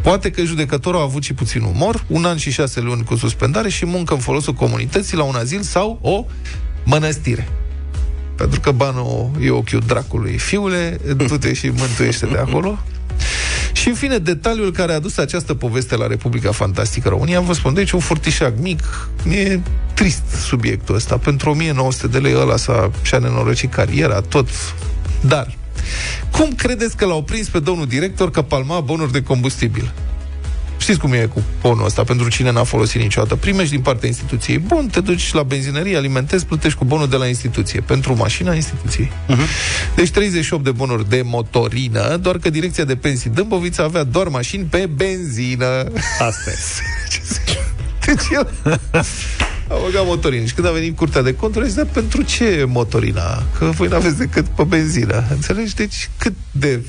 Poate 0.04 0.30
că 0.30 0.42
judecătorul 0.42 1.00
a 1.00 1.02
avut 1.02 1.22
și 1.22 1.32
puțin 1.34 1.62
umor, 1.62 2.04
un 2.06 2.24
an 2.24 2.36
și 2.36 2.50
șase 2.50 2.80
luni 2.80 3.04
cu 3.04 3.16
suspendare 3.16 3.68
și 3.68 3.86
muncă 3.86 4.14
în 4.14 4.20
folosul 4.20 4.52
comunității 4.52 5.16
la 5.16 5.22
un 5.22 5.34
azil 5.34 5.60
sau 5.60 5.98
o 6.02 6.26
mănăstire. 6.84 7.48
Pentru 8.36 8.60
că 8.60 8.70
banul 8.70 9.30
e 9.40 9.50
ochiul 9.50 9.82
dracului. 9.86 10.38
Fiule, 10.38 11.00
du-te 11.16 11.52
și 11.52 11.72
mântuiește 11.76 12.26
de 12.26 12.36
acolo. 12.36 12.78
Și 13.72 13.88
în 13.88 13.94
fine, 13.94 14.18
detaliul 14.18 14.72
care 14.72 14.92
a 14.92 14.94
adus 14.94 15.16
această 15.16 15.54
poveste 15.54 15.96
la 15.96 16.06
Republica 16.06 16.52
Fantastică 16.52 17.08
România, 17.08 17.40
vă 17.40 17.52
spun, 17.52 17.74
deci 17.74 17.90
un 17.90 18.00
furtișac 18.00 18.52
mic, 18.60 19.08
e 19.30 19.60
trist 19.94 20.24
subiectul 20.46 20.94
ăsta. 20.94 21.16
Pentru 21.16 21.50
1900 21.50 22.06
de 22.06 22.18
lei 22.18 22.34
ăla 22.34 22.56
s-a, 22.56 22.90
și-a 23.02 23.18
nenorocit 23.18 23.72
cariera, 23.72 24.20
tot. 24.20 24.48
Dar, 25.20 25.54
cum 26.30 26.52
credeți 26.52 26.96
că 26.96 27.04
l-au 27.04 27.22
prins 27.22 27.48
pe 27.48 27.58
domnul 27.58 27.86
director 27.86 28.30
că 28.30 28.42
palma 28.42 28.80
bonuri 28.80 29.12
de 29.12 29.22
combustibil? 29.22 29.92
Știți 30.84 30.98
cum 30.98 31.12
e 31.12 31.28
cu 31.34 31.42
bonul 31.60 31.84
ăsta, 31.84 32.04
pentru 32.04 32.28
cine 32.28 32.50
n-a 32.50 32.64
folosit 32.64 33.00
niciodată. 33.00 33.36
Primești 33.36 33.70
din 33.70 33.80
partea 33.80 34.08
instituției 34.08 34.58
bon, 34.58 34.86
te 34.86 35.00
duci 35.00 35.32
la 35.32 35.42
benzinărie, 35.42 35.96
alimentezi, 35.96 36.46
plătești 36.46 36.78
cu 36.78 36.84
bonul 36.84 37.08
de 37.08 37.16
la 37.16 37.26
instituție. 37.26 37.80
Pentru 37.80 38.16
mașina 38.16 38.54
instituției. 38.54 39.12
Uh-huh. 39.28 39.94
Deci 39.96 40.10
38 40.10 40.64
de 40.64 40.70
bonuri 40.70 41.08
de 41.08 41.22
motorină, 41.24 42.16
doar 42.16 42.38
că 42.38 42.50
direcția 42.50 42.84
de 42.84 42.96
pensii 42.96 43.30
Dâmbovița 43.30 43.82
avea 43.82 44.04
doar 44.04 44.28
mașini 44.28 44.64
pe 44.64 44.88
benzină. 44.94 45.66
Asta 46.18 46.50
e. 46.50 46.58
Deci 48.06 48.24
el 48.30 48.50
a 49.68 49.74
băgat 49.84 50.06
motorină. 50.06 50.44
Și 50.44 50.54
când 50.54 50.66
a 50.66 50.70
venit 50.70 50.96
curtea 50.96 51.22
de 51.22 51.34
conturi, 51.34 51.64
a 51.64 51.68
zis, 51.68 51.76
"Dar 51.76 51.86
pentru 51.92 52.22
ce 52.22 52.64
motorina? 52.68 53.42
Că 53.58 53.64
voi 53.64 53.88
n-aveți 53.88 54.18
decât 54.18 54.46
pe 54.46 54.64
benzină. 54.64 55.24
Înțelegi? 55.30 55.74
Deci 55.74 56.10
cât 56.18 56.34
de 56.50 56.80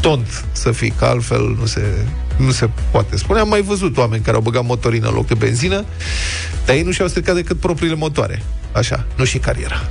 tont 0.00 0.44
să 0.52 0.72
fii, 0.72 0.90
că 0.98 1.04
altfel 1.04 1.56
nu 1.58 1.66
se, 1.66 1.82
nu 2.36 2.50
se 2.50 2.68
poate 2.90 3.16
spune. 3.16 3.40
Am 3.40 3.48
mai 3.48 3.62
văzut 3.62 3.96
oameni 3.96 4.22
care 4.22 4.36
au 4.36 4.42
băgat 4.42 4.64
motorină 4.64 5.08
în 5.08 5.14
loc 5.14 5.26
de 5.26 5.34
benzină, 5.34 5.84
dar 6.64 6.76
ei 6.76 6.82
nu 6.82 6.90
și-au 6.90 7.08
stricat 7.08 7.34
decât 7.34 7.58
propriile 7.58 7.94
motoare. 7.94 8.42
Așa, 8.72 9.06
nu 9.16 9.24
și 9.24 9.38
cariera. 9.38 9.88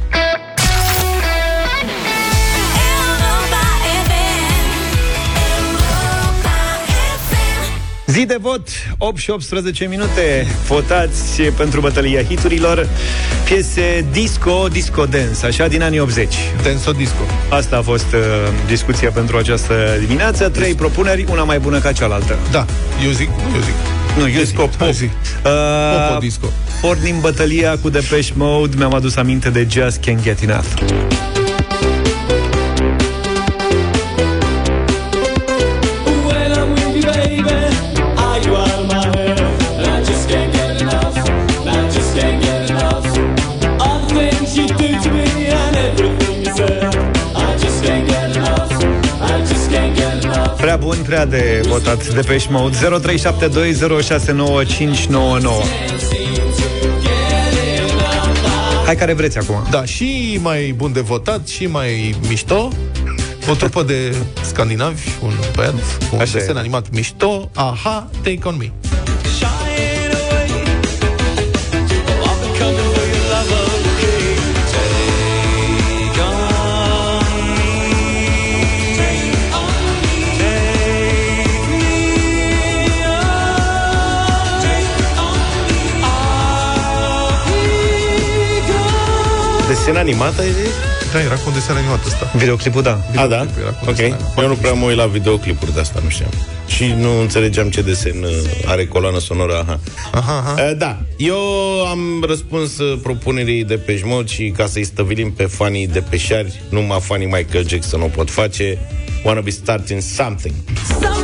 Zi 8.12 8.26
de 8.26 8.38
vot, 8.42 8.68
8 8.98 9.18
și 9.18 9.30
18 9.30 9.86
minute. 9.86 10.48
Votați 10.68 11.42
pentru 11.42 11.80
bătălia 11.80 12.24
hiturilor. 12.24 12.88
Piese 13.46 14.06
disco, 14.12 14.68
disco 14.72 15.06
dance, 15.06 15.46
așa, 15.46 15.68
din 15.68 15.82
anii 15.82 16.00
80. 16.00 16.36
Tenso 16.62 16.92
Disco. 16.92 17.24
Asta 17.50 17.78
a 17.78 17.82
fost 17.82 18.14
uh, 18.14 18.20
discuția 18.68 19.10
pentru 19.10 19.38
această 19.38 19.74
dimineață. 20.00 20.50
Trei 20.50 20.74
propuneri, 20.74 21.26
una 21.30 21.44
mai 21.44 21.60
bună 21.60 21.80
ca 21.80 21.92
cealaltă. 21.92 22.38
Da, 22.52 22.66
eu 23.06 23.12
zic, 23.12 23.28
nu 23.28 23.56
eu 23.56 23.62
zic. 23.62 23.74
Nu, 24.18 24.28
eu 24.30 24.40
disco 24.40 24.62
pop. 24.62 24.76
Hai 24.78 24.94
zi. 24.94 25.04
Uh, 25.04 25.12
Popo 26.08 26.20
disco. 26.20 26.48
Pornim 26.82 27.20
bătălia 27.20 27.78
cu 27.82 27.90
Depeche 27.90 28.32
Mode, 28.36 28.76
mi-am 28.78 28.94
adus 28.94 29.16
aminte 29.16 29.50
de 29.50 29.68
Just 29.70 30.00
Can't 30.00 30.22
Get 30.24 30.42
Enough. 30.42 31.41
Bun, 50.96 51.04
prea 51.06 51.26
de 51.26 51.62
votat 51.68 52.14
Depeche 52.14 52.48
Mode 52.50 52.78
0372069599 52.78 52.82
Hai 58.86 58.96
care 58.96 59.14
vreți 59.14 59.38
acum 59.38 59.56
Da, 59.70 59.86
și 59.86 60.40
mai 60.42 60.74
bun 60.78 60.94
de 60.94 61.00
votat, 61.00 61.48
și 61.48 61.66
mai 61.66 62.16
mișto. 62.28 62.70
O 63.50 63.54
trupă 63.54 63.84
de 63.84 64.16
scandinavi, 64.42 65.02
un 65.24 65.34
band 65.56 65.82
cu 66.10 66.16
un 66.16 66.20
Așa 66.20 66.38
e. 66.38 66.40
desen 66.40 66.58
animat 66.58 66.86
mișto. 66.92 67.50
Aha, 67.54 68.10
Take 68.24 68.40
On 68.44 68.56
Me. 68.58 68.72
Ai 90.40 90.52
zis? 90.52 90.74
Da, 91.14 91.22
era 91.22 91.36
cu 91.36 91.42
un 91.48 91.54
desen 91.54 91.76
animat 91.76 92.06
ăsta. 92.06 92.32
Videoclipul, 92.38 92.82
da. 92.82 93.00
A, 93.16 93.28
da? 93.28 93.36
era 93.36 93.70
cu 93.70 93.90
Ok. 93.90 93.96
desenul 93.96 94.18
Eu 94.38 94.48
nu 94.48 94.54
prea 94.54 94.74
mă 94.74 94.86
uit 94.86 94.98
la 94.98 95.06
videoclipuri 95.06 95.74
de 95.74 95.80
asta, 95.80 96.00
nu 96.04 96.10
știam. 96.10 96.30
Și 96.68 96.94
nu 96.98 97.20
înțelegeam 97.20 97.70
ce 97.70 97.82
desen 97.82 98.24
uh, 98.24 98.30
are 98.66 98.86
coloană 98.86 99.20
sonoră. 99.20 99.60
Aha. 99.60 99.80
Aha, 100.12 100.38
aha. 100.38 100.56
Uh, 100.70 100.78
Da, 100.78 100.98
eu 101.18 101.38
am 101.90 102.24
răspuns 102.28 102.78
uh, 102.78 103.00
propunerii 103.04 103.64
de 103.64 103.76
peș 103.76 104.02
Mode 104.04 104.28
și 104.28 104.54
ca 104.58 104.66
să-i 104.66 104.84
stăvilim 104.84 105.32
pe 105.32 105.44
fanii 105.44 105.88
de 105.88 106.04
peșari, 106.10 106.62
numai 106.70 107.00
fanii 107.02 107.26
Michael 107.26 107.68
Jackson 107.68 108.02
o 108.02 108.06
pot 108.08 108.30
face. 108.30 108.78
Wanna 109.24 109.42
be 109.42 109.50
starting 109.50 110.02
something. 110.02 110.54
Someone's 110.90 111.21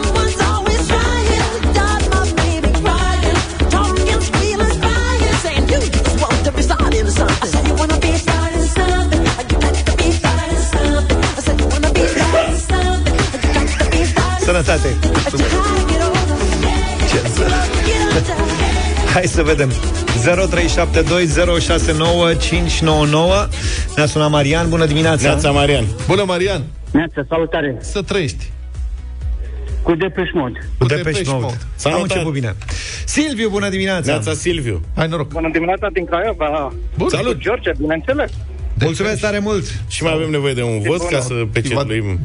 be 14.57 14.63
starting 14.63 14.97
Sănătate! 14.97 14.97
Ce 17.09 17.21
Hai 19.13 19.23
să 19.25 19.43
vedem 19.43 19.71
0372069599 19.71 19.73
Ne-a 23.95 24.05
sunat 24.05 24.29
Marian, 24.29 24.69
bună 24.69 24.85
dimineața 24.85 25.27
Neața 25.27 25.51
Marian. 25.51 25.85
Bună, 26.07 26.23
Marian! 26.23 26.63
Neața, 26.91 27.25
salutare! 27.29 27.77
Să 27.79 28.01
trăiești! 28.01 28.51
Cu 29.83 29.95
Depeș 29.95 30.29
Mod. 30.33 30.51
Cu 30.77 30.85
Depeche 30.85 31.11
Depeche 31.11 31.31
Mode 31.31 31.43
Mode. 31.43 31.55
Am 31.55 31.67
Salutat. 31.75 32.01
început 32.01 32.33
bine 32.33 32.55
Silviu, 33.05 33.49
bună 33.49 33.69
dimineața 33.69 34.11
Neața 34.11 34.33
Silviu. 34.33 34.81
Hai 34.95 35.07
noroc! 35.07 35.27
Bună 35.27 35.49
dimineața 35.51 35.87
din 35.93 36.05
Craiova. 36.05 36.73
Bun. 36.97 37.09
Salut. 37.09 37.37
George, 37.37 37.71
bineînțeles. 37.79 38.31
Mulțumesc 38.79 39.21
tare 39.21 39.39
mult 39.39 39.63
Și 39.87 40.03
mai 40.03 40.13
avem 40.13 40.29
nevoie 40.29 40.53
de 40.53 40.63
un 40.63 40.81
vot 40.81 41.09
ca 41.09 41.19
să 41.19 41.33
pecetuim 41.51 42.19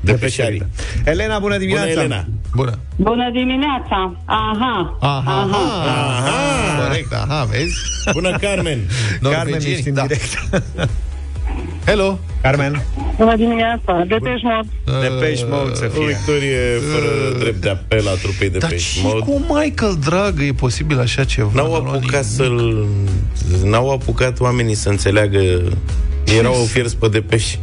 De 0.00 0.12
peșerii. 0.12 0.58
de 0.58 0.64
peșarii. 0.76 1.10
Elena, 1.12 1.38
bună 1.38 1.42
Bună, 1.54 1.58
dimineața 1.58 1.90
Elena. 1.90 2.24
Bună. 2.54 2.78
Bună 2.96 3.30
dimineața! 3.32 4.16
Aha! 4.24 4.96
Aha, 5.00 5.22
aha. 5.26 5.84
aha. 5.86 6.86
Corect, 6.86 7.12
aha, 7.12 7.44
vezi? 7.50 7.74
Bună, 8.12 8.36
Carmen. 8.40 8.78
Carmen, 9.22 9.60
ești 9.64 9.88
în 9.88 9.94
da. 9.94 10.02
direct 10.02 10.48
Hello! 11.86 12.18
Carmen, 12.42 12.82
Bună 13.16 13.36
dimineața! 13.36 14.04
Depeș 14.08 14.40
Mod! 14.42 14.66
Depeche 15.00 15.44
Mode 15.48 15.74
să 15.74 15.84
O 15.86 15.88
fie 15.90 16.06
victorie 16.06 16.58
fără 16.92 17.38
drept 17.38 17.60
de 17.60 17.68
apel 17.68 18.08
a 18.08 18.10
trupei 18.22 18.50
de 18.50 18.58
Dar 18.58 18.70
pe 18.70 18.76
și 18.76 19.00
mod. 19.02 19.18
cu 19.18 19.44
Michael, 19.48 19.96
dragă, 20.04 20.42
e 20.42 20.52
posibil 20.52 20.98
așa 21.00 21.24
ceva? 21.24 21.50
N-au 21.54 21.70
N-a 21.72 21.78
luat 21.78 21.94
apucat 21.94 22.24
nimic. 22.24 22.24
să-l... 22.24 22.86
N-au 23.64 23.90
apucat 23.90 24.40
oamenii 24.40 24.74
să 24.74 24.88
înțeleagă 24.88 25.62
Erau 26.24 26.52
fierți 26.54 26.96
pe 26.96 27.08
depeși. 27.08 27.58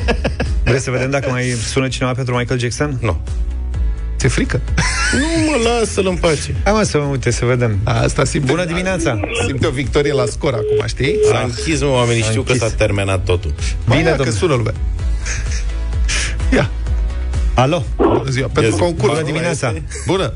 Vreți 0.64 0.84
să 0.84 0.90
vedem 0.90 1.10
dacă 1.10 1.30
mai 1.30 1.42
sună 1.44 1.88
cineva 1.88 2.12
pentru 2.12 2.36
Michael 2.36 2.60
Jackson? 2.60 2.98
Nu. 3.00 3.20
Ți-e 4.16 4.28
frică? 4.28 4.60
Nu 5.12 5.26
mă 5.50 5.68
lasă-l 5.70 6.06
în 6.06 6.16
pace. 6.16 6.54
Hai 6.64 6.72
mă 6.72 6.82
să 6.82 6.98
uite, 6.98 7.30
să 7.30 7.44
vedem. 7.44 7.78
Asta 7.84 8.24
simte, 8.24 8.50
Bună 8.50 8.64
dimineața! 8.64 9.20
Simte 9.46 9.66
o 9.66 9.70
victorie 9.70 10.12
la 10.12 10.24
scor 10.26 10.52
acum, 10.54 10.86
știi? 10.86 11.14
S-a 11.30 11.40
închis, 11.40 11.80
mă, 11.80 11.86
oamenii 11.88 12.22
știu 12.22 12.42
că 12.42 12.52
închis. 12.52 12.68
s-a 12.68 12.74
terminat 12.76 13.24
totul. 13.24 13.54
Bine, 13.84 13.96
Bine, 13.96 14.10
că 14.10 14.16
domnule. 14.16 14.38
sună 14.38 14.54
lumea. 14.54 14.74
Ia, 16.52 16.70
Alo, 17.54 17.84
bună 17.96 18.22
ziua. 18.30 18.48
Pentru 18.52 18.72
zi. 18.72 18.78
concurs. 18.78 19.12
bună 19.12 19.22
dimineața! 19.24 19.74
Bună. 20.06 20.32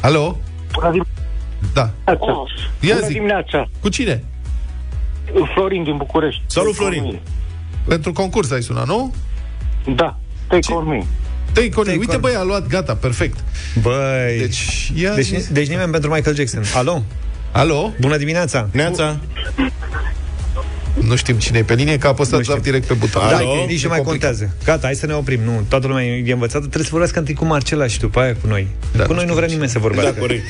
Alo? 0.00 0.38
Bună 0.72 0.90
dimineața! 0.90 1.10
Da. 1.72 1.90
Ia 2.80 2.94
Bună 2.94 3.06
zi. 3.06 3.12
dimineața! 3.12 3.68
Cu 3.80 3.88
cine? 3.88 4.24
Florin 5.54 5.82
din 5.82 5.96
București. 5.96 6.42
Salut, 6.46 6.76
Take 6.76 6.82
Florin. 6.90 7.04
on 7.04 7.18
Pentru 7.88 8.12
concurs 8.12 8.50
ai 8.50 8.62
sunat, 8.62 8.86
nu? 8.86 9.14
me. 9.86 9.92
Da, 9.94 10.16
take 10.48 10.72
on 10.72 10.88
me. 10.88 11.04
Te-ai 11.52 11.72
Uite, 11.76 11.96
Take 11.96 12.14
on. 12.14 12.20
băi, 12.20 12.34
a 12.36 12.42
luat, 12.42 12.66
gata, 12.66 12.94
perfect. 12.94 13.38
Băi, 13.82 14.38
Deci, 14.38 14.92
ia 14.94 15.14
deci, 15.14 15.24
zi. 15.26 15.52
deci 15.52 15.68
nimeni 15.68 15.90
pentru 15.90 16.10
Michael 16.10 16.36
Jackson. 16.36 16.62
Alo, 16.74 17.02
Alo? 17.52 17.92
bună 18.00 18.16
dimineața! 18.16 18.68
Neața, 18.72 19.16
Nu 21.02 21.16
știm 21.16 21.36
cine 21.36 21.58
e 21.58 21.62
pe 21.62 21.74
linie, 21.74 21.98
că 21.98 22.06
a 22.06 22.10
apăsat 22.10 22.32
știm. 22.40 22.44
doar 22.46 22.58
direct 22.58 22.86
pe 22.86 22.94
buton. 22.94 23.22
Da, 23.28 23.36
Alo? 23.36 23.50
că 23.50 23.64
nici 23.66 23.80
E 23.80 23.82
nu 23.82 23.88
mai 23.88 23.98
complicat. 23.98 24.30
contează. 24.30 24.54
Gata, 24.64 24.86
hai 24.86 24.94
să 24.94 25.06
ne 25.06 25.12
oprim. 25.14 25.40
Nu, 25.44 25.64
toată 25.68 25.86
lumea 25.86 26.04
e 26.04 26.32
învățată. 26.32 26.58
Trebuie 26.60 26.82
să 26.84 26.90
vorbească 26.90 27.18
întâi 27.18 27.34
cu 27.34 27.44
Marcela 27.44 27.86
și 27.86 27.98
după 27.98 28.20
aia 28.20 28.32
cu 28.40 28.46
noi. 28.46 28.66
Da, 28.96 29.02
cu 29.04 29.08
nu 29.12 29.14
noi 29.14 29.24
nu 29.24 29.30
știu 29.30 29.34
vrea 29.34 29.48
nimeni 29.48 29.70
să 29.70 29.78
vorbească. 29.78 30.12
da, 30.12 30.18
corect. 30.20 30.42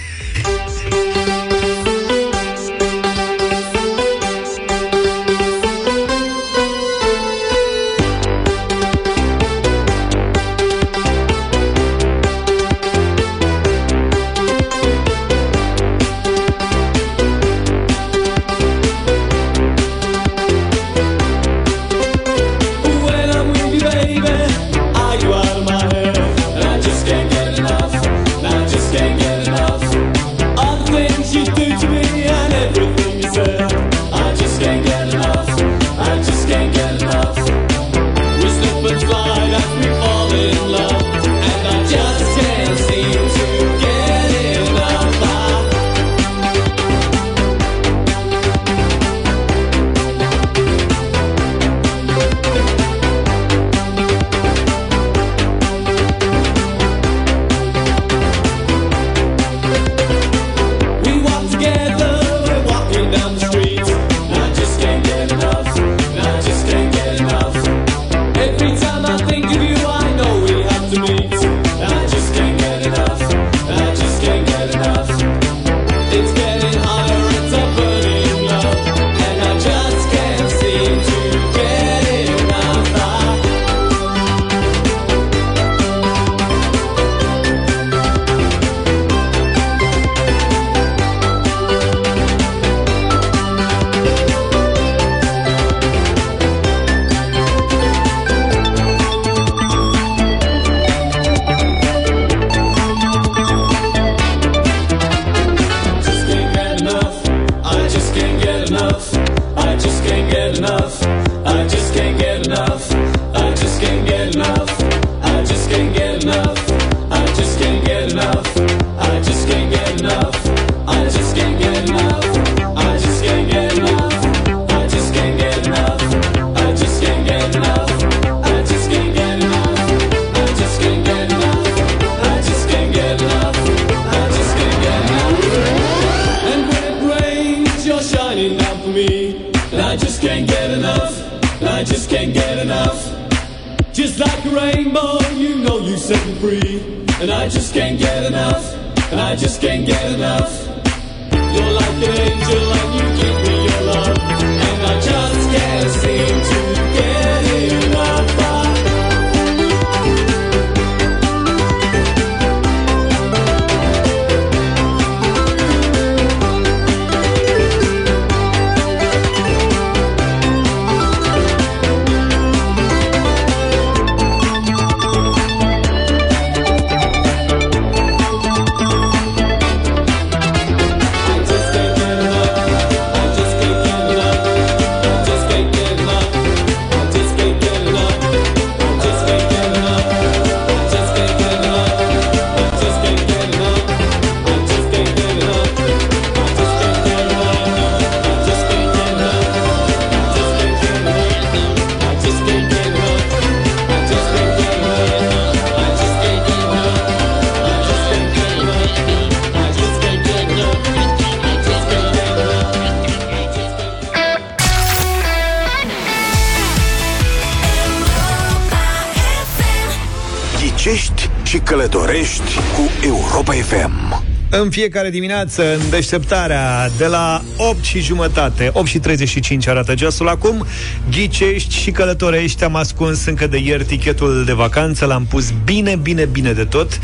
Fiecare 224.74 225.10
dimineață, 225.10 225.74
în 225.74 225.80
deșteptarea 225.90 226.90
de 226.96 227.06
la 227.06 227.42
8 227.56 227.84
și 227.84 228.00
jumătate, 228.00 228.70
8 228.72 228.86
și 228.86 228.98
35 228.98 229.66
arată 229.66 229.94
ceasul 229.94 230.28
acum, 230.28 230.66
ghicești 231.10 231.74
și 231.74 231.90
călătorești, 231.90 232.64
am 232.64 232.76
ascuns 232.76 233.24
încă 233.24 233.46
de 233.46 233.58
ieri 233.58 233.84
tichetul 233.84 234.44
de 234.44 234.52
vacanță, 234.52 235.04
l-am 235.04 235.24
pus 235.24 235.52
bine, 235.64 235.96
bine, 235.96 236.24
bine 236.24 236.52
de 236.52 236.64
tot. 236.64 236.98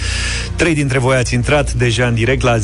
Trei 0.56 0.74
dintre 0.74 0.98
voi 0.98 1.16
ați 1.16 1.34
intrat 1.34 1.72
deja 1.72 2.06
în 2.06 2.14
direct 2.14 2.42
la 2.42 2.56
0372069599 2.58 2.60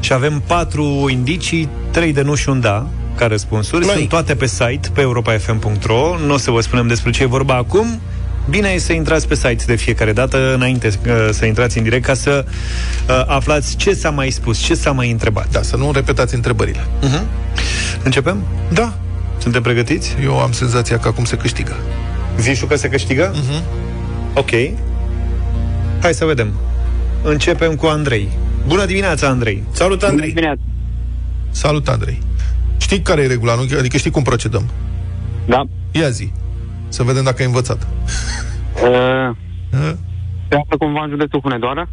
și 0.00 0.12
avem 0.12 0.42
patru 0.46 1.06
indicii, 1.10 1.68
trei 1.90 2.12
de 2.12 2.22
nu 2.22 2.34
și 2.34 2.48
un 2.48 2.60
da, 2.60 2.86
ca 3.16 3.26
răspunsuri. 3.26 3.84
Mai. 3.84 3.94
Sunt 3.94 4.08
toate 4.08 4.34
pe 4.34 4.46
site, 4.46 4.88
pe 4.92 5.00
europafm.ro. 5.00 6.18
Nu 6.26 6.34
o 6.34 6.38
să 6.38 6.50
vă 6.50 6.60
spunem 6.60 6.86
despre 6.86 7.10
ce 7.10 7.22
e 7.22 7.26
vorba 7.26 7.54
acum. 7.54 8.00
Bine 8.50 8.68
e 8.68 8.78
să 8.78 8.92
intrați 8.92 9.28
pe 9.28 9.34
site 9.34 9.64
de 9.66 9.74
fiecare 9.74 10.12
dată, 10.12 10.54
înainte 10.54 10.88
uh, 10.88 11.28
să 11.30 11.44
intrați 11.44 11.78
în 11.78 11.82
direct, 11.82 12.04
ca 12.04 12.14
să 12.14 12.44
uh, 12.46 13.24
aflați 13.26 13.76
ce 13.76 13.94
s-a 13.94 14.10
mai 14.10 14.30
spus, 14.30 14.58
ce 14.58 14.74
s-a 14.74 14.92
mai 14.92 15.10
întrebat. 15.10 15.50
Da, 15.50 15.62
să 15.62 15.76
nu 15.76 15.92
repetați 15.92 16.34
întrebările. 16.34 16.80
Uh-huh. 16.80 17.22
Începem? 18.02 18.42
Da. 18.72 18.98
Suntem 19.38 19.62
pregătiți? 19.62 20.16
Eu 20.22 20.40
am 20.40 20.52
senzația 20.52 20.98
că 20.98 21.08
acum 21.08 21.24
se 21.24 21.36
câștigă. 21.36 21.76
Zici 22.40 22.58
tu 22.58 22.66
că 22.66 22.76
se 22.76 22.88
câștigă? 22.88 23.32
Uh-huh. 23.32 23.62
Ok. 24.34 24.50
Hai 26.00 26.14
să 26.14 26.24
vedem. 26.24 26.52
Începem 27.22 27.74
cu 27.74 27.86
Andrei. 27.86 28.28
Bună 28.66 28.84
dimineața, 28.84 29.28
Andrei! 29.28 29.62
Salut, 29.72 30.02
Andrei! 30.02 30.28
Dimineața. 30.28 30.60
Salut, 31.50 31.88
Andrei. 31.88 32.18
Știi 32.76 33.00
care 33.00 33.22
e 33.22 33.26
regula, 33.26 33.54
nu? 33.54 33.78
Adică 33.78 33.96
știi 33.96 34.10
cum 34.10 34.22
procedăm? 34.22 34.70
Da. 35.46 35.64
Ia 35.90 36.08
zi. 36.08 36.32
Să 36.88 37.02
vedem 37.02 37.24
dacă 37.24 37.36
ai 37.40 37.46
învățat. 37.46 37.86
Uh, 38.82 39.36
Uh? 39.72 39.92
se 40.48 40.54
află 40.54 40.76
cumva 40.78 41.02
în 41.04 41.10
județul 41.10 41.40
Hunedoara? 41.40 41.88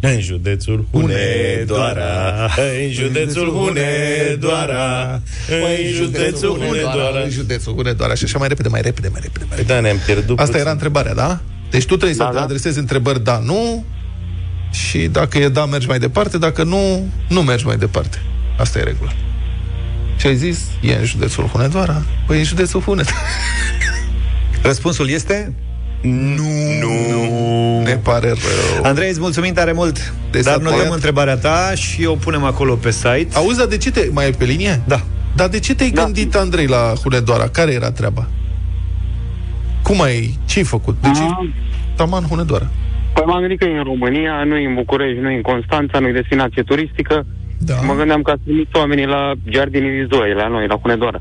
În 0.00 0.20
județul 0.20 0.86
Hunedoara 0.90 2.44
În 2.56 2.90
județul 2.92 3.48
Hunedoara 3.48 5.12
În 5.48 5.92
județul 5.94 6.58
Hunedoara 6.58 7.20
În 7.24 7.30
județul 7.30 7.74
Hunedoara. 7.74 8.14
Și 8.14 8.24
așa 8.24 8.38
mai 8.38 8.48
repede, 8.48 8.68
mai 8.68 8.80
repede, 8.80 9.08
mai 9.08 9.20
repede. 9.22 9.44
Mai 9.48 9.56
repede. 9.56 9.74
Da, 9.74 9.80
ne-am 9.80 9.96
pierdut 10.06 10.38
Asta 10.38 10.44
puțin. 10.50 10.60
era 10.60 10.70
întrebarea, 10.70 11.14
da? 11.14 11.40
Deci 11.70 11.84
tu 11.86 11.96
trebuie 11.96 12.18
Da, 12.18 12.24
să 12.30 12.36
da. 12.36 12.42
adresezi 12.42 12.78
întrebări 12.78 13.24
da, 13.24 13.38
nu 13.38 13.84
și 14.70 14.98
dacă 14.98 15.38
e 15.38 15.48
da, 15.48 15.66
mergi 15.66 15.86
mai 15.86 15.98
departe, 15.98 16.38
dacă 16.38 16.62
nu, 16.64 17.08
nu 17.28 17.42
mergi 17.42 17.66
mai 17.66 17.76
departe. 17.76 18.18
Asta 18.58 18.78
e 18.78 18.82
regula. 18.82 19.12
Și 20.16 20.26
ai 20.26 20.34
zis, 20.36 20.70
e 20.80 20.94
în 20.94 21.04
județul 21.04 21.44
Hunedoara? 21.44 22.02
Păi 22.26 22.36
e 22.36 22.38
în 22.38 22.44
județul 22.44 22.80
Hunedoara. 22.80 23.18
Răspunsul 24.62 25.08
este... 25.08 25.54
Nu. 26.02 26.42
nu. 26.80 27.82
Ne 27.82 27.96
pare 27.96 28.26
rău. 28.28 28.84
Andrei, 28.84 29.08
îți 29.08 29.20
mulțumim 29.20 29.52
tare 29.52 29.72
mult, 29.72 30.14
Deci 30.30 30.42
dar 30.42 30.52
s-a 30.54 30.60
notăm 30.62 30.78
tăiat. 30.78 30.92
întrebarea 30.94 31.36
ta 31.36 31.72
și 31.74 32.04
o 32.04 32.14
punem 32.14 32.44
acolo 32.44 32.74
pe 32.74 32.90
site. 32.90 33.26
Auzi, 33.34 33.58
dar 33.58 33.66
de 33.66 33.76
ce 33.76 33.90
te... 33.90 34.08
Mai 34.12 34.26
e 34.26 34.30
pe 34.30 34.44
linie? 34.44 34.80
Da. 34.86 35.00
Dar 35.36 35.48
de 35.48 35.58
ce 35.58 35.74
te-ai 35.74 35.90
Da. 35.90 36.02
gândit, 36.02 36.34
Andrei, 36.34 36.66
la 36.66 36.92
Hunedoara? 37.02 37.48
Care 37.48 37.72
era 37.72 37.90
treaba? 37.92 38.26
Cum 39.82 40.00
ai... 40.02 40.38
Ce-ai 40.44 40.64
făcut? 40.64 40.96
De 41.00 41.08
ce 41.14 41.22
Ah. 41.22 41.48
taman 41.96 42.22
Hunedoara? 42.24 42.66
Păi 43.14 43.22
m-am 43.26 43.40
gândit 43.40 43.58
că 43.58 43.64
e 43.64 43.76
în 43.76 43.84
România, 43.84 44.44
nu 44.46 44.56
e 44.56 44.66
în 44.66 44.74
București, 44.74 45.20
nu 45.20 45.30
e 45.30 45.34
în 45.34 45.42
Constanța, 45.42 45.98
nu 45.98 46.08
e 46.08 46.12
destinație 46.12 46.62
turistică. 46.62 47.26
Da. 47.64 47.80
Mă 47.80 47.94
gândeam 47.94 48.22
ca 48.22 48.32
să 48.32 48.40
trimit 48.44 48.74
oamenii 48.74 49.06
la 49.06 49.32
Giardini 49.48 49.88
Vizoe, 49.88 50.34
la 50.34 50.48
noi, 50.48 50.66
la 50.66 50.76
Hunedoara. 50.76 51.20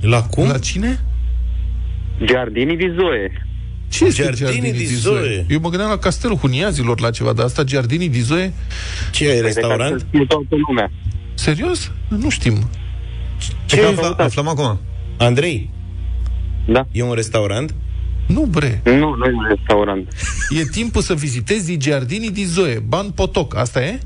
La 0.00 0.22
cum? 0.22 0.46
La 0.48 0.58
cine? 0.58 1.00
Giardini 2.24 2.76
Vizoe. 2.76 3.46
Ce 3.88 4.04
este 4.04 4.22
Giardini 4.22 4.50
Giardini 4.50 4.72
di 4.72 4.78
di 4.78 4.84
Zoe? 4.94 5.18
Zoe? 5.20 5.46
Eu 5.48 5.60
mă 5.60 5.68
gândeam 5.68 5.90
la 5.90 5.98
Castelul 5.98 6.36
Huniazilor, 6.36 7.00
la 7.00 7.10
ceva, 7.10 7.32
dar 7.32 7.44
asta 7.44 7.64
Giardini 7.64 8.08
di 8.08 8.20
Zoe? 8.20 8.52
Ce 9.10 9.24
e 9.24 9.26
Păi 9.26 9.34
de 9.36 9.40
ca 9.40 9.46
restaurant? 9.46 9.98
să 10.00 10.04
știe 10.08 10.24
toată 10.26 10.56
lumea. 10.66 10.90
Serios? 11.34 11.92
Nu 12.08 12.30
știm. 12.30 12.68
Ce 13.66 13.80
afla, 13.84 14.24
aflăm 14.24 14.48
acum? 14.48 14.80
Andrei, 15.18 15.70
Da? 16.66 16.86
e 16.92 17.02
un 17.02 17.12
restaurant? 17.14 17.74
Nu, 18.26 18.40
bre. 18.44 18.80
Nu, 18.84 18.92
nu 19.14 19.24
e 19.24 19.32
un 19.34 19.46
restaurant. 19.48 20.12
E 20.58 20.62
timpul 20.72 21.02
să 21.02 21.14
vizitezi 21.14 21.76
Giardini 21.76 22.30
di 22.30 22.44
Zoe, 22.44 22.78
Ban 22.86 23.10
Potoc. 23.10 23.56
Asta 23.56 23.82
e? 23.84 23.98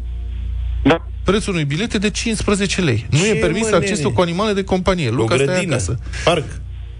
Da. 0.85 1.07
Prețul 1.24 1.53
unui 1.53 1.64
bilet 1.64 1.95
e 1.95 1.99
de 1.99 2.11
15 2.11 2.80
lei. 2.80 3.07
Nu 3.11 3.18
Ce, 3.18 3.28
e 3.30 3.35
permis 3.35 3.70
mă, 3.70 3.76
accesul 3.76 3.97
nene? 4.03 4.14
cu 4.14 4.20
animale 4.20 4.53
de 4.53 4.64
companie. 4.64 5.09
O 5.09 5.12
Luca, 5.14 5.35
stai 5.35 5.47
grădină? 5.47 5.72
acasă. 5.74 5.99
Parc? 6.24 6.45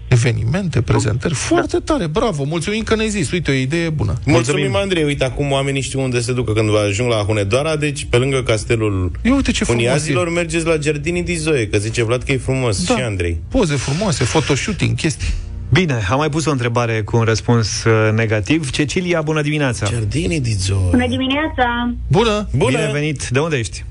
Evenimente, 0.07 0.81
prezentări, 0.81 1.33
foarte 1.33 1.77
tare, 1.77 2.07
bravo, 2.07 2.43
mulțumim 2.43 2.83
că 2.83 2.95
ne-ai 2.95 3.09
zis, 3.09 3.31
uite, 3.31 3.51
o 3.51 3.53
idee 3.53 3.89
bună. 3.89 4.19
Mulțumim, 4.25 4.75
Andrei. 4.75 5.03
Uite, 5.03 5.23
acum 5.23 5.51
oamenii 5.51 5.81
știu 5.81 6.01
unde 6.01 6.19
se 6.19 6.33
ducă 6.33 6.53
când 6.53 6.69
ajung 6.87 7.09
la 7.09 7.15
Hunedoara, 7.15 7.75
deci 7.75 8.05
pe 8.09 8.17
lângă 8.17 8.43
castelul 8.43 9.11
Ia 9.21 9.33
uite 9.35 9.51
ce 9.51 9.63
frumos 9.63 9.81
Uniazilor 9.81 10.27
e. 10.27 10.29
mergeți 10.29 10.65
la 10.65 10.77
Giardini 10.77 11.23
di 11.23 11.35
Zoe, 11.35 11.67
că 11.67 11.77
zice 11.77 12.03
Vlad 12.03 12.23
că 12.23 12.31
e 12.31 12.37
frumos. 12.37 12.85
Da. 12.85 12.95
Și 12.95 13.01
Andrei. 13.01 13.41
Poze 13.49 13.75
frumoase, 13.75 14.23
photoshooting, 14.23 14.95
chestii. 14.95 15.27
Bine, 15.73 15.99
am 16.09 16.17
mai 16.17 16.29
pus 16.29 16.45
o 16.45 16.51
întrebare 16.51 17.01
cu 17.01 17.17
un 17.17 17.23
răspuns 17.23 17.83
uh, 17.83 18.11
negativ. 18.15 18.69
Cecilia, 18.69 19.21
bună 19.21 19.41
dimineața! 19.41 19.85
Giardini 19.85 20.39
di 20.39 20.51
Zoe. 20.51 20.89
Bună 20.89 21.07
dimineața! 21.07 21.93
Bună! 22.07 22.47
Bună! 22.55 22.77
Bine 22.77 22.89
venit! 22.91 23.27
De 23.27 23.39
unde 23.39 23.57
ești? 23.57 23.85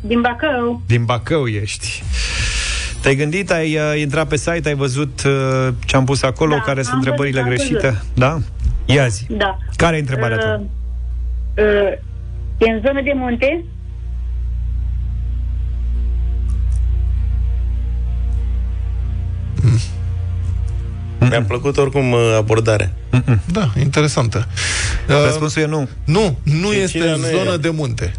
Din 0.00 0.20
Bacău. 0.20 0.82
Din 0.86 1.04
Bacău 1.04 1.46
ești. 1.46 2.02
Te-ai 3.02 3.14
gândit, 3.16 3.50
ai 3.50 3.76
uh, 3.76 4.00
intrat 4.00 4.28
pe 4.28 4.36
site, 4.36 4.68
ai 4.68 4.74
văzut 4.74 5.22
uh, 5.26 5.68
ce 5.84 5.96
am 5.96 6.04
pus 6.04 6.22
acolo, 6.22 6.54
Da, 6.54 6.60
care 6.60 6.82
sunt 6.82 6.92
am 6.94 6.98
întrebările 6.98 7.42
văzut, 7.42 7.52
am 7.52 7.56
greșite? 7.56 7.88
văzut. 7.88 8.04
Da? 8.14 8.38
Ia 8.94 9.06
zi. 9.06 9.26
Da. 9.28 9.58
Care 9.76 9.96
e 9.96 10.00
întrebarea 10.00 10.36
ta? 10.36 10.62
Uh, 11.56 11.64
uh, 11.64 11.92
e 12.58 12.70
în 12.70 12.80
zonă 12.86 13.00
de 13.02 13.12
munte? 13.14 13.64
Mi-a 21.28 21.42
plăcut 21.42 21.76
oricum 21.76 22.12
uh, 22.12 22.18
abordarea. 22.36 22.92
Da, 23.52 23.72
interesantă. 23.80 24.46
Uh, 25.08 25.14
Răspunsul 25.24 25.62
e 25.62 25.66
nu. 25.66 25.88
nu, 26.04 26.38
nu 26.42 26.72
Cecilia 26.72 26.82
este 26.82 26.98
în 27.08 27.20
nu 27.20 27.26
e. 27.26 27.30
zonă 27.44 27.56
de 27.56 27.68
munte. 27.70 28.12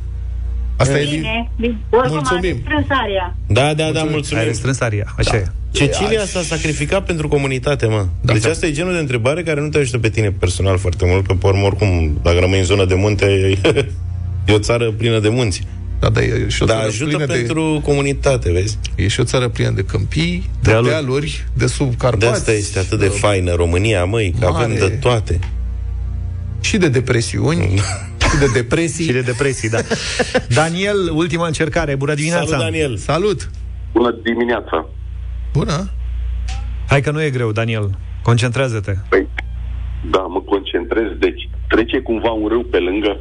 Asta 0.77 0.99
e... 0.99 1.03
li- 1.03 1.09
Bine. 1.09 1.51
Bine. 1.59 1.77
Oricum 1.89 2.13
Mulțumim. 2.15 2.51
am 2.55 2.61
strâns 2.65 2.85
area. 2.89 3.35
Da, 3.47 3.73
da, 3.73 3.91
da, 3.91 3.99
Ai 4.01 4.07
mulțumim. 4.11 4.43
restrâns 4.43 4.79
aria, 4.79 5.13
așa 5.17 5.31
Da. 5.31 5.37
e. 5.37 5.45
Cecilia 5.71 6.25
s-a 6.25 6.41
sacrificat 6.41 7.05
pentru 7.05 7.27
comunitate, 7.27 7.85
mă. 7.85 8.05
Da. 8.21 8.33
deci 8.33 8.45
asta 8.45 8.65
e 8.65 8.71
genul 8.71 8.93
de 8.93 8.99
întrebare 8.99 9.43
care 9.43 9.61
nu 9.61 9.67
te 9.69 9.77
ajută 9.77 9.97
pe 9.97 10.09
tine 10.09 10.31
personal 10.31 10.77
foarte 10.77 11.05
mult, 11.07 11.27
că 11.27 11.33
pe 11.33 11.47
urmă, 11.47 11.65
oricum, 11.65 12.19
dacă 12.23 12.39
rămâi 12.39 12.59
în 12.59 12.65
zonă 12.65 12.85
de 12.85 12.95
munte, 12.95 13.25
e 14.47 14.53
o 14.53 14.59
țară 14.59 14.91
plină 14.91 15.19
de 15.19 15.29
munți. 15.29 15.63
Da, 16.05 16.11
da, 16.11 16.21
e 16.21 16.47
și 16.49 16.63
o 16.63 16.65
Dar 16.65 16.75
țară 16.75 16.87
ajută 16.87 17.15
plină 17.17 17.25
pentru 17.33 17.81
comunitate, 17.83 18.51
vezi? 18.51 18.77
de... 18.95 19.03
E 19.03 19.07
și 19.07 19.19
o 19.19 19.23
țară 19.23 19.47
plină 19.47 19.69
de 19.69 19.83
câmpii, 19.83 20.49
de 20.61 20.69
Dealuri. 20.69 20.89
dealuri, 20.89 21.45
de 21.53 21.65
sub 21.67 21.89
De 21.89 21.95
Carpați. 21.97 22.25
asta 22.31 22.51
este 22.51 22.79
atât 22.79 22.99
de 22.99 23.07
faină 23.07 23.53
România, 23.53 24.05
măi, 24.05 24.35
că 24.39 24.47
Mare. 24.49 24.63
avem 24.63 24.75
de 24.77 24.87
toate. 24.89 25.39
Și 26.61 26.77
de 26.77 26.89
depresiuni, 26.89 27.79
și 28.31 28.37
de 28.39 28.45
depresii. 28.53 29.05
Și 29.09 29.11
de 29.11 29.21
depresii, 29.21 29.69
da. 29.69 29.77
Daniel, 30.47 31.11
ultima 31.13 31.45
încercare. 31.47 31.95
Bună 31.95 32.13
dimineața! 32.13 32.45
Salut, 32.45 32.63
Daniel! 32.63 32.97
Salut! 32.97 33.49
Bună 33.93 34.15
dimineața! 34.23 34.87
Bună! 35.53 35.89
Hai 36.87 37.01
că 37.01 37.11
nu 37.11 37.21
e 37.23 37.29
greu, 37.29 37.51
Daniel. 37.51 37.97
Concentrează-te. 38.23 38.93
Păi, 39.09 39.27
da, 40.11 40.19
mă 40.19 40.41
concentrez. 40.41 41.07
Deci, 41.19 41.49
trece 41.67 41.99
cumva 41.99 42.29
un 42.31 42.47
râu 42.47 42.63
pe 42.63 42.77
lângă? 42.79 43.19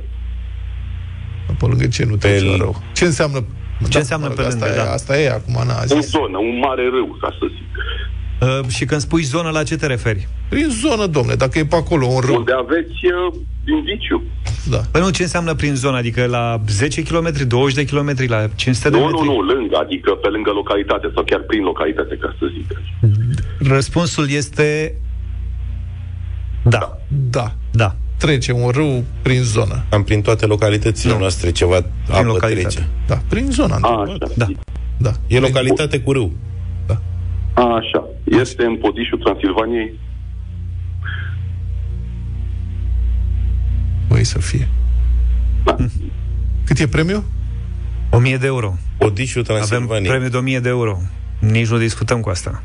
Pe 1.59 1.67
lângă 1.67 1.87
ce 1.87 2.05
nu 2.05 2.17
Pe 2.17 2.17
trece 2.29 2.45
l- 2.45 2.57
rău? 2.59 2.83
Ce 2.95 3.05
înseamnă? 3.05 3.45
Ce 3.89 3.99
înseamnă 3.99 4.29
mă 4.29 4.35
pe 4.35 4.43
rog, 4.43 4.51
lângă, 4.51 4.65
Asta, 4.67 4.83
da. 4.83 4.91
e, 4.91 4.93
asta 4.93 5.21
e, 5.21 5.31
acum 5.31 5.55
n-a 5.67 5.81
În 5.81 6.01
zis. 6.01 6.11
zonă, 6.11 6.39
un 6.39 6.59
mare 6.59 6.83
râu, 6.95 7.17
ca 7.21 7.29
să 7.39 7.47
zic. 7.57 7.73
Uh, 8.41 8.69
și 8.69 8.85
când 8.85 9.01
spui 9.01 9.23
zonă, 9.23 9.51
la 9.51 9.63
ce 9.63 9.77
te 9.77 9.87
referi? 9.87 10.29
Prin 10.49 10.69
zonă, 10.69 11.07
domne, 11.07 11.35
dacă 11.35 11.59
e 11.59 11.65
pe 11.65 11.77
acolo 11.77 12.07
un 12.07 12.21
râu. 12.21 12.35
Unde 12.37 12.53
aveți 12.53 12.99
uh, 13.05 13.41
indiciu. 13.77 14.23
Da. 14.71 14.81
Păi 14.91 15.01
nu, 15.01 15.11
ce 15.11 15.23
înseamnă 15.23 15.55
prin 15.55 15.75
zonă? 15.75 15.97
Adică 15.97 16.25
la 16.27 16.61
10 16.69 17.03
km, 17.03 17.47
20 17.47 17.75
de 17.75 17.85
km, 17.97 18.15
la 18.27 18.47
500 18.55 18.91
de 18.91 18.97
Nu, 18.99 19.05
metri? 19.05 19.27
nu, 19.27 19.33
nu, 19.33 19.41
lângă, 19.41 19.77
adică 19.77 20.11
pe 20.13 20.29
lângă 20.29 20.51
localitate 20.51 21.11
sau 21.15 21.23
chiar 21.25 21.41
prin 21.41 21.63
localitate, 21.63 22.17
ca 22.21 22.35
să 22.39 22.47
zic. 22.57 22.79
Răspunsul 23.69 24.31
este... 24.31 24.95
Da. 26.63 26.99
Da. 27.31 27.53
Da. 27.71 27.97
Trece 28.25 28.53
un 28.53 28.69
râu 28.71 29.05
prin 29.23 29.43
zonă. 29.43 29.85
Am 29.91 30.03
prin 30.05 30.23
toate 30.23 30.47
localitățile 30.47 31.13
Nu. 31.13 31.19
noastre 31.19 31.51
ceva 31.51 31.77
apă 31.77 32.23
localitate. 32.23 32.55
trece. 32.75 32.89
Da, 33.07 33.23
prin 33.29 33.51
zona. 33.51 33.79
A, 33.83 34.01
întrebat. 34.01 34.23
așa. 34.29 34.35
Da. 34.37 34.47
Da. 34.97 35.13
E 35.27 35.39
localitate 35.39 36.01
cu 36.01 36.13
râu. 36.13 36.33
A, 37.55 37.63
așa. 37.75 38.09
Este 38.41 38.65
în 38.65 38.77
podișul 38.77 39.19
Transilvaniei? 39.19 39.99
Băi 44.09 44.25
să 44.25 44.39
fie. 44.39 44.69
Da. 45.65 45.77
Cât 46.65 46.79
e 46.79 46.87
premiu? 46.87 47.25
1000 48.11 48.37
de 48.37 48.47
euro. 48.47 48.75
Odișul 48.99 49.41
Avem 49.49 49.57
Transilvaniei. 49.57 50.11
premiu 50.11 50.29
de 50.29 50.37
1000 50.37 50.59
de 50.61 50.69
euro. 50.69 50.99
Nici 51.39 51.69
nu 51.69 51.79
discutăm 51.79 52.21
cu 52.21 52.29
asta. 52.29 52.63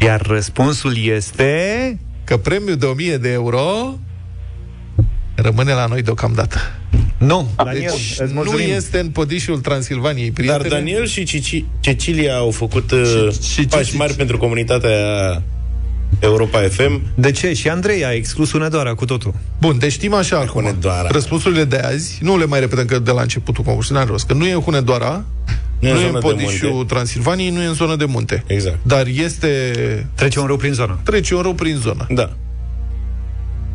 Iar 0.00 0.20
răspunsul 0.26 0.96
este... 0.96 1.98
Că 2.24 2.36
premiul 2.36 2.76
de 2.76 2.86
1000 2.86 3.16
de 3.16 3.32
euro 3.32 3.98
rămâne 5.34 5.72
la 5.72 5.86
noi 5.86 6.02
deocamdată. 6.02 6.56
Nu, 7.18 7.48
Daniel, 7.56 7.80
deci 7.80 8.10
îți 8.10 8.22
nu 8.22 8.32
mulțumim. 8.32 8.72
este 8.74 8.98
în 8.98 9.08
podișul 9.08 9.58
Transilvaniei, 9.60 10.30
Dar 10.30 10.34
prietene. 10.44 10.68
Daniel 10.68 11.06
și 11.06 11.24
Cici, 11.24 11.64
Cecilia 11.80 12.36
au 12.36 12.50
făcut 12.50 12.90
uh, 12.90 13.28
Și- 13.42 13.52
și 13.52 13.66
pași 13.66 13.84
Cici. 13.90 13.98
mari 13.98 14.14
pentru 14.14 14.38
comunitatea 14.38 14.96
Europa 16.20 16.60
FM. 16.60 17.02
De 17.14 17.30
ce? 17.30 17.52
Și 17.54 17.68
Andrei 17.68 18.04
a 18.04 18.12
exclus 18.12 18.52
Unedoara 18.52 18.94
cu 18.94 19.04
totul. 19.04 19.34
Bun, 19.60 19.78
deci 19.78 19.92
știm 19.92 20.14
așa 20.14 20.36
acum. 20.38 20.62
Hunedoara. 20.62 21.08
Răspunsurile 21.10 21.64
de 21.64 21.76
azi, 21.76 22.18
nu 22.22 22.38
le 22.38 22.44
mai 22.46 22.60
repetăm 22.60 22.84
că 22.84 22.98
de 22.98 23.10
la 23.10 23.22
începutul 23.22 23.64
concursului, 23.64 23.98
n-are 23.98 24.10
rost, 24.12 24.26
că 24.26 24.32
nu 24.34 24.46
e 24.46 24.52
în 24.52 24.60
Hunedoara, 24.60 25.24
Nu 25.78 25.88
e 25.88 25.92
nu 25.92 25.98
în 25.98 26.02
e 26.02 26.06
în 26.06 26.10
zonă 26.10 26.20
de 26.20 26.26
podișul 26.28 26.68
munte. 26.68 26.94
Transilvaniei, 26.94 27.50
nu 27.50 27.62
e 27.62 27.66
în 27.66 27.74
zonă 27.74 27.96
de 27.96 28.04
munte. 28.04 28.44
Exact. 28.46 28.78
Dar 28.82 29.06
este... 29.06 29.72
Trece 30.14 30.40
un 30.40 30.46
rău 30.46 30.56
prin 30.56 30.72
zonă. 30.72 31.00
Trece 31.04 31.34
un 31.34 31.42
rău 31.42 31.54
prin 31.54 31.76
zonă. 31.76 32.06
Da. 32.08 32.36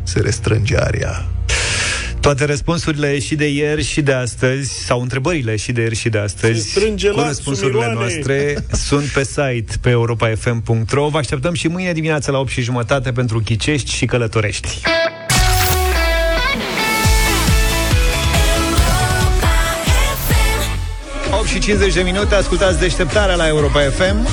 Se 0.02 0.20
restrânge 0.20 0.76
aria. 0.76 1.26
Toate 2.20 2.44
răspunsurile 2.44 3.18
și 3.18 3.34
de 3.34 3.48
ieri 3.48 3.82
și 3.82 4.02
de 4.02 4.12
astăzi, 4.12 4.84
sau 4.84 5.00
întrebările 5.00 5.56
și 5.56 5.72
de 5.72 5.80
ieri 5.80 5.94
și 5.96 6.08
de 6.08 6.18
astăzi, 6.18 6.60
Se 6.60 6.78
strânge 6.78 7.08
cu 7.08 7.16
lațul, 7.16 7.28
răspunsurile 7.28 7.78
Miloane. 7.78 7.98
noastre, 7.98 8.54
sunt 8.88 9.04
pe 9.04 9.24
site 9.24 9.72
pe 9.80 9.90
europafm.ro. 9.90 11.08
Vă 11.08 11.18
așteptăm 11.18 11.54
și 11.54 11.68
mâine 11.68 11.92
dimineața 11.92 12.32
la 12.32 12.38
8 12.38 12.50
și 12.50 12.60
jumătate 12.60 13.12
pentru 13.12 13.40
Chicești 13.40 13.94
și 13.94 14.06
Călătorești. 14.06 14.80
Și 21.50 21.58
50 21.58 21.94
de 21.94 22.02
minute, 22.02 22.34
ascultați 22.34 22.78
deșteptarea 22.78 23.34
la 23.34 23.46
Europa 23.46 23.80
FM. 23.80 24.26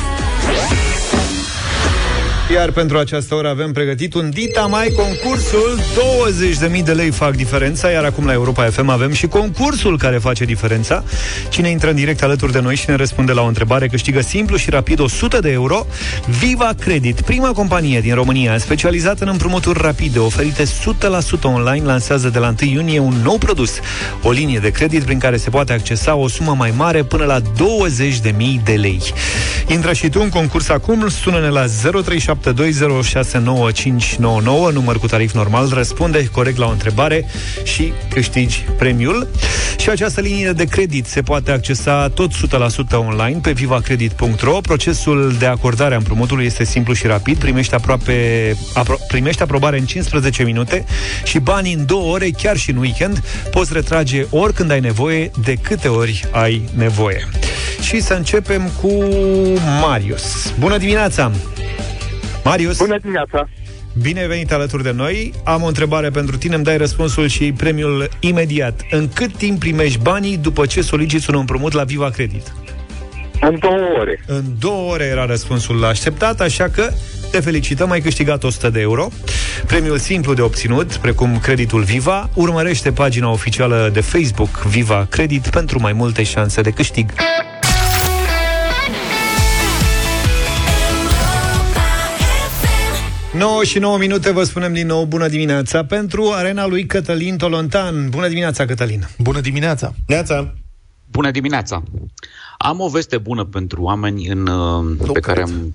Iar 2.53 2.71
pentru 2.71 2.97
această 2.97 3.35
oră 3.35 3.49
avem 3.49 3.71
pregătit 3.71 4.13
un 4.13 4.29
Dita 4.29 4.65
Mai 4.65 4.87
concursul. 4.95 5.79
20.000 6.77 6.83
de 6.83 6.91
lei 6.91 7.09
fac 7.09 7.35
diferența 7.35 7.89
Iar 7.89 8.03
acum 8.03 8.25
la 8.25 8.33
Europa 8.33 8.63
FM 8.63 8.89
avem 8.89 9.11
și 9.11 9.27
concursul 9.27 9.97
care 9.97 10.17
face 10.17 10.45
diferența. 10.45 11.03
Cine 11.49 11.69
intră 11.69 11.89
în 11.89 11.95
direct 11.95 12.23
alături 12.23 12.51
de 12.51 12.59
noi 12.59 12.75
și 12.75 12.89
ne 12.89 12.95
răspunde 12.95 13.31
la 13.31 13.41
o 13.41 13.45
întrebare 13.45 13.87
Câștigă 13.87 14.21
simplu 14.21 14.57
și 14.57 14.69
rapid 14.69 14.99
100 14.99 15.39
de 15.39 15.51
euro. 15.51 15.85
Viva 16.39 16.71
Credit, 16.79 17.21
prima 17.21 17.51
companie 17.51 17.99
din 17.99 18.13
România 18.13 18.57
Specializată 18.57 19.23
în 19.23 19.29
împrumuturi 19.29 19.81
rapide 19.81 20.19
Oferite 20.19 20.63
100% 20.63 20.67
online 21.41 21.85
Lansează 21.85 22.29
de 22.29 22.39
la 22.39 22.53
1 22.61 22.71
iunie 22.71 22.99
un 22.99 23.15
nou 23.23 23.37
produs. 23.37 23.79
O 24.21 24.31
linie 24.31 24.59
de 24.59 24.69
credit 24.69 25.03
prin 25.03 25.19
care 25.19 25.37
se 25.37 25.49
poate 25.49 25.73
accesa 25.73 26.15
o 26.15 26.27
sumă 26.27 26.55
mai 26.57 26.73
mare 26.75 27.03
Până 27.03 27.25
la 27.25 27.39
20.000 27.41 27.43
de 28.63 28.73
lei. 28.73 29.01
Intră 29.67 29.93
și 29.93 30.09
tu 30.09 30.19
în 30.21 30.29
concurs 30.29 30.69
acum 30.69 31.07
Sună-ne 31.09 31.49
la 31.49 31.65
0372069599 32.45 34.71
Număr 34.73 34.99
cu 34.99 35.07
tarif 35.07 35.33
normal 35.33 35.69
Răspunde 35.73 36.25
corect 36.31 36.57
la 36.57 36.65
o 36.65 36.69
întrebare 36.71 37.25
Și 37.63 37.93
câștigi 38.09 38.65
premiul. 38.77 39.27
Și 39.77 39.89
această 39.89 40.21
linie 40.21 40.51
de 40.51 40.65
credit 40.65 41.05
se 41.05 41.21
poate 41.21 41.51
accesa 41.51 42.09
tot 42.09 42.31
100% 42.31 42.35
online 42.91 43.39
Pe 43.41 43.51
vivacredit.ro 43.51 44.59
Procesul 44.61 45.35
de 45.39 45.45
acordare 45.45 45.93
a 45.93 45.97
împrumutului 45.97 46.45
este 46.45 46.63
simplu 46.63 46.93
și 46.93 47.07
rapid. 47.07 47.37
Primești 47.37 47.73
aproape 47.73 48.51
apro- 48.53 49.07
Primești 49.07 49.41
aprobare 49.41 49.77
în 49.77 49.85
15 49.85 50.43
minute 50.43 50.85
Și 51.23 51.39
banii 51.39 51.73
în 51.73 51.85
două 51.85 52.13
ore, 52.13 52.29
chiar 52.29 52.57
și 52.57 52.71
în 52.71 52.77
weekend. 52.77 53.23
Poți 53.51 53.73
retrage 53.73 54.25
oricând 54.29 54.71
ai 54.71 54.79
nevoie 54.79 55.31
De 55.43 55.53
câte 55.53 55.87
ori 55.87 56.25
ai 56.31 56.61
nevoie. 56.75 57.27
Și 57.81 58.01
să 58.01 58.13
începem 58.13 58.69
cu 58.81 58.91
Marius. 59.81 60.53
Bună 60.59 60.77
dimineața! 60.77 61.31
Marius, 62.47 62.77
Bună 62.77 62.97
dimineața! 62.97 63.49
bine 64.01 64.19
ai 64.19 64.27
venit 64.27 64.51
alături 64.51 64.83
de 64.83 64.91
noi. 64.91 65.33
Am 65.43 65.63
o 65.63 65.67
întrebare 65.67 66.09
pentru 66.09 66.37
tine, 66.37 66.55
îmi 66.55 66.63
dai 66.63 66.77
răspunsul 66.77 67.27
și 67.27 67.51
premiul 67.51 68.09
imediat. 68.19 68.81
În 68.91 69.09
cât 69.13 69.37
timp 69.37 69.59
primești 69.59 69.99
banii 69.99 70.37
după 70.37 70.65
ce 70.65 70.81
soliciți 70.81 71.29
un 71.29 71.35
împrumut 71.35 71.73
la 71.73 71.83
Viva 71.83 72.09
Credit? 72.09 72.53
În 73.41 73.59
două 73.59 73.99
ore. 73.99 74.23
În 74.25 74.43
două 74.59 74.91
ore 74.91 75.03
era 75.03 75.25
răspunsul 75.25 75.85
așteptat, 75.85 76.41
așa 76.41 76.69
că 76.69 76.91
te 77.31 77.39
felicităm, 77.39 77.91
ai 77.91 78.01
câștigat 78.01 78.43
100 78.43 78.69
de 78.69 78.79
euro. 78.79 79.07
Premiul 79.65 79.97
simplu 79.97 80.33
de 80.33 80.41
obținut, 80.41 80.95
precum 80.95 81.39
creditul 81.39 81.81
Viva, 81.81 82.29
urmărește 82.33 82.91
pagina 82.91 83.29
oficială 83.31 83.89
de 83.93 84.01
Facebook 84.01 84.61
Viva 84.61 85.07
Credit 85.09 85.47
pentru 85.47 85.79
mai 85.79 85.93
multe 85.93 86.23
șanse 86.23 86.61
de 86.61 86.71
câștig. 86.71 87.09
9 93.37 93.63
și 93.63 93.79
9 93.79 93.97
minute 93.97 94.31
vă 94.31 94.43
spunem 94.43 94.73
din 94.73 94.87
nou 94.87 95.05
bună 95.05 95.27
dimineața 95.27 95.85
pentru 95.85 96.31
arena 96.33 96.65
lui 96.65 96.85
Cătălin 96.85 97.37
Tolontan. 97.37 98.09
Bună 98.09 98.27
dimineața, 98.27 98.65
Cătălin! 98.65 99.07
Bună 99.17 99.39
dimineața! 99.41 99.93
Neața. 100.07 100.53
Bună 101.11 101.31
dimineața! 101.31 101.83
Am 102.57 102.79
o 102.79 102.87
veste 102.89 103.17
bună 103.17 103.43
pentru 103.45 103.81
oameni 103.81 104.27
în, 104.27 104.47
uh, 104.47 105.09
pe 105.13 105.19
care 105.19 105.41
am 105.41 105.73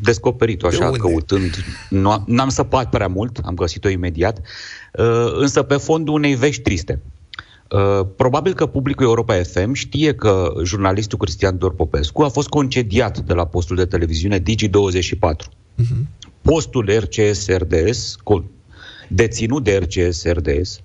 descoperit-o 0.00 0.68
De 0.68 0.76
așa, 0.76 0.86
unde? 0.86 0.98
căutând. 0.98 1.64
Nu, 1.88 2.10
am- 2.10 2.24
n-am 2.26 2.48
săpat 2.48 2.88
prea 2.90 3.08
mult, 3.08 3.38
am 3.44 3.54
găsit-o 3.54 3.88
imediat, 3.88 4.38
uh, 4.38 5.32
însă 5.32 5.62
pe 5.62 5.74
fondul 5.76 6.14
unei 6.14 6.34
vești 6.34 6.62
triste. 6.62 7.00
Uh, 7.70 8.06
probabil 8.16 8.54
că 8.54 8.66
publicul 8.66 9.04
Europa 9.04 9.34
FM 9.42 9.72
știe 9.72 10.14
că 10.14 10.52
jurnalistul 10.64 11.18
Cristian 11.18 11.58
Dor 11.58 11.74
Popescu 11.74 12.22
a 12.22 12.28
fost 12.28 12.48
concediat 12.48 13.18
de 13.18 13.32
la 13.32 13.46
postul 13.46 13.76
de 13.76 13.84
televiziune 13.84 14.38
Digi24. 14.38 15.48
Postul 16.42 16.90
RCS-RDS, 16.98 18.16
co- 18.16 18.44
deținut 19.08 19.64
de 19.64 19.76
RCS-RDS, 19.76 20.80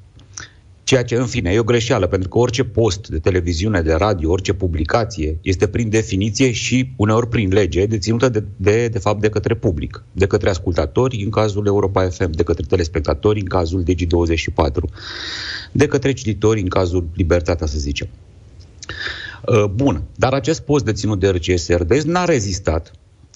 Ceea 0.86 1.04
ce, 1.04 1.16
în 1.16 1.26
fine, 1.26 1.52
e 1.52 1.60
o 1.60 1.64
greșeală, 1.64 2.08
pentru 2.08 2.30
că 2.30 2.38
orice 2.38 2.64
post 2.64 3.08
de 3.08 3.20
televiziune, 3.20 3.82
de 3.82 3.94
radio, 3.94 4.32
orice 4.32 4.54
publicație 4.54 5.38
este 5.42 5.68
prin 5.68 5.90
definiție 5.90 6.52
și 6.52 6.92
uneori 6.96 7.28
prin 7.28 7.54
lege 7.54 7.86
deținută 7.86 8.30
de, 8.30 8.44
de, 8.58 8.88
de 8.88 9.00
fapt 9.00 9.22
de 9.22 9.30
către 9.30 9.56
public, 9.56 10.04
de 10.12 10.28
către 10.28 10.50
ascultatori 10.50 11.24
în 11.24 11.30
cazul 11.30 11.66
Europa 11.66 12.10
FM, 12.10 12.32
de 12.32 12.44
către 12.44 12.66
telespectatori 12.70 13.40
în 13.40 13.46
cazul 13.46 13.84
Digi24, 13.84 14.94
de 15.72 15.88
către 15.88 16.14
cititori 16.14 16.62
în 16.62 16.68
cazul 16.68 17.08
Libertatea, 17.16 17.68
să 17.68 17.78
zicem. 17.78 18.08
Uh, 19.48 19.66
Bun, 19.66 20.04
dar 20.16 20.34
acest 20.34 20.62
post 20.62 20.86
deținut 20.86 21.20
de 21.20 21.30
RCS 21.30 21.70
RDS 21.70 22.04
n-a 22.04 22.26
rezistat 22.26 22.92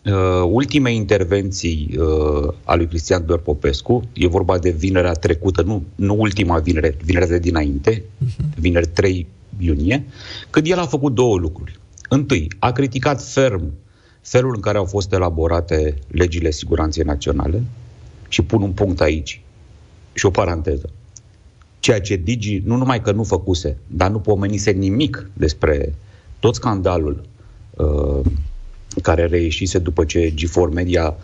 uh, 0.06 0.50
ultimei 0.52 0.96
intervenții 0.96 1.98
uh, 1.98 2.54
a 2.64 2.76
lui 2.76 2.88
Cristian 2.88 3.26
Dor 3.26 3.40
Popescu, 3.40 4.02
e 4.14 4.28
vorba 4.28 4.58
de 4.58 4.70
vinerea 4.70 5.14
trecută, 5.14 5.62
nu, 5.62 5.84
nu 5.96 6.16
ultima 6.18 6.60
vinere, 6.60 6.98
vinerea 7.04 7.28
de 7.28 7.40
dinainte, 7.40 8.04
vineri 8.56 8.88
3 8.88 9.28
iunie, 9.58 10.06
când 10.50 10.68
el 10.68 10.80
a 10.80 10.86
făcut 10.86 11.14
două 11.14 11.38
lucruri. 11.38 11.80
Întâi, 12.10 12.48
a 12.60 12.72
criticat 12.72 13.24
ferm 13.24 13.74
felul 14.22 14.52
în 14.56 14.62
care 14.62 14.78
au 14.78 14.86
fost 14.86 15.14
elaborate 15.14 15.96
legile 16.08 16.52
siguranței 16.52 17.04
naționale 17.04 17.64
și 18.28 18.42
pun 18.42 18.62
un 18.62 18.72
punct 18.72 19.02
aici 19.02 19.42
și 20.14 20.26
o 20.26 20.30
paranteză. 20.30 20.90
Ceea 21.80 22.02
ce 22.02 22.16
Digi 22.16 22.62
nu 22.66 22.76
numai 22.76 23.02
că 23.02 23.12
nu 23.12 23.24
făcuse, 23.24 23.78
dar 23.88 24.10
nu 24.10 24.20
pomenise 24.20 24.72
nimic 24.72 25.30
despre 25.34 25.96
tot 26.40 26.56
scandalul 26.56 27.24
uh, 27.76 28.26
care 29.02 29.26
reieșise 29.26 29.80
după 29.80 30.06
ce 30.06 30.34
G4 30.34 30.74
Media 30.74 31.16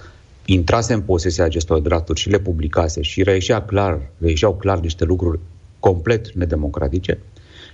intrase 0.45 0.93
în 0.93 1.01
posesia 1.01 1.43
acestor 1.43 1.79
drepturi 1.79 2.19
și 2.19 2.29
le 2.29 2.39
publicase 2.39 3.01
și 3.01 3.23
reieșea 3.23 3.61
clar, 3.65 3.99
reieșeau 4.21 4.55
clar 4.55 4.79
niște 4.79 5.03
lucruri 5.03 5.39
complet 5.79 6.33
nedemocratice. 6.33 7.17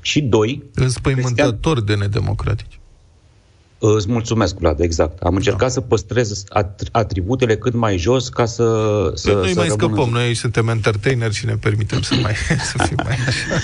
Și 0.01 0.21
doi, 0.21 0.63
Înspăimântător 0.75 1.81
de 1.83 1.95
nedemocratici. 1.95 2.79
Îți 3.83 4.09
mulțumesc, 4.11 4.55
Vlad, 4.57 4.79
exact. 4.79 5.19
Am 5.21 5.35
încercat 5.35 5.71
să 5.71 5.81
păstrez 5.81 6.43
at- 6.59 6.91
atributele 6.91 7.57
cât 7.57 7.73
mai 7.73 7.97
jos 7.97 8.29
ca 8.29 8.45
să... 8.45 8.63
să 9.15 9.31
Noi 9.31 9.49
să 9.49 9.59
mai 9.59 9.67
rămână- 9.67 9.93
scăpăm, 9.93 10.09
noi 10.09 10.23
aici 10.23 10.37
suntem 10.37 10.67
entertaineri 10.67 11.33
și 11.33 11.45
ne 11.45 11.55
permitem 11.55 12.01
să 12.01 12.15
mai 12.21 12.33
să 12.71 12.83
fim 12.87 12.97
mai 13.03 13.17
așa. 13.27 13.59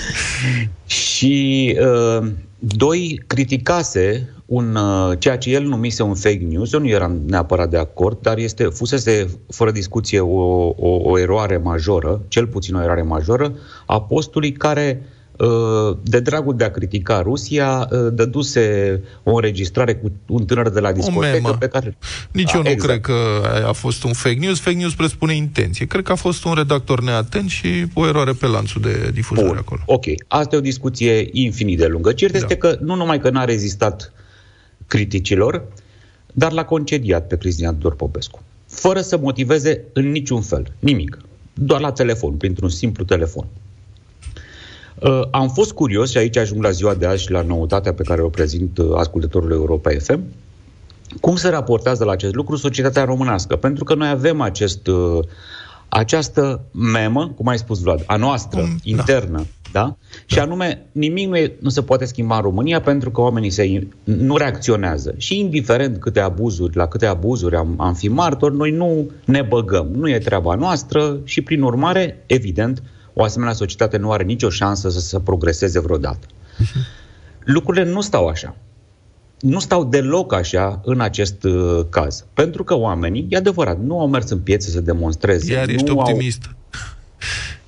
Și 1.02 1.76
uh, 1.80 2.28
doi, 2.58 3.22
criticase 3.26 4.28
un, 4.48 4.74
uh, 4.74 5.18
ceea 5.18 5.38
ce 5.38 5.50
el 5.50 5.62
numise 5.64 6.02
un 6.02 6.14
fake 6.14 6.46
news. 6.48 6.72
Eu 6.72 6.80
nu 6.80 6.88
eram 6.88 7.20
neapărat 7.26 7.70
de 7.70 7.78
acord, 7.78 8.18
dar 8.20 8.38
este 8.38 8.64
fusese 8.64 9.26
fără 9.48 9.70
discuție 9.70 10.20
o, 10.20 10.66
o, 10.76 11.00
o 11.02 11.18
eroare 11.18 11.56
majoră, 11.56 12.20
cel 12.28 12.46
puțin 12.46 12.74
o 12.74 12.82
eroare 12.82 13.02
majoră, 13.02 13.52
a 13.86 14.00
postului 14.00 14.52
care 14.52 15.02
uh, 15.36 15.96
de 16.02 16.20
dragul 16.20 16.56
de 16.56 16.64
a 16.64 16.70
critica 16.70 17.20
Rusia, 17.22 17.88
uh, 17.90 17.98
dăduse 18.12 19.00
o 19.22 19.34
înregistrare 19.34 19.94
cu 19.94 20.12
un 20.26 20.44
tânăr 20.44 20.68
de 20.70 20.80
la 20.80 20.92
discotecă 20.92 21.40
memă. 21.42 21.56
pe 21.58 21.66
care... 21.68 21.96
Nici 22.32 22.52
eu 22.52 22.60
Ah, 22.60 22.66
nu 22.66 22.72
exact. 22.72 22.90
cred 22.90 23.00
că 23.00 23.42
a 23.68 23.72
fost 23.72 24.04
un 24.04 24.12
fake 24.12 24.38
news. 24.38 24.60
Fake 24.60 24.76
news 24.76 24.94
presupune 24.94 25.34
intenție. 25.34 25.86
Cred 25.86 26.04
că 26.04 26.12
a 26.12 26.14
fost 26.14 26.44
un 26.44 26.52
redactor 26.54 27.02
neatent 27.02 27.48
și 27.48 27.68
o 27.94 28.06
eroare 28.06 28.32
pe 28.32 28.46
lanțul 28.46 28.80
de 28.80 29.10
difuzare 29.12 29.46
Bun. 29.48 29.56
acolo. 29.56 29.80
Ok, 29.86 30.04
asta 30.28 30.54
e 30.54 30.58
o 30.58 30.62
discuție 30.62 31.28
infinit 31.32 31.78
de 31.78 31.86
lungă. 31.86 32.12
Cert 32.12 32.32
Da. 32.32 32.38
este 32.38 32.56
că 32.56 32.76
nu 32.80 32.94
numai 32.94 33.20
că 33.20 33.30
n-a 33.30 33.44
rezistat 33.44 34.12
criticilor, 34.88 35.62
dar 36.32 36.52
l-a 36.52 36.64
concediat 36.64 37.26
pe 37.26 37.36
Cristian 37.36 37.78
Dor 37.78 37.94
Popescu. 37.96 38.42
fără 38.66 39.00
să 39.00 39.18
motiveze 39.18 39.84
în 39.92 40.10
niciun 40.10 40.40
fel, 40.40 40.72
nimic. 40.78 41.18
Doar 41.54 41.80
la 41.80 41.92
telefon, 41.92 42.32
printr-un 42.32 42.68
simplu 42.68 43.04
telefon. 43.04 43.46
Uh, 45.02 45.22
am 45.30 45.48
fost 45.48 45.72
curios 45.72 46.10
și 46.10 46.18
aici 46.18 46.36
ajung 46.36 46.62
la 46.62 46.70
ziua 46.70 46.94
de 46.94 47.06
azi 47.06 47.22
și 47.22 47.30
la 47.30 47.42
noutatea 47.42 47.94
pe 47.94 48.02
care 48.02 48.22
o 48.22 48.28
prezint 48.28 48.78
uh, 48.78 48.90
ascultătorul 48.96 49.50
Europa 49.50 49.90
FM. 49.98 50.22
Cum 51.20 51.36
se 51.36 51.48
raportează 51.48 52.04
la 52.04 52.12
acest 52.12 52.34
lucru 52.34 52.56
societatea 52.56 53.04
românească? 53.04 53.56
Pentru 53.56 53.84
că 53.84 53.94
noi 53.94 54.08
avem 54.08 54.40
acest, 54.40 54.86
uh, 54.86 55.24
această 55.88 56.60
memă, 56.72 57.28
cum 57.36 57.46
ai 57.46 57.58
spus 57.58 57.80
Vlad, 57.80 58.02
a 58.06 58.16
noastră, 58.16 58.60
Cum? 58.60 58.78
internă, 58.82 59.36
da? 59.36 59.44
Da? 59.72 59.96
Și 60.26 60.38
anume, 60.38 60.86
nimic 60.92 61.28
nu, 61.28 61.36
e, 61.36 61.56
nu 61.60 61.68
se 61.68 61.82
poate 61.82 62.04
schimba 62.04 62.36
în 62.36 62.42
România 62.42 62.80
pentru 62.80 63.10
că 63.10 63.20
oamenii 63.20 63.50
se, 63.50 63.88
nu 64.04 64.36
reacționează. 64.36 65.14
Și 65.16 65.38
indiferent 65.38 65.98
câte 66.00 66.20
abuzuri, 66.20 66.76
la 66.76 66.86
câte 66.86 67.06
abuzuri 67.06 67.56
am, 67.56 67.74
am 67.78 67.94
fi 67.94 68.08
martori, 68.08 68.56
noi 68.56 68.70
nu 68.70 69.10
ne 69.24 69.42
băgăm. 69.42 69.88
Nu 69.96 70.08
e 70.10 70.18
treaba 70.18 70.54
noastră 70.54 71.20
și, 71.24 71.40
prin 71.40 71.62
urmare, 71.62 72.22
evident, 72.26 72.82
o 73.12 73.22
asemenea 73.22 73.52
societate 73.52 73.96
nu 73.96 74.10
are 74.10 74.22
nicio 74.22 74.48
șansă 74.48 74.90
să 74.90 75.00
se 75.00 75.20
progreseze 75.20 75.80
vreodată. 75.80 76.26
Lucrurile 77.44 77.84
nu 77.84 78.00
stau 78.00 78.26
așa. 78.26 78.56
Nu 79.40 79.58
stau 79.58 79.84
deloc 79.84 80.32
așa 80.32 80.80
în 80.84 81.00
acest 81.00 81.44
uh, 81.44 81.80
caz. 81.88 82.24
Pentru 82.34 82.64
că 82.64 82.74
oamenii, 82.74 83.26
e 83.28 83.36
adevărat, 83.36 83.78
nu 83.80 84.00
au 84.00 84.08
mers 84.08 84.30
în 84.30 84.38
piețe 84.38 84.70
să 84.70 84.80
demonstreze. 84.80 85.52
Iar 85.52 85.68
ești 85.68 85.88
nu 85.90 85.98
optimist. 85.98 86.42
Au... 86.46 86.52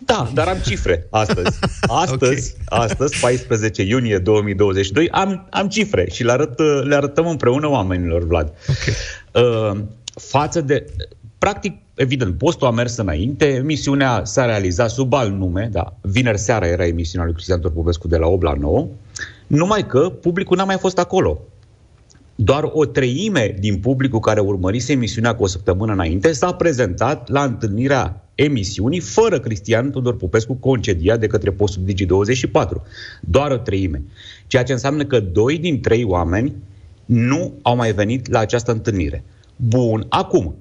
Da, 0.04 0.30
dar 0.34 0.48
am 0.48 0.58
cifre 0.58 1.06
astăzi. 1.10 1.58
Astăzi, 2.04 2.54
okay. 2.68 2.84
astăzi 2.84 3.20
14 3.20 3.82
iunie 3.82 4.18
2022, 4.18 5.08
am, 5.10 5.46
am 5.50 5.68
cifre 5.68 6.08
și 6.10 6.24
le, 6.24 6.32
arăt, 6.32 6.58
le 6.84 6.94
arătăm 6.94 7.26
împreună 7.26 7.68
oamenilor, 7.68 8.26
Vlad. 8.26 8.52
Okay. 8.68 8.94
Uh, 9.44 9.80
față 10.14 10.60
de... 10.60 10.86
Practic, 11.38 11.76
evident, 11.94 12.38
postul 12.38 12.66
a 12.66 12.70
mers 12.70 12.96
înainte, 12.96 13.46
emisiunea 13.46 14.24
s-a 14.24 14.44
realizat 14.44 14.90
sub 14.90 15.12
alt 15.12 15.32
nume, 15.38 15.68
da, 15.72 15.96
vineri 16.00 16.38
seara 16.38 16.66
era 16.66 16.86
emisiunea 16.86 17.26
lui 17.26 17.34
Cristian 17.34 17.60
Torpopescu 17.60 18.08
de 18.08 18.16
la 18.16 18.26
8 18.26 18.42
la 18.42 18.52
9, 18.52 18.86
numai 19.46 19.86
că 19.86 19.98
publicul 19.98 20.56
n-a 20.56 20.64
mai 20.64 20.76
fost 20.78 20.98
acolo. 20.98 21.40
Doar 22.34 22.70
o 22.72 22.84
treime 22.84 23.56
din 23.58 23.78
publicul 23.78 24.20
care 24.20 24.40
urmărise 24.40 24.92
emisiunea 24.92 25.34
cu 25.34 25.42
o 25.42 25.46
săptămână 25.46 25.92
înainte 25.92 26.32
s-a 26.32 26.52
prezentat 26.52 27.28
la 27.28 27.42
întâlnirea 27.42 28.24
emisiunii 28.44 29.00
fără 29.00 29.40
Cristian 29.40 29.90
Tudor 29.90 30.16
Popescu 30.16 30.54
concediat 30.54 31.20
de 31.20 31.26
către 31.26 31.50
postul 31.50 31.82
Digi24. 31.82 32.82
Doar 33.20 33.50
o 33.50 33.56
treime. 33.56 34.02
Ceea 34.46 34.62
ce 34.62 34.72
înseamnă 34.72 35.04
că 35.04 35.20
doi 35.20 35.58
din 35.58 35.80
trei 35.80 36.04
oameni 36.04 36.54
nu 37.04 37.54
au 37.62 37.76
mai 37.76 37.92
venit 37.92 38.30
la 38.30 38.38
această 38.38 38.72
întâlnire. 38.72 39.24
Bun, 39.56 40.06
acum, 40.08 40.54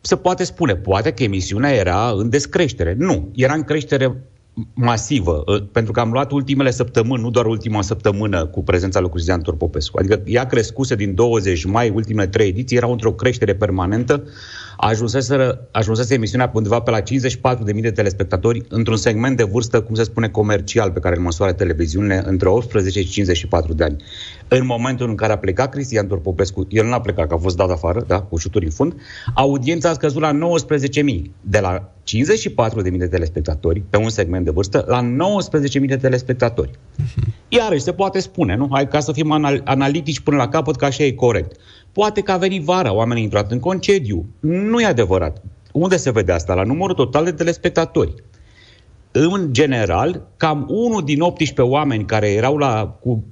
se 0.00 0.16
poate 0.16 0.44
spune, 0.44 0.76
poate 0.76 1.12
că 1.12 1.22
emisiunea 1.22 1.72
era 1.72 2.10
în 2.10 2.28
descreștere. 2.28 2.94
Nu, 2.98 3.28
era 3.34 3.54
în 3.54 3.62
creștere 3.62 4.16
masivă, 4.74 5.42
uh, 5.46 5.62
pentru 5.72 5.92
că 5.92 6.00
am 6.00 6.10
luat 6.10 6.30
ultimele 6.30 6.70
săptămâni, 6.70 7.22
nu 7.22 7.30
doar 7.30 7.46
ultima 7.46 7.82
săptămână 7.82 8.46
cu 8.46 8.62
prezența 8.62 9.00
lui 9.00 9.10
Cristian 9.10 9.40
Torpopescu. 9.40 9.98
Adică 9.98 10.22
ea 10.24 10.46
crescuse 10.46 10.94
din 10.94 11.14
20 11.14 11.64
mai, 11.64 11.90
ultimele 11.90 12.28
trei 12.28 12.48
ediții, 12.48 12.76
erau 12.76 12.92
într-o 12.92 13.12
creștere 13.12 13.54
permanentă, 13.54 14.24
ajunsese, 14.76 15.58
ajunsese 15.70 16.14
emisiunea 16.14 16.48
pe 16.48 16.56
undeva 16.56 16.80
pe 16.80 16.90
la 16.90 17.00
54.000 17.00 17.80
de 17.80 17.90
telespectatori 17.90 18.62
într-un 18.68 18.96
segment 18.96 19.36
de 19.36 19.42
vârstă, 19.42 19.80
cum 19.80 19.94
se 19.94 20.02
spune, 20.02 20.28
comercial, 20.28 20.90
pe 20.90 21.00
care 21.00 21.16
îl 21.16 21.22
măsoară 21.22 21.52
televiziunile, 21.52 22.22
între 22.26 22.48
18 22.48 23.00
și 23.00 23.08
54 23.08 23.72
de 23.72 23.84
ani. 23.84 23.96
În 24.48 24.66
momentul 24.66 25.08
în 25.08 25.14
care 25.14 25.32
a 25.32 25.38
plecat 25.38 25.70
Cristian 25.70 26.06
Torpopescu, 26.06 26.66
el 26.68 26.86
nu 26.86 26.92
a 26.92 27.00
plecat, 27.00 27.28
că 27.28 27.34
a 27.34 27.38
fost 27.38 27.56
dat 27.56 27.70
afară, 27.70 28.04
da, 28.06 28.20
cu 28.20 28.36
șuturi 28.36 28.64
în 28.64 28.70
fund, 28.70 28.94
audiența 29.34 29.88
a 29.88 29.92
scăzut 29.92 30.20
la 30.20 30.32
19.000, 30.32 31.22
de 31.40 31.58
la 31.58 31.93
54.000 32.04 32.98
de 32.98 33.06
telespectatori 33.06 33.82
pe 33.90 33.96
un 33.96 34.08
segment 34.08 34.44
de 34.44 34.50
vârstă 34.50 34.84
la 34.88 35.10
19.000 35.80 35.86
de 35.86 35.96
telespectatori. 35.96 36.70
Iarăși 37.48 37.82
se 37.82 37.92
poate 37.92 38.20
spune, 38.20 38.56
nu? 38.56 38.68
Hai 38.72 38.88
ca 38.88 39.00
să 39.00 39.12
fim 39.12 39.30
anal- 39.30 39.62
analitici 39.64 40.20
până 40.20 40.36
la 40.36 40.48
capăt, 40.48 40.76
că 40.76 40.84
așa 40.84 41.04
e 41.04 41.12
corect. 41.12 41.60
Poate 41.92 42.20
că 42.20 42.32
a 42.32 42.36
venit 42.36 42.62
vara, 42.62 42.92
oamenii 42.92 43.18
au 43.18 43.24
intrat 43.24 43.50
în 43.50 43.60
concediu. 43.60 44.26
Nu 44.40 44.80
e 44.80 44.84
adevărat. 44.84 45.42
Unde 45.72 45.96
se 45.96 46.10
vede 46.10 46.32
asta? 46.32 46.54
La 46.54 46.62
numărul 46.62 46.94
total 46.94 47.24
de 47.24 47.32
telespectatori. 47.32 48.14
În 49.12 49.52
general, 49.52 50.26
cam 50.36 50.66
unul 50.68 51.04
din 51.04 51.20
18 51.20 51.60
oameni 51.60 52.04
care 52.04 52.32
erau 52.32 52.56
la 52.56 52.98
cu 53.00 53.10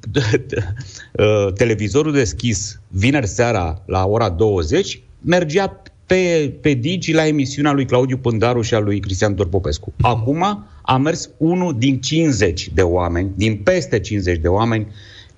uh, 1.13 1.53
televizorul 1.55 2.13
deschis 2.13 2.81
vineri 2.89 3.27
seara 3.27 3.83
la 3.87 4.07
ora 4.07 4.29
20 4.29 5.03
mergea 5.21 5.82
pe, 6.13 6.53
pe 6.61 6.73
Digi 6.73 7.13
la 7.13 7.27
emisiunea 7.27 7.73
lui 7.73 7.85
Claudiu 7.85 8.17
Pândaru 8.17 8.61
și 8.61 8.75
a 8.75 8.79
lui 8.79 9.01
Cristian 9.01 9.35
Torpopescu. 9.35 9.93
Acum 10.01 10.67
a 10.83 10.97
mers 10.97 11.31
unul 11.37 11.75
din 11.79 12.01
50 12.01 12.71
de 12.75 12.83
oameni, 12.83 13.31
din 13.35 13.57
peste 13.57 14.01
50 14.01 14.39
de 14.39 14.49
oameni, 14.49 14.87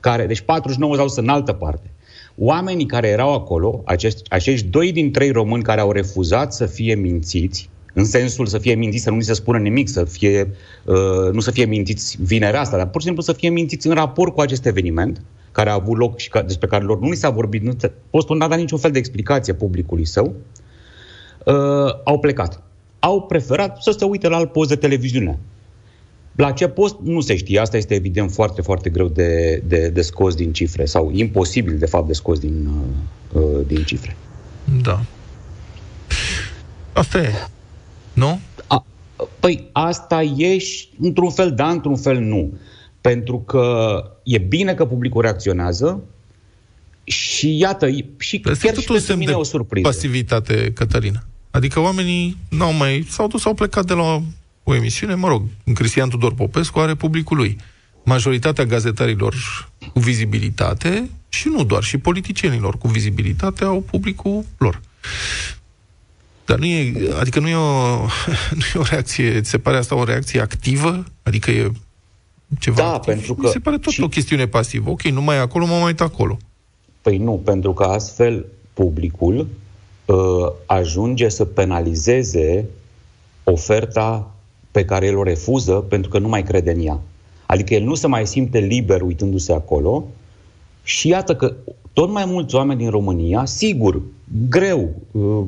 care, 0.01 0.27
deci 0.27 0.41
49 0.41 0.97
s-au 0.97 1.07
în 1.17 1.29
altă 1.29 1.53
parte. 1.53 1.91
Oamenii 2.37 2.87
care 2.87 3.09
erau 3.09 3.35
acolo, 3.35 3.83
acești, 3.85 4.23
acești 4.29 4.67
doi 4.67 4.93
din 4.93 5.13
trei 5.13 5.31
români 5.31 5.63
care 5.63 5.81
au 5.81 5.93
refuzat 5.93 6.53
să 6.53 6.67
fie 6.67 6.95
mințiți, 6.95 7.69
în 7.93 8.05
sensul 8.05 8.47
să 8.47 8.59
fie 8.59 8.75
mințiți, 8.75 9.03
să 9.03 9.11
nu 9.11 9.17
li 9.17 9.23
se 9.23 9.35
spună 9.35 9.59
nimic, 9.59 9.89
să 9.89 10.05
fie, 10.05 10.51
uh, 10.85 11.33
nu 11.33 11.41
să 11.41 11.51
fie 11.51 11.65
mințiți 11.65 12.17
vinerea 12.21 12.61
asta, 12.61 12.77
dar 12.77 12.89
pur 12.89 13.01
și 13.01 13.07
simplu 13.07 13.23
să 13.23 13.33
fie 13.33 13.49
mințiți 13.49 13.87
în 13.87 13.95
raport 13.95 14.35
cu 14.35 14.41
acest 14.41 14.67
eveniment 14.67 15.23
care 15.53 15.71
a 15.71 15.75
avut 15.75 15.99
loc 15.99 16.19
și 16.19 16.29
ca, 16.29 16.43
despre 16.43 16.67
care 16.67 16.85
lor 16.85 17.01
nu 17.01 17.11
li 17.11 17.17
s-a 17.17 17.31
vorbit, 17.31 17.63
nu, 17.63 17.77
postul 18.11 18.37
n-a 18.37 18.49
dat 18.49 18.59
niciun 18.59 18.79
fel 18.79 18.91
de 18.91 18.99
explicație 18.99 19.53
publicului 19.53 20.05
său, 20.05 20.25
uh, 20.25 20.63
au 22.05 22.19
plecat. 22.19 22.63
Au 22.99 23.23
preferat 23.23 23.83
să 23.83 23.95
se 23.99 24.05
uite 24.05 24.29
la 24.29 24.37
alt 24.37 24.53
post 24.53 24.69
de 24.69 24.77
televiziune. 24.77 25.39
La 26.37 26.51
ce 26.51 26.69
post 26.69 26.97
nu 27.03 27.21
se 27.21 27.37
știe. 27.37 27.59
Asta 27.59 27.77
este 27.77 27.95
evident 27.95 28.33
foarte, 28.33 28.63
foarte 28.63 28.91
greu 28.91 29.09
de, 29.09 29.63
de, 29.67 29.89
de 29.89 30.03
scos 30.03 30.35
din 30.35 30.53
cifre 30.53 30.85
sau 30.85 31.11
imposibil, 31.13 31.79
de 31.79 31.87
fapt, 31.87 32.07
de 32.07 32.13
scos 32.13 32.39
din, 32.39 32.69
uh, 33.33 33.43
uh, 33.43 33.67
din 33.67 33.83
cifre. 33.85 34.17
Da. 34.83 35.01
Asta 36.93 37.19
e. 37.19 37.31
Nu? 38.13 38.41
A, 38.67 38.87
păi 39.41 39.69
asta 39.73 40.23
e 40.23 40.59
și 40.59 40.89
într-un 41.01 41.31
fel 41.31 41.53
da, 41.55 41.71
într-un 41.71 41.97
fel 41.97 42.19
nu. 42.19 42.53
Pentru 43.01 43.39
că 43.41 43.97
e 44.23 44.39
bine 44.39 44.75
că 44.75 44.87
publicul 44.87 45.23
reacționează 45.23 46.03
și 47.05 47.59
iată, 47.59 47.87
e- 47.87 48.05
și 48.19 48.43
Asta 48.45 48.67
e 48.67 48.71
chiar 48.71 48.75
tot 48.75 48.83
și 48.83 48.91
un 48.91 48.97
pentru 48.97 49.07
semn 49.07 49.19
mine 49.19 49.31
de 49.31 49.37
o 49.37 49.43
surpriză. 49.43 49.89
pasivitate, 49.89 50.73
Cătălina. 50.75 51.23
Adică 51.55 51.81
oamenii 51.81 52.37
n-au 52.49 52.73
mai... 52.73 53.07
s-au 53.09 53.27
dus, 53.27 53.45
au 53.45 53.55
plecat 53.55 53.87
de 53.87 53.93
la 53.93 54.23
o 54.63 54.75
emisiune, 54.75 55.15
mă 55.15 55.29
rog, 55.29 55.43
Cristian 55.75 56.09
Tudor 56.09 56.35
Popescu 56.35 56.79
are 56.79 56.95
publicul 56.95 57.37
lui. 57.37 57.57
Majoritatea 58.05 58.65
gazetarilor 58.65 59.35
cu 59.93 59.99
vizibilitate 60.01 61.11
și 61.29 61.49
nu 61.49 61.65
doar, 61.65 61.83
și 61.83 61.99
politicienilor 61.99 62.79
cu 62.79 62.89
vizibilitate 62.89 63.65
au 63.65 63.81
publicul 63.81 64.45
lor. 64.59 64.81
Dar 66.45 66.59
nu 66.59 66.65
e, 66.65 66.93
adică 67.21 67.41
nu 67.41 67.49
e 67.49 67.55
o, 67.55 67.97
nu 68.59 68.63
e 68.75 68.79
o 68.79 68.83
reacție, 68.91 69.41
ți 69.41 69.51
se 69.51 69.59
pare 69.59 69.77
asta 69.77 69.95
o 69.95 70.05
reacție 70.05 70.41
activă? 70.41 71.05
Adică 71.23 71.51
e 71.51 71.71
ceva 72.59 72.77
Da, 72.77 72.93
activ? 72.93 73.15
pentru 73.15 73.35
Mi 73.39 73.45
că 73.45 73.51
se 73.51 73.59
pare 73.59 73.79
tot 73.79 73.93
și- 73.93 74.01
o 74.03 74.09
chestiune 74.09 74.47
pasivă. 74.47 74.91
Ok, 74.91 75.03
nu 75.03 75.23
mai 75.23 75.37
e 75.37 75.41
acolo, 75.41 75.67
mă 75.67 75.75
mai 75.75 75.85
uit 75.87 76.01
acolo. 76.01 76.39
Păi 77.03 77.17
nu, 77.19 77.33
pentru 77.45 77.73
că 77.73 77.83
astfel 77.85 78.47
publicul 78.73 79.39
uh, 79.39 79.47
ajunge 80.67 81.29
să 81.29 81.45
penalizeze 81.45 82.69
oferta 83.45 84.35
pe 84.71 84.85
care 84.85 85.07
el 85.07 85.17
o 85.17 85.23
refuză 85.23 85.73
pentru 85.73 86.11
că 86.11 86.19
nu 86.19 86.29
mai 86.29 86.43
crede 86.43 86.71
în 86.71 86.87
ea. 86.87 87.01
Adică 87.47 87.75
el 87.75 87.83
nu 87.83 87.95
se 87.95 88.07
mai 88.07 88.27
simte 88.27 88.59
liber 88.59 89.01
uitându-se 89.01 89.53
acolo 89.53 90.05
și 90.83 91.09
iată 91.09 91.37
că 91.37 91.55
tot 91.93 92.11
mai 92.11 92.25
mulți 92.25 92.55
oameni 92.55 92.79
din 92.79 92.91
România, 92.91 93.45
sigur, 93.45 94.03
greu, 94.49 94.95
uh, 95.11 95.45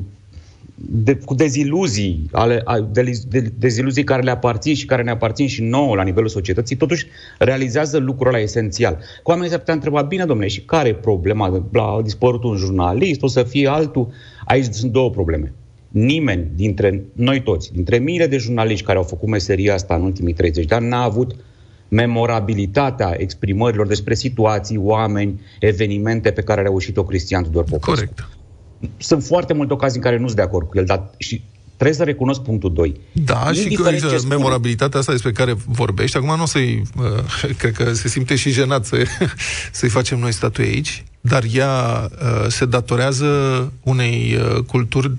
de, 0.79 1.15
cu 1.15 1.33
deziluzii, 1.33 2.29
ale, 2.31 2.61
a- 2.63 2.79
de, 2.91 3.11
de, 3.27 3.51
deziluzii 3.57 4.03
care 4.03 4.21
le 4.21 4.31
aparțin 4.31 4.75
și 4.75 4.85
care 4.85 5.03
ne 5.03 5.11
aparțin 5.11 5.47
și 5.47 5.63
nouă 5.63 5.95
la 5.95 6.03
nivelul 6.03 6.29
societății, 6.29 6.75
totuși 6.75 7.07
realizează 7.39 7.97
lucrul 7.97 8.27
ăla 8.27 8.39
esențial. 8.39 8.97
Cu 9.23 9.29
oamenii 9.29 9.51
se 9.51 9.57
putea 9.57 9.73
întreba, 9.73 10.01
bine, 10.01 10.25
domnule, 10.25 10.47
și 10.49 10.61
care 10.61 10.89
e 10.89 10.93
problema? 10.93 11.67
A 11.73 12.01
dispărut 12.03 12.43
un 12.43 12.55
jurnalist, 12.55 13.21
o 13.21 13.27
să 13.27 13.43
fie 13.43 13.67
altul? 13.67 14.07
Aici 14.45 14.73
sunt 14.73 14.91
două 14.91 15.09
probleme. 15.09 15.53
Nimeni 15.89 16.47
dintre 16.55 17.03
noi 17.13 17.41
toți, 17.41 17.73
dintre 17.73 17.97
miile 17.97 18.27
de 18.27 18.37
jurnaliști 18.37 18.85
care 18.85 18.97
au 18.97 19.03
făcut 19.03 19.29
meseria 19.29 19.73
asta 19.73 19.95
în 19.95 20.01
ultimii 20.01 20.33
30 20.33 20.65
de 20.65 20.75
ani, 20.75 20.87
n-a 20.87 21.03
avut 21.03 21.35
memorabilitatea 21.89 23.15
exprimărilor 23.17 23.87
despre 23.87 24.13
situații, 24.13 24.77
oameni, 24.77 25.41
evenimente 25.59 26.31
pe 26.31 26.41
care 26.41 26.59
a 26.59 26.63
reușit-o 26.63 27.03
Cristian 27.03 27.43
Tudor 27.43 27.63
Popescu. 27.63 27.89
Corect. 27.89 28.29
Sunt 28.97 29.23
foarte 29.23 29.53
multe 29.53 29.73
ocazii 29.73 29.97
în 29.97 30.03
care 30.03 30.17
nu 30.17 30.25
sunt 30.25 30.35
de 30.35 30.41
acord 30.41 30.67
cu 30.67 30.77
el, 30.77 30.85
dar 30.85 31.09
și 31.17 31.41
Trebuie 31.77 31.97
să 31.97 32.03
recunosc 32.03 32.41
punctul 32.41 32.73
2. 32.73 32.99
Da, 33.11 33.51
și 33.53 33.61
Indiferent 33.61 34.01
că, 34.01 34.07
ce 34.07 34.17
spune. 34.17 34.35
memorabilitatea 34.35 34.99
asta 34.99 35.11
despre 35.11 35.31
care 35.31 35.55
vorbești, 35.65 36.17
acum 36.17 36.35
nu 36.35 36.41
o 36.41 36.45
să-i... 36.45 36.81
Uh, 36.97 37.55
cred 37.59 37.73
că 37.73 37.93
se 37.93 38.07
simte 38.07 38.35
și 38.35 38.49
jenat 38.49 38.85
să, 38.85 38.97
să-i 39.71 39.89
facem 39.89 40.19
noi 40.19 40.31
statui 40.31 40.65
aici, 40.65 41.03
dar 41.21 41.43
ea 41.53 42.09
uh, 42.11 42.45
se 42.47 42.65
datorează 42.65 43.27
unei 43.83 44.37
uh, 44.37 44.63
culturi 44.63 45.11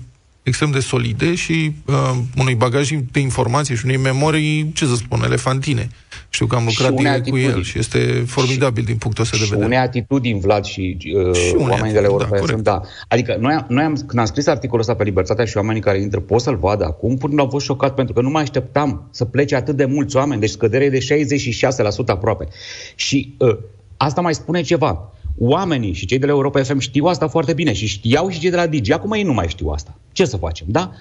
extrem 0.43 0.71
de 0.71 0.79
solide 0.79 1.35
și 1.35 1.71
uh, 1.85 2.11
unui 2.37 2.55
bagaj 2.55 2.89
de 3.11 3.19
informații 3.19 3.75
și 3.75 3.85
unei 3.85 3.97
memorii, 3.97 4.71
ce 4.73 4.85
să 4.85 4.95
spun, 4.95 5.21
elefantine. 5.23 5.87
Știu 6.29 6.45
că 6.45 6.55
am 6.55 6.67
Și 6.67 6.77
lucrat 6.81 6.99
unei 6.99 7.03
direct 7.11 7.29
cu 7.29 7.35
el 7.37 7.43
atitudini. 7.43 7.65
și 7.65 7.79
este 7.79 8.23
formidabil 8.27 8.83
din 8.83 8.95
punctul 8.97 9.23
ăsta 9.23 9.37
de 9.37 9.43
și 9.43 9.49
vedere. 9.49 9.67
unei 9.67 9.79
atitudini, 9.79 10.39
Vlad, 10.39 10.63
și, 10.63 10.97
uh, 11.27 11.35
Și 11.35 11.53
unei 11.55 11.67
oamenii 11.69 11.93
de 11.93 11.99
la 11.99 12.05
atitudini, 12.05 12.05
Europa 12.05 12.29
da, 12.29 12.35
FM, 12.35 12.39
corect. 12.45 12.63
da. 12.63 12.81
Adică 13.07 13.37
noi, 13.39 13.53
am- 13.53 13.65
noi 13.69 13.83
am, 13.83 13.93
când 13.93 14.19
am 14.19 14.25
scris 14.25 14.47
articolul 14.47 14.81
ăsta 14.81 14.95
pe 14.95 15.03
Libertatea 15.03 15.45
și 15.45 15.57
oamenii 15.57 15.81
care 15.81 16.01
intră 16.01 16.19
pot 16.19 16.41
să-l 16.41 16.57
vadă 16.57 16.85
acum, 16.85 17.17
până 17.17 17.41
au 17.41 17.47
fost 17.49 17.65
șocat 17.65 17.93
pentru 17.95 18.13
că 18.13 18.21
nu 18.21 18.29
mai 18.29 18.41
așteptam 18.41 19.07
să 19.11 19.25
plece 19.25 19.55
atât 19.55 19.75
de 19.75 19.85
mulți 19.85 20.15
oameni, 20.15 20.39
deci 20.39 20.49
scădere 20.49 20.83
e 20.83 20.89
de 20.89 20.99
66% 20.99 22.11
aproape. 22.11 22.47
Și 22.95 23.35
uh, 23.37 23.57
asta 23.97 24.21
mai 24.21 24.33
spune 24.33 24.61
ceva. 24.61 25.13
Oamenii 25.41 25.93
și 25.93 26.05
cei 26.05 26.19
de 26.19 26.25
la 26.25 26.31
Europa 26.31 26.63
FM 26.63 26.77
știu 26.77 27.05
asta 27.05 27.27
foarte 27.27 27.53
bine 27.53 27.73
și 27.73 27.87
știau 27.87 28.29
și 28.29 28.39
cei 28.39 28.49
de 28.49 28.55
la 28.55 28.67
Digi. 28.67 28.93
Acum 28.93 29.11
ei 29.11 29.23
nu 29.23 29.33
mai 29.33 29.47
știu 29.47 29.67
asta. 29.67 29.99
Ce 30.11 30.25
să 30.25 30.37
facem, 30.37 30.67
da? 30.69 30.91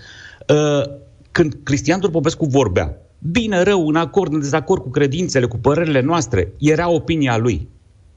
Uh, 0.48 0.82
când 1.30 1.56
Cristian 1.62 2.00
Turpopescu 2.00 2.44
vorbea, 2.44 2.96
bine, 3.18 3.62
rău, 3.62 3.88
în 3.88 3.96
acord, 3.96 4.32
în 4.32 4.40
dezacord 4.40 4.82
cu 4.82 4.90
credințele, 4.90 5.46
cu 5.46 5.56
părerile 5.56 6.00
noastre, 6.00 6.52
era 6.58 6.90
opinia 6.90 7.36
lui. 7.36 7.68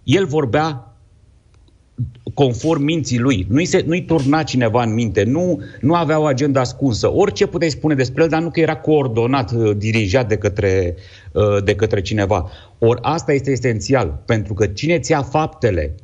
El 0.03 0.25
vorbea 0.25 0.95
conform 2.33 2.83
minții 2.83 3.19
lui. 3.19 3.45
Nu-i, 3.49 3.65
se, 3.65 3.83
nu-i 3.87 4.05
turna 4.05 4.43
cineva 4.43 4.83
în 4.83 4.93
minte, 4.93 5.23
nu, 5.23 5.61
nu 5.79 5.93
avea 5.93 6.19
o 6.19 6.25
agenda 6.25 6.59
ascunsă. 6.59 7.13
Orice 7.13 7.47
puteai 7.47 7.69
spune 7.69 7.95
despre 7.95 8.23
el, 8.23 8.29
dar 8.29 8.41
nu 8.41 8.49
că 8.49 8.59
era 8.59 8.75
coordonat, 8.75 9.51
uh, 9.51 9.77
dirijat 9.77 10.27
de 10.27 10.37
către, 10.37 10.95
uh, 11.31 11.63
de 11.63 11.75
către 11.75 12.01
cineva. 12.01 12.49
Ori 12.79 12.99
asta 13.01 13.33
este 13.33 13.51
esențial, 13.51 14.21
pentru 14.25 14.53
că 14.53 14.65
cine 14.65 14.99
ți 14.99 15.11
ia 15.11 15.21
faptele, 15.21 15.95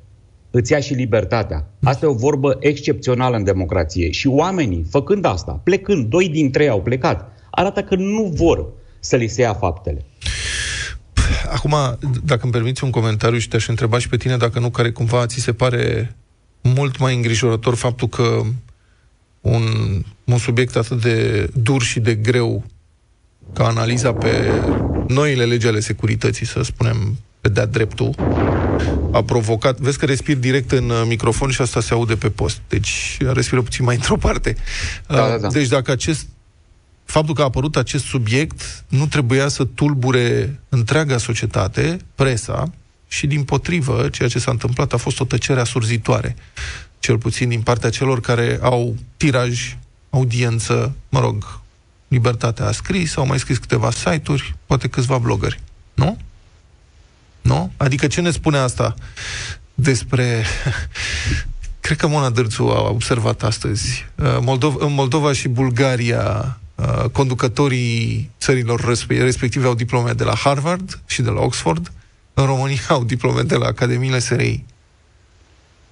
îți 0.51 0.71
ia 0.71 0.79
și 0.79 0.93
libertatea. 0.93 1.67
Asta 1.83 2.05
e 2.05 2.09
o 2.09 2.13
vorbă 2.13 2.57
excepțională 2.59 3.35
în 3.35 3.43
democrație. 3.43 4.11
Și 4.11 4.27
oamenii, 4.27 4.85
făcând 4.89 5.25
asta, 5.25 5.51
plecând, 5.63 6.05
doi 6.05 6.29
dintre 6.29 6.63
ei 6.63 6.69
au 6.69 6.81
plecat, 6.81 7.31
arată 7.49 7.81
că 7.81 7.95
nu 7.95 8.31
vor 8.35 8.65
să 8.99 9.15
li 9.15 9.27
se 9.27 9.41
ia 9.41 9.53
faptele. 9.53 10.05
Acum, 11.51 11.75
dacă 12.23 12.39
îmi 12.43 12.51
permiți 12.51 12.83
un 12.83 12.89
comentariu 12.89 13.37
și 13.37 13.47
te-aș 13.47 13.67
întreba 13.67 13.97
și 13.97 14.09
pe 14.09 14.17
tine 14.17 14.37
dacă 14.37 14.59
nu, 14.59 14.69
care 14.69 14.91
cumva 14.91 15.25
ți 15.25 15.39
se 15.39 15.53
pare 15.53 16.15
mult 16.61 16.97
mai 16.99 17.15
îngrijorător 17.15 17.75
faptul 17.75 18.07
că 18.07 18.41
un, 19.41 19.63
un 20.23 20.37
subiect 20.37 20.75
atât 20.75 21.01
de 21.01 21.49
dur 21.53 21.81
și 21.81 21.99
de 21.99 22.15
greu 22.15 22.63
ca 23.53 23.67
analiza 23.67 24.13
pe 24.13 24.51
noile 25.07 25.45
legi 25.45 25.67
ale 25.67 25.79
securității, 25.79 26.45
să 26.45 26.61
spunem, 26.61 27.17
pe 27.41 27.49
de-a 27.49 27.65
dreptul, 27.65 28.15
a 29.11 29.23
provocat... 29.23 29.79
Vezi 29.79 29.97
că 29.97 30.05
respir 30.05 30.37
direct 30.37 30.71
în 30.71 30.89
uh, 30.89 31.03
microfon 31.07 31.49
și 31.49 31.61
asta 31.61 31.81
se 31.81 31.93
aude 31.93 32.15
pe 32.15 32.29
post. 32.29 32.59
Deci 32.67 33.17
respiră 33.19 33.61
puțin 33.61 33.85
mai 33.85 33.95
într-o 33.95 34.17
parte. 34.17 34.55
Da, 35.07 35.23
Uh, 35.23 35.29
da, 35.29 35.37
da. 35.37 35.47
Deci 35.47 35.67
dacă 35.67 35.91
acest 35.91 36.27
faptul 37.05 37.33
că 37.33 37.41
a 37.41 37.45
apărut 37.45 37.75
acest 37.75 38.03
subiect 38.03 38.83
nu 38.87 39.07
trebuia 39.07 39.47
să 39.47 39.63
tulbure 39.63 40.59
întreaga 40.69 41.17
societate, 41.17 41.97
presa, 42.15 42.71
și 43.07 43.27
din 43.27 43.43
potrivă, 43.43 44.09
ceea 44.11 44.29
ce 44.29 44.39
s-a 44.39 44.51
întâmplat 44.51 44.93
a 44.93 44.97
fost 44.97 45.19
o 45.19 45.25
tăcere 45.25 45.59
asurzitoare. 45.59 46.35
Cel 46.99 47.17
puțin 47.17 47.49
din 47.49 47.61
partea 47.61 47.89
celor 47.89 48.21
care 48.21 48.59
au 48.61 48.95
tiraj, 49.17 49.77
audiență, 50.09 50.95
mă 51.09 51.19
rog, 51.19 51.59
Libertatea 52.07 52.65
a 52.65 52.71
scris, 52.71 53.15
au 53.15 53.25
mai 53.25 53.39
scris 53.39 53.57
câteva 53.57 53.91
site-uri, 53.91 54.55
poate 54.65 54.87
câțiva 54.87 55.17
blogări. 55.17 55.59
Nu? 55.93 56.17
Nu? 57.47 57.71
Adică 57.77 58.07
ce 58.07 58.21
ne 58.21 58.31
spune 58.31 58.57
asta 58.57 58.95
despre... 59.73 60.43
Cred 61.79 61.97
că 61.97 62.07
Mona 62.07 62.29
Dârțu 62.29 62.63
a 62.63 62.89
observat 62.89 63.43
astăzi. 63.43 64.05
Uh, 64.15 64.37
Moldov- 64.41 64.77
în 64.79 64.93
Moldova 64.93 65.33
și 65.33 65.47
Bulgaria 65.47 66.57
uh, 66.75 67.09
conducătorii 67.11 68.31
țărilor 68.39 68.85
respe- 68.87 69.21
respective 69.21 69.65
au 69.65 69.73
diplome 69.73 70.11
de 70.11 70.23
la 70.23 70.35
Harvard 70.35 70.99
și 71.05 71.21
de 71.21 71.29
la 71.29 71.41
Oxford. 71.41 71.91
În 72.33 72.45
România 72.45 72.81
au 72.89 73.03
diplome 73.03 73.41
de 73.41 73.55
la 73.55 73.65
Academiile 73.65 74.19
SRI. 74.19 74.65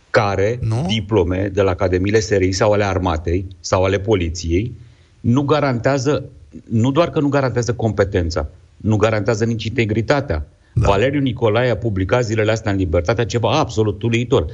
care 0.09 0.57
nu? 0.61 0.85
diplome 0.87 1.49
de 1.53 1.61
la 1.61 1.71
Academiile 1.71 2.19
SRI 2.19 2.51
sau 2.51 2.71
ale 2.71 2.83
armatei 2.83 3.45
sau 3.59 3.83
ale 3.83 3.99
poliției 3.99 4.73
nu 5.19 5.41
garantează, 5.41 6.23
nu 6.69 6.91
doar 6.91 7.09
că 7.09 7.19
nu 7.19 7.27
garantează 7.27 7.73
competența, 7.73 8.47
nu 8.77 8.95
garantează 8.95 9.45
nici 9.45 9.63
integritatea. 9.63 10.47
Da. 10.77 10.87
Valeriu 10.87 11.19
Nicolae 11.19 11.69
a 11.69 11.77
publicat 11.77 12.23
zilele 12.23 12.51
astea 12.51 12.71
în 12.71 12.77
Libertatea 12.77 13.25
ceva 13.25 13.59
absolut 13.59 14.03
uluitor. 14.03 14.45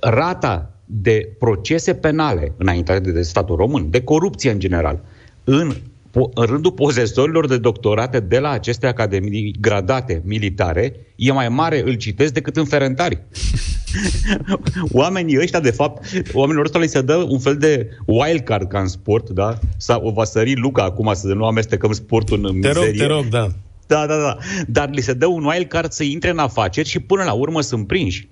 Rata 0.00 0.70
de 0.86 1.28
procese 1.38 1.94
penale 1.94 2.52
înaintate 2.56 3.10
de 3.10 3.22
statul 3.22 3.56
român, 3.56 3.90
de 3.90 4.02
corupție 4.02 4.50
în 4.50 4.58
general, 4.58 5.00
în, 5.44 5.72
po- 6.10 6.32
în 6.34 6.44
rândul 6.44 6.72
posesorilor 6.72 7.46
de 7.46 7.58
doctorate 7.58 8.20
de 8.20 8.38
la 8.38 8.50
aceste 8.50 8.86
academii 8.86 9.54
gradate 9.60 10.22
militare 10.24 10.96
e 11.16 11.32
mai 11.32 11.48
mare, 11.48 11.82
îl 11.86 11.94
citesc, 11.94 12.32
decât 12.32 12.56
în 12.56 12.64
ferentari. 12.64 13.22
Oamenii 14.92 15.38
ăștia, 15.38 15.60
de 15.60 15.70
fapt, 15.70 16.04
oamenilor 16.32 16.64
ăsta 16.64 16.78
le 16.78 16.86
se 16.86 17.00
dă 17.00 17.14
un 17.14 17.38
fel 17.38 17.56
de 17.56 17.88
wild 18.06 18.40
card 18.40 18.68
ca 18.68 18.80
în 18.80 18.88
sport, 18.88 19.30
da? 19.30 19.58
Sau 19.76 20.02
o 20.02 20.10
va 20.10 20.24
sări 20.24 20.56
Luca 20.56 20.82
acum 20.82 21.10
să 21.14 21.26
nu 21.26 21.44
amestecăm 21.44 21.92
sportul 21.92 22.46
în 22.46 22.60
Te 22.60 22.70
rog, 22.70 22.84
mizerie. 22.84 23.06
te 23.06 23.12
rog, 23.12 23.24
da. 23.24 23.48
Da, 23.90 24.06
da, 24.06 24.16
da. 24.16 24.36
Dar 24.66 24.88
li 24.90 25.00
se 25.00 25.12
dă 25.12 25.26
un 25.26 25.44
wild 25.44 25.68
card 25.68 25.92
să 25.92 26.02
intre 26.02 26.30
în 26.30 26.38
afaceri 26.38 26.88
și 26.88 26.98
până 26.98 27.22
la 27.22 27.32
urmă 27.32 27.60
sunt 27.60 27.86
prinși. 27.86 28.28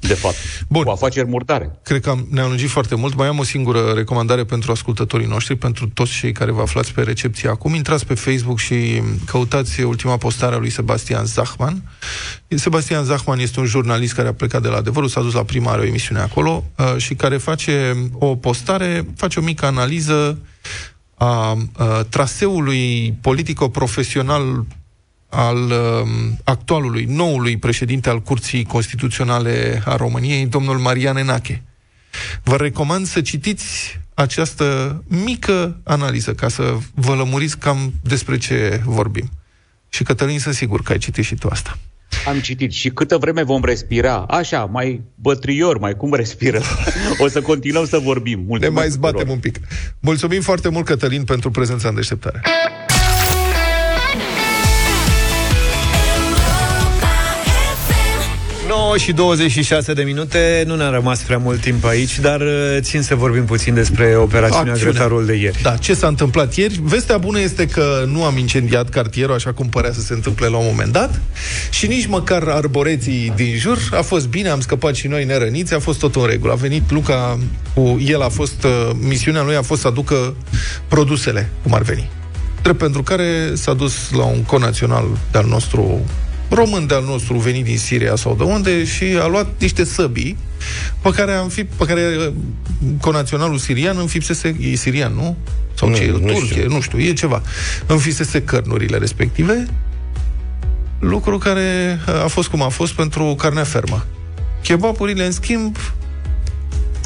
De 0.00 0.14
fapt. 0.14 0.36
Bun. 0.68 0.82
Cu 0.82 0.90
afaceri 0.90 1.28
murdare. 1.28 1.78
Cred 1.82 2.00
că 2.00 2.10
am, 2.10 2.26
ne-am 2.30 2.48
lungit 2.48 2.68
foarte 2.68 2.94
mult. 2.94 3.14
Mai 3.14 3.26
am 3.26 3.38
o 3.38 3.44
singură 3.44 3.92
recomandare 3.94 4.44
pentru 4.44 4.72
ascultătorii 4.72 5.26
noștri, 5.26 5.56
pentru 5.56 5.88
toți 5.88 6.12
cei 6.12 6.32
care 6.32 6.50
vă 6.50 6.60
aflați 6.60 6.92
pe 6.92 7.02
recepție 7.02 7.48
acum. 7.48 7.74
Intrați 7.74 8.06
pe 8.06 8.14
Facebook 8.14 8.58
și 8.58 9.02
căutați 9.26 9.80
ultima 9.80 10.16
postare 10.16 10.54
a 10.54 10.58
lui 10.58 10.70
Sebastian 10.70 11.24
Zachman. 11.24 11.82
Sebastian 12.48 13.04
Zachman 13.04 13.38
este 13.38 13.60
un 13.60 13.66
jurnalist 13.66 14.14
care 14.14 14.28
a 14.28 14.34
plecat 14.34 14.62
de 14.62 14.68
la 14.68 14.76
adevărul, 14.76 15.08
s-a 15.08 15.20
dus 15.20 15.32
la 15.32 15.44
prima 15.44 15.70
are 15.70 15.80
o 15.80 15.84
emisiune 15.84 16.20
acolo 16.20 16.64
uh, 16.76 16.96
și 16.96 17.14
care 17.14 17.36
face 17.36 17.94
o 18.12 18.36
postare, 18.36 19.06
face 19.16 19.40
o 19.40 19.42
mică 19.42 19.66
analiză 19.66 20.38
a, 21.22 21.56
a 21.76 22.02
traseului 22.08 23.14
politico-profesional 23.20 24.66
al 25.28 25.56
um, 25.56 26.38
actualului, 26.44 27.04
noului 27.04 27.56
președinte 27.56 28.08
al 28.08 28.20
Curții 28.20 28.64
Constituționale 28.64 29.82
a 29.84 29.96
României, 29.96 30.46
domnul 30.46 30.78
Marian 30.78 31.16
Enache. 31.16 31.62
Vă 32.42 32.56
recomand 32.56 33.06
să 33.06 33.20
citiți 33.20 34.00
această 34.14 35.02
mică 35.08 35.80
analiză 35.84 36.34
ca 36.34 36.48
să 36.48 36.76
vă 36.94 37.14
lămuriți 37.14 37.58
cam 37.58 37.92
despre 38.02 38.38
ce 38.38 38.82
vorbim. 38.84 39.30
Și 39.88 40.02
Cătălin, 40.02 40.38
sunt 40.38 40.54
sigur 40.54 40.82
că 40.82 40.92
ai 40.92 40.98
citit 40.98 41.24
și 41.24 41.34
tu 41.34 41.48
asta. 41.50 41.78
Am 42.26 42.40
citit 42.40 42.72
și 42.72 42.90
câtă 42.90 43.16
vreme 43.16 43.42
vom 43.42 43.64
respira, 43.64 44.16
așa, 44.28 44.64
mai 44.64 45.00
bătrior, 45.14 45.78
mai 45.78 45.96
cum 45.96 46.14
respirăm, 46.14 46.62
o 47.18 47.28
să 47.28 47.40
continuăm 47.40 47.84
să 47.86 47.98
vorbim. 47.98 48.44
Mulțumesc 48.46 48.74
Ne 48.74 48.80
mai 48.80 48.88
tuturor. 48.88 49.10
zbatem 49.10 49.32
un 49.32 49.38
pic. 49.38 49.58
Mulțumim 50.00 50.40
foarte 50.40 50.68
mult, 50.68 50.84
Cătălin, 50.84 51.24
pentru 51.24 51.50
prezența 51.50 51.88
în 51.88 51.94
deșteptare. 51.94 52.40
9 58.92 59.04
și 59.04 59.12
26 59.12 59.92
de 59.92 60.02
minute, 60.02 60.64
nu 60.66 60.76
ne-a 60.76 60.88
rămas 60.88 61.20
prea 61.20 61.38
mult 61.38 61.60
timp 61.60 61.84
aici, 61.84 62.18
dar 62.18 62.40
uh, 62.40 62.76
țin 62.80 63.02
să 63.02 63.14
vorbim 63.14 63.44
puțin 63.44 63.74
despre 63.74 64.16
operațiunea 64.16 64.72
Acțiunea. 64.72 64.92
Grătarul 64.92 65.26
de 65.26 65.34
ieri. 65.34 65.62
Da, 65.62 65.76
ce 65.76 65.94
s-a 65.94 66.06
întâmplat 66.06 66.54
ieri? 66.54 66.80
Vestea 66.82 67.18
bună 67.18 67.40
este 67.40 67.66
că 67.66 68.04
nu 68.06 68.24
am 68.24 68.38
incendiat 68.38 68.88
cartierul 68.88 69.34
așa 69.34 69.52
cum 69.52 69.68
părea 69.68 69.92
să 69.92 70.00
se 70.00 70.12
întâmple 70.12 70.46
la 70.46 70.56
un 70.56 70.66
moment 70.68 70.92
dat 70.92 71.20
și 71.70 71.86
nici 71.86 72.06
măcar 72.06 72.42
arboreții 72.48 73.32
din 73.36 73.56
jur. 73.56 73.78
A 73.90 74.02
fost 74.02 74.28
bine, 74.28 74.48
am 74.48 74.60
scăpat 74.60 74.94
și 74.94 75.06
noi 75.06 75.24
nerăniți, 75.24 75.74
a 75.74 75.78
fost 75.78 75.98
tot 75.98 76.16
în 76.16 76.26
regulă. 76.26 76.52
A 76.52 76.56
venit 76.56 76.90
Luca 76.90 77.38
cu 77.74 78.00
el, 78.06 78.22
a 78.22 78.28
fost, 78.28 78.64
uh, 78.64 78.90
misiunea 78.98 79.42
lui 79.42 79.56
a 79.56 79.62
fost 79.62 79.80
să 79.80 79.86
aducă 79.86 80.34
produsele, 80.88 81.50
cum 81.62 81.74
ar 81.74 81.82
veni. 81.82 82.10
Drept 82.62 82.78
pentru 82.78 83.02
care 83.02 83.50
s-a 83.54 83.72
dus 83.74 84.10
la 84.10 84.24
un 84.24 84.42
conațional 84.42 85.04
de-al 85.30 85.46
nostru 85.46 86.00
român 86.54 86.86
de-al 86.86 87.04
nostru 87.04 87.34
venit 87.38 87.64
din 87.64 87.78
Siria 87.78 88.16
sau 88.16 88.34
de 88.34 88.42
unde 88.42 88.84
și 88.84 89.04
a 89.20 89.26
luat 89.26 89.46
niște 89.58 89.84
săbii 89.84 90.36
pe 91.00 91.10
care, 91.10 91.32
am 91.32 91.48
fi, 91.48 91.64
pe 91.64 91.84
care 91.84 92.16
uh, 92.18 92.32
conaționalul 93.00 93.58
sirian 93.58 93.96
înfipsese, 93.98 94.56
e 94.60 94.74
sirian, 94.74 95.12
nu? 95.14 95.36
Sau 95.74 95.88
Nu, 95.88 95.94
ce, 95.94 96.02
e, 96.02 96.10
nu 96.10 96.18
Turcie, 96.18 96.46
știu. 96.46 96.68
nu 96.68 96.80
știu, 96.80 96.98
e 97.00 97.12
ceva. 97.12 97.42
Înfipsese 97.86 98.42
cărnurile 98.42 98.96
respective, 98.96 99.66
lucru 100.98 101.38
care 101.38 101.98
uh, 102.08 102.22
a 102.22 102.26
fost 102.26 102.48
cum 102.48 102.62
a 102.62 102.68
fost 102.68 102.92
pentru 102.92 103.34
carnea 103.38 103.64
fermă. 103.64 104.04
Kebaburile, 104.62 105.24
în 105.24 105.32
schimb, 105.32 105.76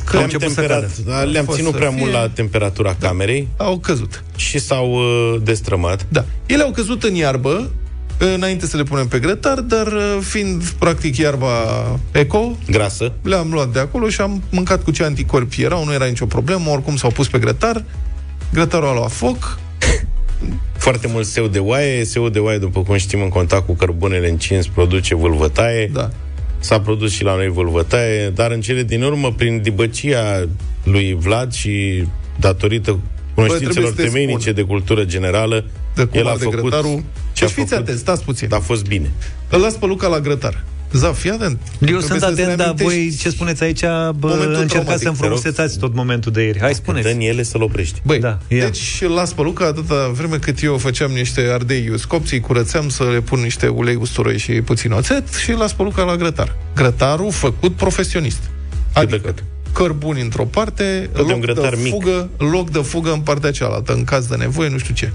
Că 0.05 0.13
Le-am, 0.13 0.25
început 0.25 0.49
să 0.49 0.55
temperat, 0.61 0.81
cadă. 0.81 1.11
da, 1.11 1.23
le-am 1.23 1.43
A 1.43 1.47
fost 1.47 1.57
ținut 1.59 1.73
să 1.73 1.79
prea 1.79 1.91
fie- 1.91 2.01
mult 2.01 2.13
la 2.13 2.29
temperatura 2.29 2.97
camerei 3.01 3.49
Au 3.57 3.79
căzut. 3.79 4.23
și 4.37 4.59
s-au 4.59 4.91
uh, 4.93 5.41
destrămat. 5.43 6.07
Da. 6.09 6.25
Ele 6.47 6.63
au 6.63 6.71
căzut 6.71 7.03
în 7.03 7.15
iarbă, 7.15 7.71
înainte 8.19 8.67
să 8.67 8.77
le 8.77 8.83
punem 8.83 9.09
pe 9.09 9.19
grătar, 9.19 9.61
dar 9.61 9.87
uh, 9.87 10.19
fiind 10.21 10.69
practic 10.69 11.17
iarba 11.17 11.49
eco, 12.13 12.57
Grasă. 12.71 13.13
le-am 13.23 13.51
luat 13.51 13.73
de 13.73 13.79
acolo 13.79 14.09
și 14.09 14.21
am 14.21 14.43
mâncat 14.51 14.83
cu 14.85 14.91
ce 14.91 15.05
anticorpi 15.05 15.63
erau, 15.63 15.85
nu 15.85 15.93
era 15.93 16.05
nicio 16.05 16.27
problemă, 16.27 16.71
oricum 16.71 16.97
s-au 16.97 17.11
pus 17.11 17.29
pe 17.29 17.39
grătar, 17.39 17.85
grătarul 18.53 18.89
a 18.89 18.95
luat 18.95 19.11
foc, 19.11 19.59
Foarte 20.79 21.07
mult 21.07 21.27
seu 21.27 21.47
de 21.47 21.59
oaie. 21.59 22.05
Seu 22.05 22.29
de 22.29 22.39
oaie, 22.39 22.59
după 22.59 22.83
cum 22.83 22.97
știm, 22.97 23.23
în 23.23 23.29
contact 23.29 23.67
cu 23.67 23.73
cărbunele 23.75 24.29
încins, 24.29 24.67
produce 24.67 25.15
vâlvătaie. 25.15 25.91
da. 25.93 26.11
S-a 26.59 26.81
produs 26.81 27.13
și 27.13 27.23
la 27.23 27.35
noi 27.35 27.49
vâlvătaie, 27.49 28.29
dar 28.31 28.51
în 28.51 28.61
cele 28.61 28.83
din 28.83 29.03
urmă, 29.03 29.33
prin 29.33 29.63
dibăcia 29.63 30.49
lui 30.85 31.15
Vlad 31.15 31.53
și 31.53 32.05
datorită 32.41 32.99
cunoștințelor 33.35 33.73
trebuie 33.73 33.93
să 33.93 34.03
te 34.03 34.09
temeinice 34.09 34.41
spun. 34.41 34.55
de 34.55 34.63
cultură 34.63 35.05
generală, 35.05 35.65
De 35.97 36.05
cum 36.05 36.19
el 36.21 36.27
a 36.27 36.31
arde 36.31 36.45
făcut 36.45 36.61
grătarul. 36.61 37.03
ce 37.33 37.45
a 37.45 37.47
Deci 37.47 37.57
fiți 37.57 37.69
făcut, 37.69 37.83
atenți, 37.83 38.01
stați 38.01 38.25
puțin. 38.25 38.49
a 38.55 38.59
fost 38.59 38.85
bine. 38.87 39.11
Îl 39.49 39.61
las 39.61 39.75
pe 39.75 39.87
Luca 39.87 40.07
la 40.07 40.21
grătar. 40.21 40.65
Zaf, 40.93 41.19
fii 41.19 41.31
atent. 41.31 41.59
Eu 41.63 41.77
Trebuie 41.79 42.03
sunt 42.03 42.21
să-ți 42.21 42.41
atent, 42.41 42.57
dar 42.57 42.73
voi 42.75 42.87
reamintești 42.89 43.23
ce 43.23 43.29
spuneți 43.31 43.63
aici, 43.63 43.81
bă, 43.81 44.15
momentul 44.21 44.47
încercați 44.47 44.69
traumatic, 44.69 44.93
să 44.93 44.99
te 44.99 45.05
rog. 45.05 45.15
înfrumusețați 45.21 45.79
tot 45.79 45.95
momentul 45.95 46.33
de 46.33 46.43
ieri. 46.43 46.61
Hai, 46.61 46.75
spuneți. 46.75 47.07
Dă-ni 47.07 47.27
ele 47.27 47.43
să-l 47.43 47.63
oprești. 47.63 48.01
Băi, 48.05 48.19
Da, 48.19 48.39
da, 48.49 48.57
ia. 48.57 48.65
deci 48.65 48.99
îl 49.01 49.11
las 49.11 49.33
pe 49.33 49.43
Luca 49.43 49.65
atâta 49.67 50.09
vreme 50.15 50.37
cât 50.37 50.63
eu 50.63 50.77
făceam 50.79 51.11
niște 51.11 51.41
ardei 51.53 51.89
uscopți, 51.93 52.35
îi 52.35 52.41
curățeam 52.41 52.89
să 52.89 53.03
le 53.05 53.21
pun 53.21 53.41
niște 53.41 53.67
ulei 53.69 53.95
usturoi 53.95 54.39
și 54.39 54.53
puțin 54.53 54.93
oțet 54.93 55.35
și 55.35 55.51
îl 55.51 55.59
las 55.59 55.73
pe 55.73 55.83
Luca 55.83 56.03
la 56.03 56.17
grătar. 56.17 56.57
Grătarul 56.75 57.31
făcut 57.31 57.73
profesionist. 57.75 58.41
Adică 58.93 59.17
cât. 59.17 59.43
Cărbuni 59.77 60.21
într-o 60.21 60.45
parte, 60.45 61.11
Tot 61.13 61.27
de 61.27 61.33
un 61.33 61.41
loc 61.41 61.41
grătar 61.41 61.75
de, 61.75 61.81
mic. 61.83 61.93
fugă, 61.93 62.29
loc 62.39 62.71
de 62.71 62.79
fugă 62.79 63.13
în 63.13 63.21
partea 63.21 63.51
cealaltă, 63.51 63.93
în 63.93 64.05
caz 64.05 64.27
de 64.27 64.37
nevoie, 64.37 64.69
nu 64.69 64.79
știu 64.79 64.95
ce. 64.95 65.13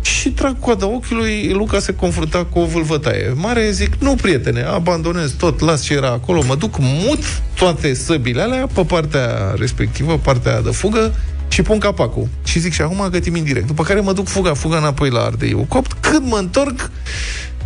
Și 0.00 0.30
trag 0.30 0.58
coada 0.58 0.86
ochiului, 0.86 1.50
Luca 1.52 1.78
se 1.78 1.94
confrunta 1.94 2.44
cu 2.44 2.58
o 2.58 2.64
vâlvătaie. 2.64 3.32
Mare 3.34 3.70
zic, 3.70 3.94
nu 3.98 4.14
prietene, 4.14 4.62
abandonez 4.62 5.32
tot, 5.32 5.60
las 5.60 5.82
ce 5.82 5.94
era 5.94 6.10
acolo, 6.10 6.42
mă 6.46 6.54
duc, 6.54 6.76
mut 6.78 7.42
toate 7.54 7.94
săbile 7.94 8.42
alea 8.42 8.66
pe 8.72 8.84
partea 8.84 9.54
respectivă, 9.58 10.18
partea 10.18 10.62
de 10.62 10.70
fugă, 10.70 11.14
și 11.48 11.62
pun 11.62 11.78
capacul. 11.78 12.28
Și 12.44 12.58
zic, 12.58 12.72
și 12.72 12.82
acum 12.82 13.08
gătim 13.10 13.36
indirect. 13.36 13.66
După 13.66 13.82
care 13.82 14.00
mă 14.00 14.12
duc 14.12 14.28
fuga, 14.28 14.54
fuga 14.54 14.76
înapoi 14.76 15.10
la 15.10 15.20
ardeiul 15.20 15.64
copt. 15.64 15.92
Când 15.92 16.26
mă 16.26 16.36
întorc, 16.36 16.90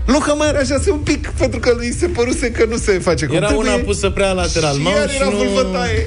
Luca 0.07 0.33
mai 0.33 0.49
era 0.49 0.59
așa 0.59 0.79
un 0.91 0.99
pic, 0.99 1.29
pentru 1.39 1.59
că 1.61 1.73
lui 1.77 1.93
se 1.93 2.07
păruse 2.07 2.51
că 2.51 2.65
nu 2.65 2.77
se 2.77 2.99
face 2.99 3.27
cum 3.27 3.37
Era 3.37 3.47
trebuie. 3.47 3.71
una 3.71 3.83
pusă 3.85 4.11
prea 4.11 4.33
lateral. 4.33 4.75
Și 4.75 4.81
Mamă, 4.83 4.97
iar 4.97 5.11
și 5.11 5.17
era 5.17 5.29
nu- 5.29 5.37
vâlvătaie. 5.37 6.07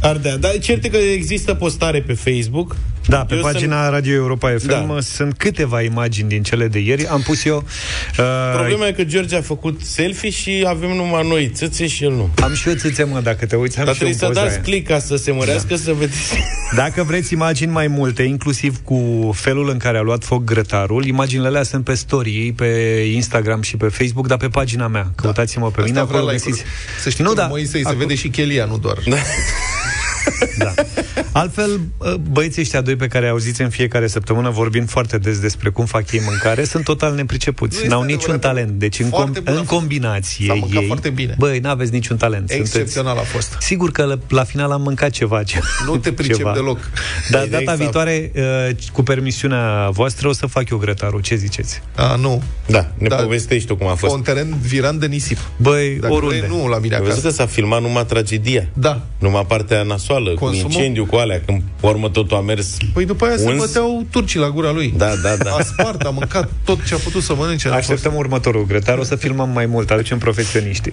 Ardea. 0.00 0.36
Dar 0.36 0.58
cert 0.60 0.86
că 0.90 0.96
există 0.96 1.54
postare 1.54 2.00
pe 2.00 2.12
Facebook. 2.12 2.76
Da, 3.06 3.24
pe 3.24 3.34
Eu 3.34 3.40
pagina 3.40 3.80
sunt- 3.82 3.92
Radio 3.92 4.14
Europa 4.14 4.54
FM 4.58 4.66
Da. 4.66 4.96
sunt 5.00 5.34
câteva 5.36 5.82
imagini 5.82 6.28
din 6.28 6.42
cele 6.42 6.68
de 6.68 6.78
ieri. 6.78 7.06
Am 7.06 7.20
pus 7.20 7.44
eu... 7.44 7.56
Uh, 8.18 8.52
Problema 8.54 8.86
e 8.86 8.92
că 8.92 9.04
George 9.04 9.36
a 9.36 9.40
făcut 9.42 9.80
selfie 9.82 10.30
și 10.30 10.64
avem 10.66 10.90
numai 10.90 11.28
noi 11.28 11.50
țâțe 11.54 11.86
și 11.86 12.04
el 12.04 12.10
nu. 12.10 12.30
Am 12.42 12.54
și 12.54 12.68
eu 12.68 12.74
țâțe, 12.74 13.04
mă, 13.04 13.20
dacă 13.20 13.46
te 13.46 13.56
uiți, 13.56 13.78
am 13.78 13.84
Dar 13.84 13.94
și 13.94 14.02
eu 14.02 14.08
trebuie 14.08 14.14
să 14.18 14.26
poza 14.26 14.40
dați 14.40 14.52
aia. 14.54 14.62
click 14.62 14.88
ca 14.88 14.98
să 14.98 15.16
se 15.16 15.30
mărească, 15.30 15.76
să 15.76 15.92
vedeți. 15.92 16.32
Dacă 16.76 17.02
vreți 17.02 17.32
imagini 17.32 17.70
mai 17.72 17.86
multe, 17.86 18.22
inclusiv 18.22 18.76
cu 18.84 19.30
felul 19.34 19.68
în 19.70 19.76
care 19.78 19.98
a 19.98 20.00
luat 20.00 20.24
foc 20.24 20.44
grătarul, 20.44 21.04
imaginile 21.06 21.46
alea 21.46 21.62
sunt 21.62 21.84
pe 21.84 21.94
story, 21.94 22.52
pe 22.56 22.66
Instagram 23.14 23.62
și 23.62 23.76
pe 23.76 23.88
Facebook, 23.88 24.26
dar 24.26 24.38
pe 24.38 24.48
pagina 24.48 24.86
mea. 24.88 25.10
Căutați-mă 25.16 25.70
pe 25.70 25.82
mine, 25.82 25.98
Asta 25.98 26.04
vrea 26.04 26.18
acolo 26.18 26.32
like-uri. 26.32 26.56
găsiți. 26.56 26.70
Să 27.02 27.10
știi 27.10 27.24
nu, 27.24 27.30
că 27.30 27.36
da, 27.36 27.42
da, 27.42 27.48
Moisei 27.48 27.82
se 27.82 27.88
acolo- 27.88 27.98
vede 27.98 28.14
și 28.14 28.28
chelia, 28.28 28.64
nu 28.64 28.78
doar. 28.78 28.98
Da. 29.06 29.16
Da. 30.58 30.74
Altfel, 31.38 31.80
băieții 32.30 32.62
ăștia 32.62 32.80
doi 32.80 32.96
pe 32.96 33.06
care 33.06 33.28
auziți 33.28 33.62
în 33.62 33.68
fiecare 33.70 34.06
săptămână 34.06 34.50
vorbind 34.50 34.88
foarte 34.88 35.18
des 35.18 35.38
despre 35.38 35.70
cum 35.70 35.84
fac 35.84 36.12
ei 36.12 36.20
mâncare, 36.26 36.64
sunt 36.64 36.84
total 36.84 37.14
nepricepuți. 37.14 37.76
Nu 37.76 37.82
este 37.82 37.88
N-au 37.94 38.00
adevărat. 38.02 38.24
niciun 38.26 38.40
talent. 38.40 38.70
Deci 38.70 38.98
în, 38.98 39.08
Foarte 39.08 39.40
com- 39.40 39.42
bun 39.44 39.52
a 39.54 39.58
în 39.58 39.64
fost. 39.64 39.78
combinație 39.78 40.46
S-a 40.46 40.54
mâncat 40.54 40.80
ei, 40.80 40.86
foarte 40.86 41.10
bine. 41.10 41.34
Băi, 41.38 41.58
n-aveți 41.58 41.92
niciun 41.92 42.16
talent. 42.16 42.50
Excepțional 42.50 43.16
a 43.16 43.20
fost. 43.20 43.56
Sigur 43.60 43.90
că 43.90 44.04
la, 44.04 44.18
la 44.28 44.44
final 44.44 44.70
am 44.70 44.82
mâncat 44.82 45.10
ceva. 45.10 45.42
Ce, 45.42 45.58
Nu 45.86 45.96
te 45.96 46.12
pricep 46.12 46.36
ceva. 46.36 46.52
deloc. 46.52 46.78
Dar 47.30 47.42
Exact. 47.44 47.64
data 47.64 47.76
viitoare, 47.76 48.32
uh, 48.68 48.74
cu 48.92 49.02
permisiunea 49.02 49.88
voastră, 49.90 50.28
o 50.28 50.32
să 50.32 50.46
fac 50.46 50.68
eu 50.70 50.78
grătarul. 50.78 51.20
Ce 51.20 51.34
ziceți? 51.34 51.82
A, 51.96 52.14
nu. 52.14 52.42
Da, 52.66 52.90
ne 52.98 53.08
Da. 53.08 53.16
povestești 53.16 53.68
tu 53.68 53.76
cum 53.76 53.86
a 53.86 53.94
fost. 53.94 54.14
Un 54.14 54.22
teren 54.22 54.56
viran 54.62 54.98
de 54.98 55.06
nisip. 55.06 55.38
Băi, 55.56 55.98
Dacă 56.00 56.12
oriunde. 56.12 56.38
vrei, 56.46 56.48
nu 56.58 56.68
la 56.68 56.78
mine 56.78 56.94
Ai 56.94 57.00
văzut 57.00 57.18
acasă. 57.18 57.28
că 57.36 57.42
s-a 57.42 57.46
filmat 57.46 57.80
numai 57.82 58.06
tragedia. 58.06 58.68
Da. 58.72 59.00
Numai 59.18 59.44
partea 59.46 59.82
nasoală, 59.82 60.34
Consumul? 60.34 60.66
cu 60.70 60.72
incendiu, 60.72 61.06
cu 61.06 61.16
alea, 61.16 61.27
când 61.46 61.62
pe 61.80 61.86
urmă 61.86 62.08
totul 62.08 62.36
a 62.36 62.40
mers. 62.40 62.76
Păi 62.92 63.04
după 63.04 63.24
aia 63.26 63.36
se 63.36 63.48
uns. 63.48 63.58
băteau 63.58 64.06
turcii 64.10 64.40
la 64.40 64.50
gura 64.50 64.70
lui. 64.72 64.94
Da, 64.96 65.12
da, 65.22 65.36
da. 65.36 65.50
A 65.50 65.62
spart, 65.62 66.00
a 66.02 66.10
mâncat 66.10 66.48
tot 66.64 66.84
ce 66.86 66.94
a 66.94 66.96
putut 66.96 67.22
să 67.22 67.34
mănânce. 67.34 67.68
N-a 67.68 67.74
fost- 67.74 67.90
Așteptăm 67.90 68.18
următorul 68.18 68.66
grătar, 68.66 68.98
o 68.98 69.02
să 69.04 69.16
filmăm 69.16 69.48
mai 69.50 69.66
mult, 69.66 69.90
aducem 69.90 70.18
profesioniștii. 70.18 70.92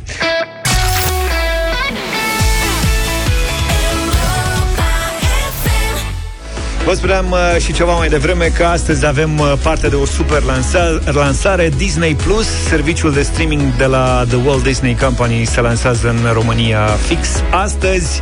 Vă 6.86 6.94
spuneam 6.94 7.32
uh, 7.32 7.62
și 7.62 7.74
ceva 7.74 7.94
mai 7.94 8.08
devreme 8.10 8.46
că 8.46 8.64
astăzi 8.64 9.06
avem 9.06 9.40
uh, 9.40 9.54
parte 9.62 9.88
de 9.88 9.96
o 9.96 10.06
super 10.06 10.42
lansa- 10.42 11.12
lansare 11.12 11.70
Disney 11.78 12.16
Plus, 12.16 12.46
serviciul 12.68 13.14
de 13.14 13.22
streaming 13.22 13.62
de 13.78 13.86
la 13.86 14.24
The 14.28 14.38
Walt 14.46 14.64
Disney 14.64 14.96
Company 14.96 15.46
se 15.46 15.62
lansează 15.62 16.08
în 16.10 16.34
România 16.34 16.86
fix 17.08 17.28
astăzi. 17.52 18.22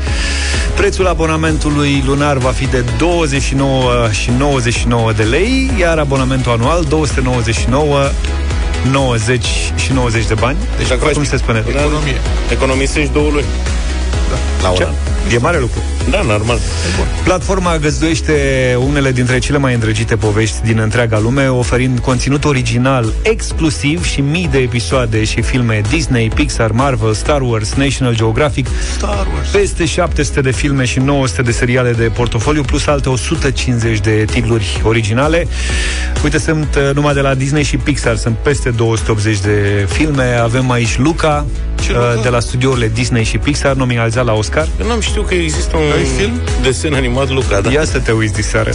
Prețul 0.76 1.08
abonamentului 1.08 2.04
lunar 2.06 2.38
va 2.38 2.50
fi 2.50 2.66
de 2.68 2.84
29 2.98 4.10
și 4.12 4.32
99 4.38 5.12
de 5.12 5.24
lei, 5.24 5.72
iar 5.80 5.98
abonamentul 5.98 6.52
anual 6.52 6.84
299 6.90 8.00
90 8.92 9.46
și 9.76 9.92
90 9.94 10.26
de 10.28 10.34
bani. 10.34 10.58
Deci, 10.78 10.88
Dacă 10.88 11.00
cum 11.00 11.12
faci 11.14 11.26
se 11.26 11.38
spune? 11.38 11.64
Economie. 11.68 12.22
Economisești 12.52 13.14
două 13.14 13.30
luni. 13.32 13.46
Da. 14.30 14.38
La 14.62 14.70
un 14.70 14.76
Ce? 14.76 14.84
an. 14.84 15.13
E 15.32 15.38
mare 15.38 15.60
lucru. 15.60 15.82
Da, 16.10 16.22
normal. 16.22 16.60
Platforma 17.24 17.78
găzduiește 17.78 18.34
unele 18.88 19.12
dintre 19.12 19.40
cele 19.40 19.58
mai 19.58 19.74
îndrăgite 19.74 20.16
povești 20.16 20.56
din 20.64 20.80
întreaga 20.80 21.20
lume, 21.20 21.48
oferind 21.48 22.00
conținut 22.00 22.46
original 22.46 23.14
exclusiv 23.22 24.06
și 24.06 24.22
mii 24.22 24.48
de 24.52 24.58
episoade 24.58 25.24
și 25.24 25.42
filme 25.42 25.82
Disney, 25.90 26.32
Pixar, 26.36 26.72
Marvel, 26.72 27.14
Star 27.14 27.42
Wars, 27.42 27.74
National 27.74 28.16
Geographic, 28.16 28.68
Star 28.96 29.28
Wars. 29.34 29.50
peste 29.50 29.86
700 29.86 30.42
de 30.42 30.52
filme 30.52 30.86
și 30.86 31.00
900 31.00 31.42
de 31.42 31.52
seriale 31.52 31.92
de 31.92 32.04
portofoliu, 32.04 32.62
plus 32.62 32.88
alte 32.88 33.10
150 33.10 34.00
de 34.00 34.26
titluri 34.32 34.82
originale. 34.84 35.48
Uite, 36.24 36.38
sunt 36.38 36.76
uh, 36.76 36.96
numai 36.96 37.14
de 37.14 37.22
la 37.22 37.34
Disney 37.34 37.64
și 37.64 37.78
Pixar, 37.78 38.16
sunt 38.16 38.36
peste 38.36 38.70
280 38.70 39.40
de 39.40 39.88
filme. 39.90 40.24
Avem 40.24 40.72
aici 40.72 40.98
Luca, 40.98 41.46
Ce 41.46 41.46
uh, 41.46 41.46
Luca? 41.46 41.73
De 42.22 42.30
la 42.30 42.40
studiourile 42.40 42.92
Disney 42.94 43.24
și 43.24 43.38
Pixar, 43.38 43.74
nominalizat 43.76 44.26
la 44.26 44.34
Oscar. 44.34 44.68
Eu 44.80 44.88
n-am 44.88 45.00
știut 45.00 45.28
că 45.28 45.34
există 45.34 45.78
un 45.78 45.84
Ai 45.98 46.06
film? 46.18 46.40
desen 46.62 46.94
animat 46.94 47.30
Luca, 47.30 47.62
da. 47.62 47.72
Ia 47.72 47.84
să 47.86 48.00
te 48.00 48.12
uiți 48.12 48.34
diseară. 48.34 48.72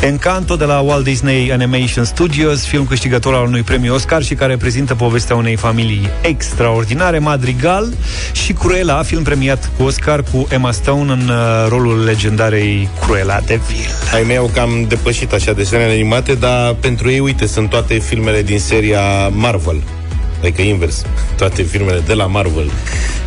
Encanto 0.00 0.56
de 0.56 0.64
la 0.64 0.78
Walt 0.78 1.04
Disney 1.04 1.52
Animation 1.52 2.04
Studios, 2.04 2.64
film 2.64 2.86
câștigător 2.86 3.34
al 3.34 3.46
unui 3.46 3.62
premiu 3.62 3.94
Oscar 3.94 4.22
și 4.22 4.34
care 4.34 4.56
prezintă 4.56 4.94
povestea 4.94 5.36
unei 5.36 5.56
familii 5.56 6.08
extraordinare, 6.20 7.18
Madrigal 7.18 7.88
și 8.32 8.52
Cruella, 8.52 9.02
film 9.02 9.22
premiat 9.22 9.70
cu 9.76 9.82
Oscar 9.82 10.22
cu 10.32 10.46
Emma 10.50 10.72
Stone 10.72 11.12
în 11.12 11.28
uh, 11.28 11.66
rolul 11.68 12.04
legendarei 12.04 12.88
Cruella 13.00 13.40
de 13.46 13.60
Vil. 13.68 13.86
Ai 14.14 14.22
mei 14.26 14.36
au 14.36 14.50
cam 14.54 14.84
depășit 14.88 15.32
așa 15.32 15.52
desenele 15.52 15.92
animate, 15.92 16.34
dar 16.34 16.74
pentru 16.80 17.10
ei, 17.10 17.18
uite, 17.20 17.46
sunt 17.46 17.70
toate 17.70 17.94
filmele 17.98 18.42
din 18.42 18.58
seria 18.58 19.28
Marvel. 19.28 19.82
Adică 20.40 20.62
invers. 20.62 21.04
Toate 21.36 21.62
filmele 21.62 22.02
de 22.06 22.14
la 22.14 22.26
Marvel 22.26 22.70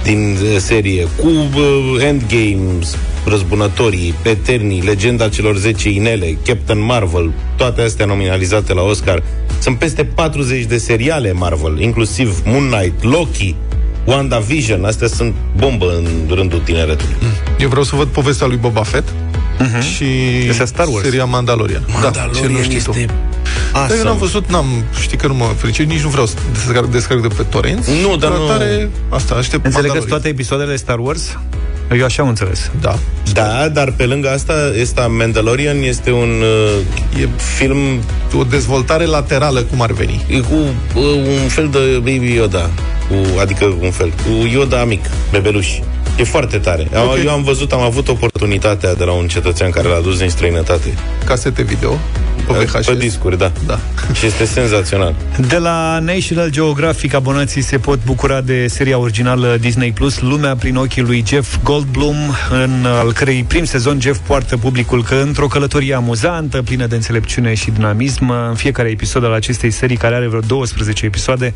din 0.03 0.37
uh, 0.41 0.57
serie 0.57 1.07
cu 1.17 1.27
uh, 1.27 2.03
Endgames, 2.03 2.97
Răzbunătorii, 3.25 4.13
Eternii, 4.23 4.81
Legenda 4.81 5.29
celor 5.29 5.55
10 5.55 5.89
inele, 5.89 6.37
Captain 6.45 6.79
Marvel, 6.79 7.31
toate 7.55 7.81
astea 7.81 8.05
nominalizate 8.05 8.73
la 8.73 8.81
Oscar. 8.81 9.23
Sunt 9.59 9.77
peste 9.77 10.03
40 10.03 10.63
de 10.63 10.77
seriale 10.77 11.31
Marvel, 11.31 11.79
inclusiv 11.79 12.41
Moon 12.45 12.69
Knight, 12.69 13.03
Loki, 13.03 13.55
WandaVision, 14.05 14.85
astea 14.85 15.07
sunt 15.07 15.33
bombă 15.57 15.93
în 15.95 16.35
rândul 16.35 16.59
tineretului. 16.59 17.15
Eu 17.59 17.67
vreau 17.67 17.83
să 17.83 17.95
văd 17.95 18.07
povestea 18.07 18.47
lui 18.47 18.57
Boba 18.57 18.83
Fett 18.83 19.13
și 19.95 20.05
Este 20.49 20.65
Star 20.65 20.87
Wars. 20.87 21.03
seria 21.05 21.25
Mandalorian. 21.25 21.83
da, 22.01 22.29
ce 22.35 22.47
nu 22.47 22.61
știi 22.61 22.81
tu. 22.81 22.95
Dar 23.73 23.91
eu 23.97 24.03
n-am 24.03 24.17
văzut, 24.17 24.49
n-am, 24.49 24.65
știi 25.01 25.17
că 25.17 25.27
nu 25.27 25.33
mă 25.33 25.45
fericit, 25.57 25.87
nici 25.87 26.01
nu 26.01 26.09
vreau 26.09 26.25
să 26.25 26.35
descarc, 26.53 26.85
descarc 26.91 27.21
de 27.21 27.27
pe 27.27 27.43
torrent. 27.43 27.87
Nu, 27.87 28.15
dar 28.15 28.31
nu- 28.31 28.47
Tare, 28.47 28.89
asta, 29.09 29.33
aștept 29.35 29.65
Înțelegeți 29.65 29.73
Mandalorian. 29.73 30.07
toate 30.07 30.27
episoadele 30.27 30.75
Star 30.75 30.99
Wars? 30.99 31.37
Eu 31.97 32.03
așa 32.05 32.23
am 32.23 32.29
înțeles. 32.29 32.71
Da. 32.81 32.95
Da, 33.33 33.67
dar 33.73 33.91
pe 33.91 34.03
lângă 34.05 34.29
asta, 34.29 34.53
ăsta 34.81 35.07
Mandalorian 35.07 35.81
este 35.83 36.11
un 36.11 36.41
uh, 37.15 37.21
e 37.21 37.27
film 37.57 37.77
O 38.37 38.43
dezvoltare 38.43 39.05
laterală, 39.05 39.61
cum 39.61 39.81
ar 39.81 39.91
veni. 39.91 40.21
e 40.27 40.37
cu 40.39 40.53
uh, 40.99 41.03
un 41.41 41.47
fel 41.47 41.67
de 41.71 41.77
Baby 41.97 42.33
Yoda, 42.33 42.69
cu, 43.09 43.39
adică 43.39 43.65
un 43.81 43.91
fel, 43.91 44.09
cu 44.09 44.47
Yoda 44.51 44.83
mic, 44.85 45.05
bebeluș. 45.31 45.67
E 46.17 46.23
foarte 46.23 46.57
tare. 46.57 46.87
Okay. 46.93 47.23
Eu 47.25 47.31
am 47.31 47.43
văzut, 47.43 47.71
am 47.71 47.81
avut 47.81 48.07
oportunitatea 48.07 48.93
de 48.93 49.03
la 49.03 49.11
un 49.11 49.27
cetățean 49.27 49.71
care 49.71 49.87
l-a 49.87 49.99
dus 49.99 50.17
din 50.17 50.29
străinătate. 50.29 50.93
Casete 51.25 51.61
video? 51.61 51.99
Pe 52.47 52.53
VHS? 52.53 52.85
Pe 52.85 52.95
discuri, 52.95 53.37
da. 53.37 53.51
Da. 53.65 53.79
Și 54.17 54.25
este 54.25 54.45
senzațional. 54.45 55.15
De 55.47 55.57
la 55.57 55.99
National 55.99 56.49
Geographic, 56.49 57.13
abonații 57.13 57.61
se 57.61 57.77
pot 57.77 57.99
bucura 58.05 58.41
de 58.41 58.67
seria 58.67 58.97
originală 58.97 59.57
Disney 59.59 59.91
Plus, 59.91 60.19
Lumea 60.19 60.55
prin 60.55 60.75
ochii 60.75 61.01
lui 61.01 61.23
Jeff 61.27 61.57
Goldblum, 61.63 62.15
în 62.51 62.85
al 62.85 63.13
cărei 63.13 63.45
prim 63.47 63.63
sezon 63.63 63.99
Jeff 64.01 64.19
poartă 64.27 64.57
publicul 64.57 65.03
că 65.03 65.15
într-o 65.15 65.47
călătorie 65.47 65.93
amuzantă, 65.93 66.61
plină 66.61 66.85
de 66.85 66.95
înțelepciune 66.95 67.53
și 67.53 67.71
dinamism, 67.71 68.29
în 68.49 68.55
fiecare 68.55 68.89
episod 68.89 69.23
al 69.23 69.33
acestei 69.33 69.71
serii, 69.71 69.97
care 69.97 70.15
are 70.15 70.27
vreo 70.27 70.39
12 70.39 71.05
episoade, 71.05 71.53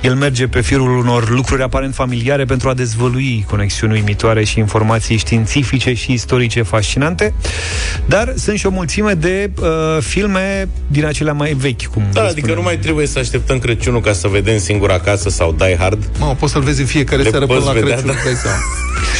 el 0.00 0.14
merge 0.14 0.46
pe 0.46 0.60
firul 0.60 0.98
unor 0.98 1.30
lucruri 1.30 1.62
aparent 1.62 1.94
familiare 1.94 2.44
pentru 2.44 2.68
a 2.68 2.74
dezvălui 2.74 3.44
conexiuni 3.48 3.93
uimitoare 3.94 4.44
și 4.44 4.58
informații 4.58 5.16
științifice 5.16 5.94
și 5.94 6.12
istorice 6.12 6.62
fascinante, 6.62 7.34
dar 8.06 8.32
sunt 8.36 8.58
și 8.58 8.66
o 8.66 8.70
mulțime 8.70 9.12
de 9.12 9.50
uh, 9.60 9.68
filme 10.00 10.68
din 10.86 11.04
acelea 11.04 11.32
mai 11.32 11.52
vechi, 11.52 11.84
cum 11.86 12.02
Da, 12.12 12.20
le 12.20 12.26
adică 12.26 12.40
spunem. 12.40 12.56
nu 12.56 12.62
mai 12.62 12.76
trebuie 12.78 13.06
să 13.06 13.18
așteptăm 13.18 13.58
Crăciunul 13.58 14.00
ca 14.00 14.12
să 14.12 14.28
vedem 14.28 14.58
singur 14.58 14.90
acasă 14.90 15.28
sau 15.28 15.52
Die 15.58 15.76
Hard. 15.78 16.04
Mă, 16.18 16.34
poți 16.38 16.52
să-l 16.52 16.62
vezi 16.62 16.80
în 16.80 16.86
fiecare 16.86 17.22
Le 17.22 17.30
seară 17.30 17.46
până 17.46 17.58
poți 17.58 17.74
la 17.74 17.80
vedea, 17.80 17.94
Crăciun, 17.96 18.14
da. 18.14 18.20
dai 18.24 18.34
seama. 18.42 18.56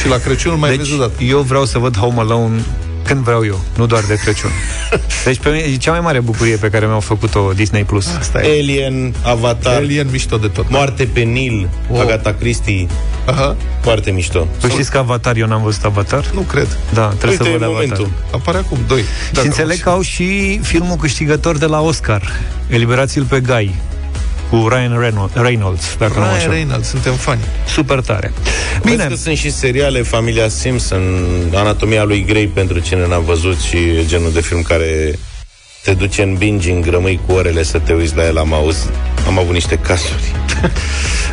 Și 0.01 0.07
la 0.07 0.17
Crăciun 0.17 0.51
îl 0.51 0.57
mai 0.57 0.69
deci, 0.69 0.77
vezi 0.79 0.93
odată. 0.93 1.23
eu 1.23 1.39
vreau 1.39 1.65
să 1.65 1.77
văd 1.79 1.97
Home 1.97 2.19
Alone 2.19 2.61
când 3.05 3.23
vreau 3.23 3.45
eu, 3.45 3.59
nu 3.77 3.85
doar 3.85 4.03
de 4.03 4.15
Crăciun. 4.15 4.49
Deci 5.25 5.39
pe 5.39 5.49
mine 5.49 5.63
e 5.63 5.75
cea 5.75 5.91
mai 5.91 5.99
mare 5.99 6.19
bucurie 6.19 6.55
pe 6.55 6.69
care 6.69 6.85
mi-au 6.85 6.99
făcut-o 6.99 7.51
Disney+. 7.55 7.83
Plus. 7.83 8.07
Asta 8.19 8.41
e. 8.43 8.59
Alien, 8.59 9.13
Avatar, 9.23 9.73
Alien 9.75 10.07
mișto 10.11 10.37
de 10.37 10.47
tot. 10.47 10.69
Moarte 10.69 11.03
pe 11.13 11.19
Nil, 11.19 11.69
Wow. 11.89 12.01
Agatha 12.01 12.33
Christie, 12.33 12.87
Aha, 13.25 13.55
foarte 13.81 14.11
mișto. 14.11 14.47
Păi 14.61 14.69
știți 14.69 14.91
că 14.91 14.97
Avatar, 14.97 15.35
eu 15.35 15.47
n-am 15.47 15.63
văzut 15.63 15.83
Avatar? 15.83 16.29
nu 16.33 16.41
cred. 16.41 16.77
Da, 16.93 17.07
trebuie 17.07 17.29
Uite, 17.29 17.43
să 17.43 17.49
e 17.49 17.57
văd 17.57 17.67
momentul. 17.67 18.03
Avatar. 18.05 18.39
Apare 18.39 18.57
acum, 18.57 18.77
doi. 18.87 19.03
Și 19.39 19.45
înțeleg 19.45 19.79
că 19.79 19.89
au 19.89 20.01
și 20.01 20.59
filmul 20.63 20.95
câștigător 20.95 21.57
de 21.57 21.65
la 21.65 21.81
Oscar, 21.81 22.21
Eliberați-l 22.67 23.23
pe 23.23 23.39
Guy, 23.39 23.75
cu 24.49 24.67
Ryan 24.67 24.99
Reynolds, 24.99 25.33
Reynolds 25.33 25.95
dacă 25.97 26.13
nu 26.13 26.19
mă 26.19 26.25
Ryan 26.25 26.35
înșel. 26.35 26.51
Reynolds, 26.51 26.87
suntem 26.87 27.13
fani. 27.13 27.41
Super 27.67 27.99
tare. 27.99 28.33
Bine. 28.81 28.95
Bine, 28.95 29.07
că 29.07 29.15
sunt 29.15 29.37
și 29.37 29.51
seriale, 29.51 30.01
Familia 30.01 30.47
Simpson, 30.47 31.01
Anatomia 31.53 32.03
lui 32.03 32.25
Grey, 32.25 32.47
pentru 32.47 32.79
cine 32.79 33.07
n-a 33.07 33.19
văzut 33.19 33.59
și 33.59 33.77
e 33.77 34.05
genul 34.05 34.31
de 34.31 34.41
film 34.41 34.61
care 34.61 35.19
te 35.83 35.93
duce 35.93 36.21
în 36.21 36.35
binging, 36.35 36.85
rămâi 36.85 37.19
cu 37.25 37.33
orele 37.33 37.63
să 37.63 37.79
te 37.79 37.93
uiți 37.93 38.15
la 38.15 38.25
el, 38.25 38.37
am 38.37 38.53
auzit. 38.53 38.89
Am 39.27 39.39
avut 39.39 39.53
niște 39.53 39.75
cazuri. 39.75 40.31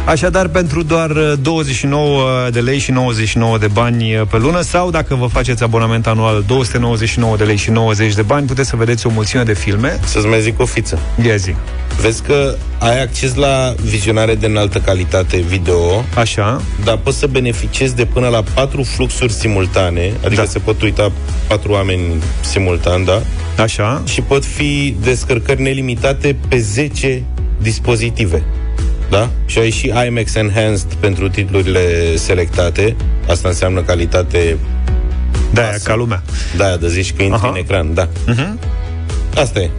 Așadar, 0.04 0.48
pentru 0.48 0.82
doar 0.82 1.10
uh, 1.10 1.32
29 1.42 2.48
de 2.50 2.60
lei 2.60 2.78
și 2.78 2.90
99 2.90 3.58
de 3.58 3.66
bani 3.66 4.16
uh, 4.16 4.26
pe 4.30 4.38
lună 4.38 4.60
sau 4.60 4.90
dacă 4.90 5.14
vă 5.14 5.26
faceți 5.26 5.62
abonament 5.62 6.06
anual 6.06 6.44
299 6.46 7.36
de 7.36 7.44
lei 7.44 7.56
și 7.56 7.70
90 7.70 8.14
de 8.14 8.22
bani, 8.22 8.46
puteți 8.46 8.68
să 8.68 8.76
vedeți 8.76 9.06
o 9.06 9.10
mulțime 9.10 9.42
de 9.42 9.52
filme. 9.52 10.00
Să-ți 10.04 10.26
mai 10.26 10.40
zic 10.40 10.60
o 10.60 10.66
fiță. 10.66 10.98
Ia 11.26 11.36
zi. 11.36 11.54
Vezi 12.00 12.22
că 12.22 12.56
ai 12.82 13.02
acces 13.02 13.34
la 13.34 13.74
vizionare 13.82 14.34
de 14.34 14.46
înaltă 14.46 14.78
calitate 14.78 15.36
video, 15.36 16.04
Așa. 16.16 16.62
dar 16.84 16.96
poți 16.96 17.18
să 17.18 17.26
beneficiezi 17.26 17.94
de 17.96 18.04
până 18.04 18.28
la 18.28 18.42
patru 18.54 18.82
fluxuri 18.82 19.32
simultane, 19.32 20.12
adică 20.24 20.40
Da. 20.40 20.46
se 20.48 20.58
pot 20.58 20.82
uita 20.82 21.12
patru 21.48 21.72
oameni 21.72 22.22
simultan, 22.40 23.04
da? 23.04 23.22
Așa. 23.62 24.02
Și 24.06 24.20
pot 24.20 24.44
fi 24.44 24.96
descărcări 25.02 25.62
nelimitate 25.62 26.36
pe 26.48 26.58
10 26.58 27.22
dispozitive. 27.60 28.42
Da? 29.10 29.28
Și 29.46 29.58
ai 29.58 29.70
și 29.70 29.92
IMAX 30.06 30.34
Enhanced 30.34 30.94
pentru 31.00 31.28
titlurile 31.28 32.16
selectate. 32.16 32.96
Asta 33.28 33.48
înseamnă 33.48 33.82
calitate 33.82 34.56
Da, 35.52 35.70
ca 35.84 35.94
lumea. 35.94 36.22
da, 36.56 36.76
de 36.76 36.88
zici 36.88 37.12
că 37.12 37.22
intri 37.22 37.38
Aha. 37.38 37.48
în 37.48 37.56
ecran, 37.56 37.94
da. 37.94 38.06
Uh-huh. 38.08 38.58
Asta 39.36 39.60
e. 39.60 39.70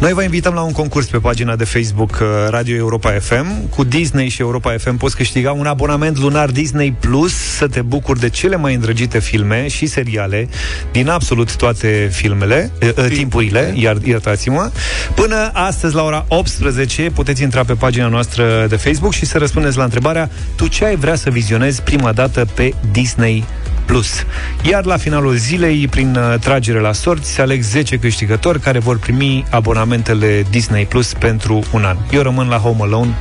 Noi 0.00 0.12
vă 0.12 0.22
invităm 0.22 0.54
la 0.54 0.60
un 0.60 0.72
concurs 0.72 1.06
pe 1.06 1.18
pagina 1.18 1.56
de 1.56 1.64
Facebook 1.64 2.10
uh, 2.10 2.28
Radio 2.48 2.76
Europa 2.76 3.10
FM. 3.10 3.68
Cu 3.68 3.84
Disney 3.84 4.28
și 4.28 4.40
Europa 4.40 4.74
FM 4.78 4.96
poți 4.96 5.16
câștiga 5.16 5.52
un 5.52 5.66
abonament 5.66 6.18
lunar 6.18 6.50
Disney 6.50 6.92
Plus 7.00 7.34
să 7.34 7.66
te 7.66 7.82
bucuri 7.82 8.20
de 8.20 8.28
cele 8.28 8.56
mai 8.56 8.74
îndrăgite 8.74 9.20
filme 9.20 9.68
și 9.68 9.86
seriale 9.86 10.48
din 10.92 11.08
absolut 11.08 11.56
toate 11.56 12.08
filmele, 12.12 12.70
uh, 12.82 12.88
uh, 12.96 13.06
timpurile, 13.08 13.72
iar, 13.76 13.96
iertați-mă. 14.04 14.70
Până 15.14 15.50
astăzi 15.52 15.94
la 15.94 16.02
ora 16.02 16.24
18 16.28 17.10
puteți 17.14 17.42
intra 17.42 17.64
pe 17.64 17.74
pagina 17.74 18.08
noastră 18.08 18.66
de 18.68 18.76
Facebook 18.76 19.12
și 19.12 19.26
să 19.26 19.38
răspundeți 19.38 19.76
la 19.76 19.84
întrebarea 19.84 20.30
tu 20.56 20.66
ce 20.66 20.84
ai 20.84 20.96
vrea 20.96 21.14
să 21.14 21.30
vizionezi 21.30 21.82
prima 21.82 22.12
dată 22.12 22.46
pe 22.54 22.74
Disney 22.92 23.44
Plus. 23.84 24.24
Iar 24.62 24.84
la 24.84 24.96
finalul 24.96 25.34
zilei, 25.36 25.88
prin 25.88 26.16
uh, 26.16 26.38
tragere 26.40 26.80
la 26.80 26.92
sorți, 26.92 27.30
se 27.32 27.40
aleg 27.40 27.62
10 27.62 27.96
câștigători 27.96 28.60
care 28.60 28.78
vor 28.78 28.98
primi 28.98 29.44
abonamentele 29.50 30.44
Disney 30.50 30.86
Plus 30.86 31.12
pentru 31.12 31.62
un 31.72 31.84
an. 31.84 31.96
Eu 32.12 32.22
rămân 32.22 32.48
la 32.48 32.56
Home 32.56 32.78
Alone. 32.80 33.14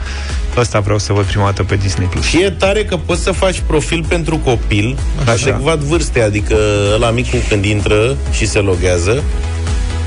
Ăsta 0.57 0.79
vreau 0.79 0.99
să 0.99 1.13
văd 1.13 1.25
prima 1.25 1.45
dată 1.45 1.63
pe 1.63 1.75
Disney 1.75 2.07
Plus. 2.07 2.25
Și 2.25 2.41
e 2.41 2.49
tare 2.49 2.83
că 2.83 2.97
poți 2.97 3.23
să 3.23 3.31
faci 3.31 3.61
profil 3.67 4.05
pentru 4.07 4.37
copil, 4.37 4.97
Așa. 5.21 5.31
adecvat 5.31 5.77
vârstei, 5.77 6.21
adică 6.21 6.55
la 6.99 7.09
micul 7.09 7.39
când 7.49 7.65
intră 7.65 8.15
și 8.31 8.47
se 8.47 8.59
loghează, 8.59 9.23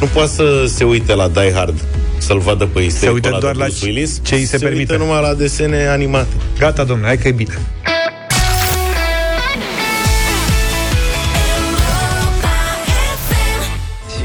nu 0.01 0.07
poate 0.07 0.31
să 0.31 0.65
se 0.67 0.85
uite 0.85 1.15
la 1.15 1.29
Die 1.29 1.53
Hard 1.55 1.81
să-l 2.19 2.39
vadă 2.39 2.67
pe 2.67 2.81
Easter 2.83 3.01
Se 3.01 3.07
egg 3.07 3.15
uită 3.15 3.29
ăla 3.29 3.37
de 3.37 3.43
doar 3.43 3.57
la 3.57 3.65
Bruce 3.65 3.85
Willis, 3.85 4.21
ce 4.23 4.35
îi 4.35 4.45
se 4.45 4.59
permite. 4.59 4.93
uită 4.93 5.05
numai 5.05 5.23
la 5.23 5.35
desene 5.35 5.87
animate. 5.87 6.35
Gata, 6.59 6.85
domnule, 6.85 7.09
hai 7.09 7.19
că 7.19 7.29
e 7.29 7.33
bine. 7.33 7.59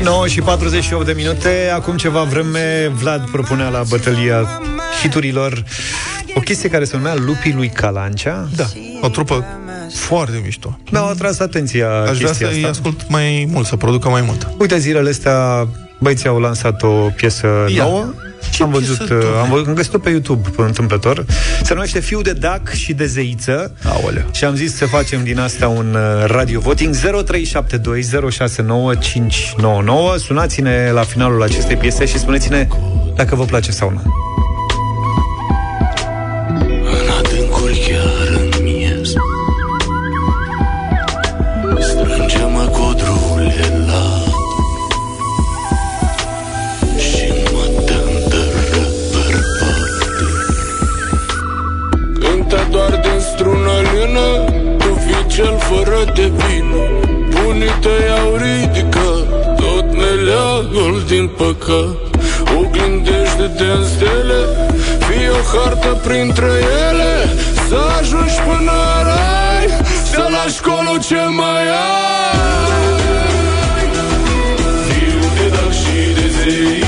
9 0.04 0.28
și 0.28 0.42
48 0.42 1.06
de 1.06 1.14
minute. 1.16 1.72
Acum 1.74 1.98
ceva 1.98 2.24
vreme, 2.24 2.92
Vlad 2.94 3.30
propunea 3.30 3.70
la 3.70 3.84
bătălia 3.90 4.62
hiturilor 5.02 5.64
o 6.36 6.40
chestie 6.40 6.70
care 6.70 6.84
se 6.84 6.98
numea 6.98 7.16
Lupii 7.16 7.54
lui 7.54 7.70
Calancea. 7.70 8.48
Da, 8.56 8.66
o 9.02 9.10
trupă 9.10 9.46
foarte 9.94 10.42
mișto. 10.44 10.80
Mi-au 10.92 11.08
atras 11.08 11.40
atenția 11.40 11.90
Aș 11.90 12.18
vrea 12.18 12.28
chestia 12.28 12.48
să-i 12.48 12.56
asta. 12.58 12.68
ascult 12.70 13.10
mai 13.10 13.48
mult, 13.52 13.66
să 13.66 13.76
producă 13.76 14.10
mai 14.10 14.22
mult. 14.22 14.48
Uite, 14.58 14.78
zilele 14.78 15.10
astea 15.10 15.68
băieții 16.00 16.30
au 16.30 16.40
lansat 16.40 16.84
o 16.84 16.88
piesă 17.16 17.48
Ia. 17.76 17.84
nouă. 17.84 18.14
Ce 18.52 18.64
am 18.64 18.72
văzut, 18.72 18.98
piesă, 18.98 19.14
uh, 19.14 19.20
Doamne? 19.20 19.40
am, 19.40 19.50
văzut, 19.50 19.68
am 19.68 19.74
găsit-o 19.74 19.98
pe 19.98 20.10
YouTube, 20.10 20.50
pe 20.56 20.62
întâmplător. 20.62 21.26
Se 21.64 21.74
numește 21.74 22.00
Fiu 22.00 22.22
de 22.22 22.34
Dac 22.34 22.70
și 22.74 22.94
de 22.94 23.06
Zeiță. 23.06 23.76
Aoleu. 23.84 24.24
Și 24.32 24.44
am 24.44 24.56
zis 24.56 24.76
să 24.76 24.86
facem 24.86 25.24
din 25.24 25.40
asta 25.40 25.68
un 25.68 25.96
uh, 25.96 26.26
radio 26.26 26.60
voting 26.60 26.96
0372069599. 26.96 27.02
Sunați-ne 30.18 30.92
la 30.92 31.02
finalul 31.02 31.44
acestei 31.44 31.76
piese 31.76 32.06
și 32.06 32.20
spuneți-ne 32.20 32.68
dacă 33.16 33.36
vă 33.36 33.46
place 33.46 33.72
sau 33.72 33.90
nu. 33.90 34.31
De 56.22 56.32
vină 56.42 56.84
Bunii 57.36 57.76
tăi 57.82 58.06
au 58.22 58.32
ridicat 58.44 59.24
Tot 59.56 59.88
meleagul 60.02 61.04
din 61.08 61.30
păcat. 61.38 61.96
Oglindește-te 62.58 63.64
în 63.64 63.86
stele 63.94 64.42
Fii 65.06 65.30
o 65.40 65.42
hartă 65.52 65.92
printre 66.06 66.52
ele. 66.90 67.14
Să 67.68 67.80
ajungi 68.00 68.40
până 68.48 68.72
în 68.98 69.04
rai 69.10 69.66
Să 70.12 70.24
lași 70.36 70.62
colul 70.62 71.00
ce 71.08 71.22
mai 71.40 71.64
ai. 71.90 73.00
Fiu 74.88 75.20
de 75.38 75.48
dac 75.56 75.72
și 75.82 76.14
de 76.18 76.28
zeiță 76.38 76.81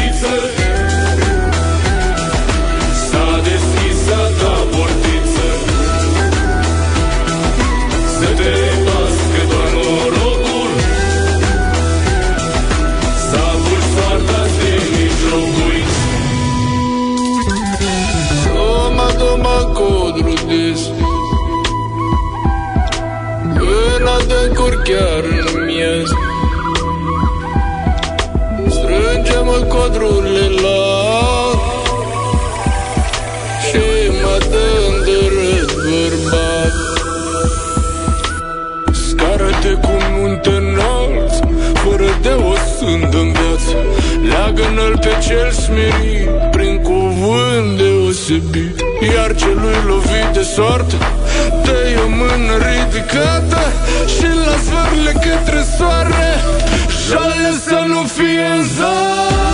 estómago 19.24 20.12
drutis 20.12 20.82
Până 23.58 24.16
de 24.28 24.54
curchear 24.56 25.24
în 25.24 25.66
miez 25.66 26.10
Strânge-mă 28.68 29.66
codrurile 29.68 30.48
la 30.62 30.82
Și 33.66 33.86
mă 34.22 34.38
dă 34.52 34.68
îndărât 34.90 35.72
bărbat. 35.74 36.74
Scară-te 39.08 39.72
cu 39.72 39.92
munte 40.12 40.50
înalt 40.50 41.34
Fără 41.74 42.10
de 42.22 42.30
o 42.30 42.54
sândă 42.78 43.18
în 43.18 43.32
viață. 43.32 43.78
Leagă-n 44.28 44.98
pe 45.02 45.18
cel 45.28 45.52
smerit 45.52 46.53
deosebit 48.28 48.80
Iar 49.14 49.36
celui 49.36 49.76
lovit 49.88 50.30
de 50.34 50.42
soartă 50.42 50.96
Dă-i 51.64 51.96
o 52.06 52.08
mână 52.10 52.54
ridicată 52.66 53.62
Și 54.06 54.28
la 54.46 54.56
zvârle 54.66 55.12
către 55.12 55.64
soare. 55.78 56.26
Jale 57.08 57.52
să 57.68 57.84
nu 57.88 58.04
fie 58.04 58.46
în 58.58 58.64
Fiu 58.64 59.53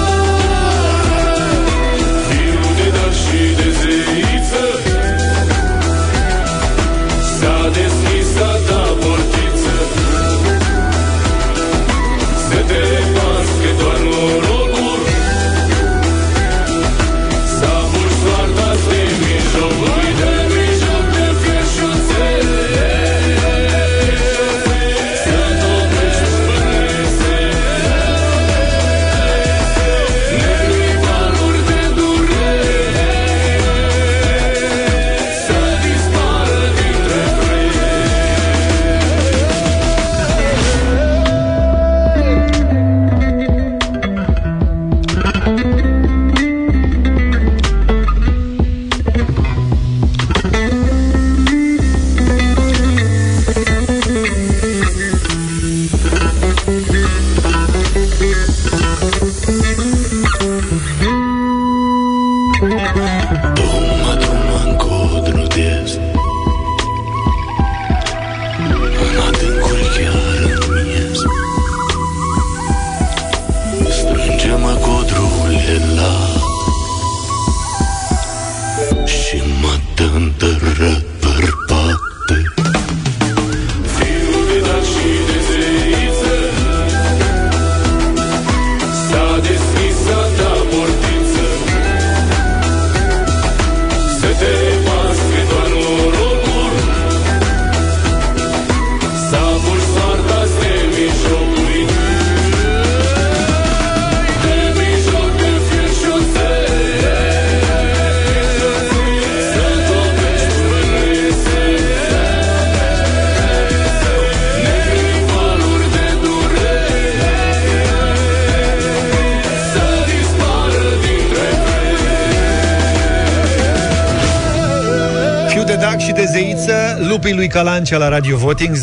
zeiță, 127.20 127.28
lupii 127.28 127.34
lui 127.36 127.48
Calancea 127.48 127.98
la 127.98 128.10
Radio 128.10 128.38
Voting 128.38 128.76
0372069599. 128.76 128.80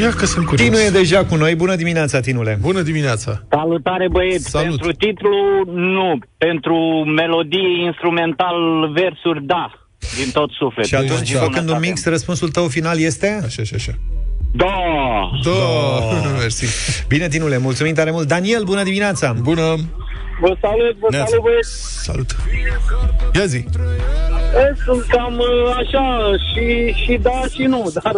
Ia 0.00 0.10
că 0.16 0.26
sunt 0.26 0.46
curios. 0.46 0.68
Tinu 0.68 0.78
e 0.80 0.90
deja 0.90 1.24
cu 1.24 1.34
noi. 1.34 1.54
Bună 1.54 1.74
dimineața, 1.76 2.20
Tinule. 2.20 2.58
Bună 2.60 2.80
dimineața. 2.82 3.42
Salutare 3.50 4.08
băieți, 4.10 4.50
Salut. 4.50 4.68
pentru 4.68 4.92
titlu 4.92 5.30
nu, 5.74 6.18
pentru 6.38 6.74
melodie 7.16 7.84
instrumental 7.84 8.56
versuri 8.92 9.44
da, 9.46 9.70
din 10.16 10.30
tot 10.32 10.50
sufletul. 10.50 10.84
Și 10.88 10.94
atunci, 10.94 11.32
Bună 11.32 11.44
făcând 11.44 11.62
un 11.68 11.74
seara. 11.74 11.78
mix, 11.86 12.04
răspunsul 12.04 12.48
tău 12.48 12.66
final 12.68 12.98
este? 13.00 13.40
Așa, 13.44 13.62
așa, 13.62 13.76
așa. 13.76 13.92
Da! 14.52 14.74
Da, 15.44 15.50
mersi. 16.40 16.64
Bine, 17.08 17.28
Tinule, 17.28 17.58
mulțumim 17.58 17.94
tare 17.94 18.10
mult. 18.10 18.28
Daniel, 18.28 18.62
bună 18.64 18.82
dimineața! 18.82 19.32
Bună! 19.42 19.62
Vă 20.40 20.56
salut, 20.60 20.96
vă 20.98 21.06
Neața. 21.10 21.26
salut 21.26 21.42
băieți. 21.44 22.02
Salut! 22.02 22.36
Ia 23.34 23.44
zi! 23.46 23.64
E, 24.54 24.74
Sunt 24.84 25.02
cam 25.08 25.34
uh, 25.38 25.74
așa 25.76 26.30
și, 26.48 26.92
și 27.04 27.18
da 27.22 27.40
și 27.54 27.62
nu, 27.62 27.90
dar 28.02 28.12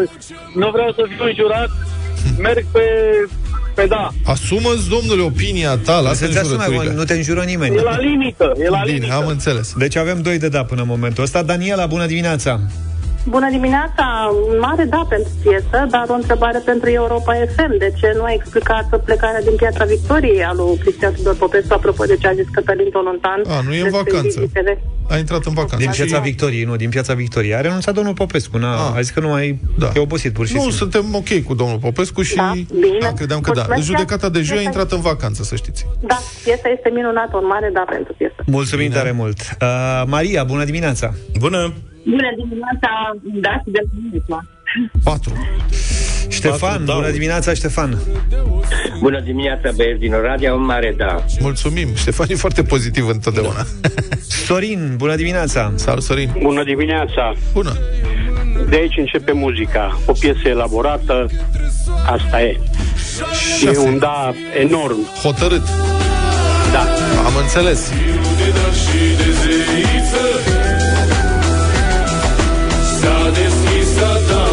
nu 0.55 0.71
vreau 0.71 0.93
să 0.93 1.03
fiu 1.17 1.25
înjurat. 1.25 1.69
Merg 2.39 2.65
pe, 2.73 2.81
pe 3.75 3.87
da. 3.87 4.09
Asumă-ți, 4.25 4.89
domnule, 4.89 5.23
opinia 5.23 5.77
ta, 5.77 6.01
lasă 6.01 6.15
Să-ți 6.25 6.39
asume, 6.39 6.55
înjurăturile. 6.55 6.95
nu 6.95 7.05
te 7.05 7.15
înjură 7.15 7.43
nimeni. 7.43 7.77
E 7.77 7.81
la 7.81 7.99
limită, 7.99 8.53
e 8.65 8.69
la 8.69 8.81
Bine, 8.85 8.97
limită. 8.97 9.15
am 9.15 9.27
înțeles. 9.27 9.73
Deci 9.77 9.97
avem 9.97 10.23
doi 10.23 10.39
de 10.39 10.49
da 10.49 10.65
până 10.65 10.81
în 10.81 10.89
momentul 10.89 11.23
ăsta. 11.23 11.43
Daniela, 11.43 11.87
bună 11.87 12.07
dimineața! 12.07 12.61
Bună 13.27 13.51
dimineața! 13.51 14.05
Mare 14.61 14.85
da 14.85 15.07
pentru 15.09 15.33
piesă, 15.43 15.87
dar 15.91 16.05
o 16.09 16.13
întrebare 16.13 16.59
pentru 16.65 16.89
Europa 16.91 17.33
FM. 17.55 17.79
De 17.79 17.93
ce 18.01 18.13
nu 18.17 18.23
a 18.23 18.33
explicat 18.33 19.01
plecarea 19.05 19.43
din 19.43 19.55
Piața 19.57 19.85
Victoriei 19.85 20.45
a 20.45 20.53
lui 20.53 20.77
Cristian 20.79 21.13
Tudor 21.15 21.37
Popescu, 21.37 21.73
apropo 21.75 22.05
de 22.05 22.17
ce 22.17 22.27
a 22.29 22.33
zis 22.33 22.47
Cătălin 22.53 22.91
Tolontan? 22.91 23.43
A, 23.49 23.61
nu 23.67 23.73
e 23.75 23.77
în 23.77 23.83
despre 23.91 24.11
vacanță. 24.13 24.41
vizitele? 24.41 24.83
A 25.09 25.17
intrat 25.17 25.45
în 25.45 25.53
vacanță. 25.55 25.77
Din 25.77 25.91
piața 25.91 26.17
Și- 26.17 26.23
Victoriei, 26.23 26.65
nu, 26.65 26.77
din 26.77 26.89
piața 26.89 27.15
Victoriei. 27.15 27.55
A 27.55 27.61
renunțat 27.61 27.95
domnul 27.95 28.15
Popescu, 28.15 28.59
n-a, 28.59 28.93
a 28.97 29.01
zis 29.01 29.11
că 29.11 29.21
nu 29.21 29.29
mai 29.29 29.59
Da. 29.79 29.91
e 29.95 29.99
obosit 30.01 30.33
pur 30.33 30.47
și 30.47 30.53
Nu, 30.55 30.59
simplu. 30.61 30.79
suntem 30.79 31.15
ok 31.15 31.43
cu 31.47 31.55
domnul 31.55 31.79
Popescu 31.79 32.23
și 32.23 32.35
Da, 32.37 32.53
bine. 32.75 32.99
da, 33.01 33.13
credeam 33.13 33.41
că 33.41 33.51
da. 33.51 33.55
Mulțumesc, 33.55 33.87
Judecata 33.87 34.29
de 34.29 34.41
joi 34.41 34.57
a 34.57 34.61
Piesa- 34.61 34.65
intrat 34.65 34.93
în 34.93 35.01
vacanță, 35.01 35.43
să 35.43 35.55
știți. 35.55 35.87
Da, 36.01 36.19
piesa 36.45 36.69
este 36.77 36.89
minunată, 36.95 37.37
un 37.37 37.47
mare 37.47 37.71
da 37.73 37.85
pentru 37.91 38.15
piesă. 38.17 38.35
Mulțumim 38.47 38.89
Bine. 38.89 38.99
tare 38.99 39.11
mult. 39.11 39.39
Uh, 39.61 40.03
Maria, 40.07 40.45
bună 40.45 40.65
dimineața! 40.65 41.13
Bună! 41.39 41.73
Bună 42.05 42.31
dimineața, 42.37 42.91
da, 43.41 43.53
și 43.63 43.71
de 43.71 43.81
dimineața. 43.95 44.45
4. 45.05 45.33
Ștefan, 46.29 46.85
bună 46.85 47.11
dimineața, 47.11 47.55
Ștefan! 47.55 47.99
Bună 49.01 49.21
dimineața, 49.21 49.71
băieți 49.77 50.01
din 50.01 50.13
Oradea, 50.13 50.55
un 50.55 50.65
mare 50.65 50.95
da. 50.97 51.25
Mulțumim. 51.41 51.89
Ștefan 51.95 52.27
e 52.31 52.35
foarte 52.35 52.63
pozitiv 52.63 53.09
întotdeauna. 53.09 53.67
Sorin, 54.47 54.95
bună 54.97 55.15
dimineața! 55.17 55.73
Salut, 55.75 56.03
Sorin! 56.03 56.31
Bună 56.43 56.65
dimineața! 56.65 57.35
Bună! 57.53 57.73
De 58.69 58.77
aici 58.77 58.97
începe 58.97 59.33
muzica. 59.33 59.99
O 60.07 60.13
piesă 60.13 60.49
elaborată, 60.49 61.27
asta 62.07 62.43
e. 62.43 62.61
E 63.65 63.79
un 63.79 63.99
da 63.99 64.33
enorm. 64.61 65.07
Hotărât. 65.23 65.63
Da. 66.73 66.81
Am 67.27 67.33
înțeles. 67.43 67.91
de 68.37 68.51
dar 68.51 68.73
și 68.73 69.17
de 69.17 69.31
zeiță 69.33 70.52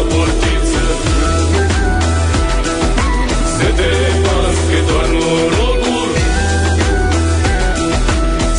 a 0.00 0.02
ta 0.02 0.14
portiță 0.14 0.84
Să 3.56 3.68
te 3.78 3.90
pască 4.24 4.78
doar 4.88 5.08
norocul 5.08 6.10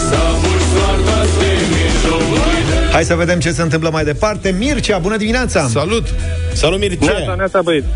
S-a 0.10 0.26
pus 0.42 0.62
soarta 0.74 1.20
de 1.40 1.52
mijlocul 1.74 2.92
Hai 2.92 3.04
să 3.04 3.16
vedem 3.16 3.40
ce 3.40 3.52
se 3.52 3.62
întâmplă 3.62 3.90
mai 3.90 4.04
departe. 4.04 4.56
Mircea, 4.60 4.98
bună 4.98 5.18
dimineața! 5.18 5.68
Salut! 5.68 6.08
Salut, 6.54 6.80
Mircea! 6.80 7.12
Neața, 7.12 7.36
neața, 7.36 7.62
băieți. 7.62 7.88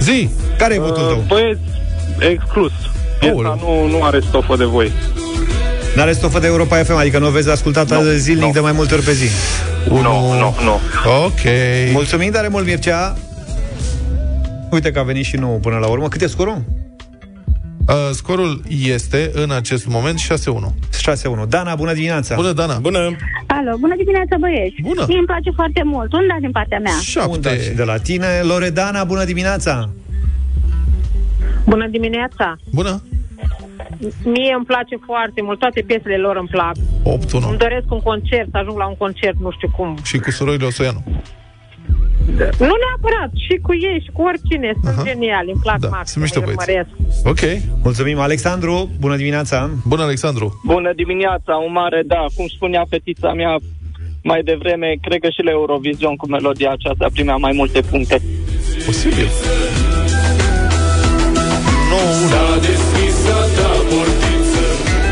Zi! 0.00 0.28
Care 0.58 0.74
e 0.74 0.78
votul 0.78 1.02
tău? 1.02 1.24
Băieți, 1.26 1.60
exclus. 2.18 2.72
Piesa 3.18 3.58
nu, 3.60 3.86
nu 3.90 4.02
are 4.02 4.20
stofă 4.28 4.56
de 4.56 4.64
voi. 4.64 4.92
N-are 5.96 6.12
stofă 6.12 6.38
de 6.38 6.46
Europa 6.46 6.76
FM, 6.76 6.94
adică 6.96 7.18
nu 7.18 7.26
o 7.26 7.30
vezi 7.30 7.50
ascultată 7.50 7.94
Nu, 7.94 8.10
zilnic 8.10 8.44
nu. 8.44 8.50
de 8.52 8.60
mai 8.60 8.72
multe 8.72 8.94
ori 8.94 9.02
pe 9.02 9.12
zi. 9.12 9.28
Nu, 9.88 10.32
nu, 10.32 10.54
nu. 10.64 10.80
Ok. 11.24 11.40
Mulțumim 11.92 12.30
tare 12.30 12.48
mult, 12.48 12.66
Mircea! 12.66 13.16
Uite 14.70 14.92
că 14.92 14.98
a 14.98 15.02
venit 15.02 15.24
și 15.24 15.36
nou 15.36 15.58
până 15.58 15.76
la 15.76 15.86
urmă. 15.86 16.08
Cât 16.08 16.20
e 16.20 16.26
scorul? 16.26 16.62
Uh, 17.88 17.94
scorul 18.12 18.62
este 18.68 19.30
în 19.34 19.50
acest 19.50 19.86
moment 19.86 20.18
6-1. 20.18 20.22
6-1. 21.44 21.48
Dana, 21.48 21.74
bună 21.74 21.92
dimineața! 21.92 22.34
Bună, 22.34 22.52
Dana! 22.52 22.78
Bună! 22.78 22.98
Alo, 23.46 23.76
bună 23.80 23.94
dimineața, 23.96 24.36
băieți! 24.40 24.74
Bună! 24.82 25.04
Mie 25.08 25.18
îmi 25.18 25.26
place 25.26 25.50
foarte 25.54 25.82
mult. 25.84 26.12
Un 26.12 26.26
da 26.28 26.36
din 26.40 26.50
partea 26.50 26.78
mea. 26.78 27.26
Un 27.28 27.40
da 27.40 27.50
și 27.50 27.70
de 27.70 27.82
la 27.82 27.96
tine. 27.96 28.26
Loredana, 28.42 29.04
bună 29.04 29.24
dimineața! 29.24 29.90
Bună 31.66 31.86
dimineața! 31.86 32.56
Bună! 32.72 33.02
Mie 34.24 34.52
îmi 34.56 34.64
place 34.64 34.96
foarte 35.06 35.42
mult, 35.42 35.58
toate 35.58 35.80
piesele 35.86 36.16
lor 36.16 36.36
îmi 36.36 36.48
plac. 36.48 36.74
8 37.02 37.32
1 37.32 37.48
Îmi 37.48 37.58
doresc 37.58 37.86
un 37.90 38.00
concert, 38.00 38.48
să 38.50 38.56
ajung 38.56 38.78
la 38.78 38.86
un 38.86 38.96
concert, 38.96 39.36
nu 39.40 39.50
știu 39.50 39.70
cum. 39.76 39.98
Și 40.04 40.18
cu 40.18 40.30
surorile 40.30 40.66
Osoianu. 40.66 41.02
Nu 42.40 42.74
neapărat, 42.84 43.30
și 43.46 43.54
cu 43.62 43.72
ei, 43.74 44.00
și 44.04 44.10
cu 44.12 44.22
oricine, 44.22 44.72
sunt 44.82 44.94
uh-huh. 44.94 45.04
geniali, 45.04 45.50
îmi 45.50 45.60
plac 45.62 45.78
da, 45.78 45.88
maxim, 45.88 46.12
sunt 46.12 46.22
mișto 46.24 46.38
îi 46.40 46.44
băieți. 46.44 46.62
urmăresc. 46.62 47.28
Ok. 47.32 47.42
Mulțumim, 47.82 48.18
Alexandru. 48.18 48.90
Bună 49.00 49.16
dimineața. 49.16 49.70
Bună, 49.86 50.02
Alexandru. 50.02 50.60
Bună 50.64 50.92
dimineața, 50.92 51.52
un 51.66 51.72
mare 51.72 52.02
da. 52.06 52.24
Cum 52.36 52.46
spunea 52.46 52.84
fetița 52.88 53.32
mea 53.32 53.56
mai 54.22 54.42
devreme, 54.42 54.94
cred 55.02 55.20
că 55.20 55.28
și 55.30 55.42
la 55.42 55.50
Eurovision 55.50 56.16
cu 56.16 56.26
melodia 56.28 56.70
aceasta 56.70 57.06
primea 57.12 57.36
mai 57.36 57.52
multe 57.54 57.80
puncte. 57.80 58.22
Posibil. 58.86 59.28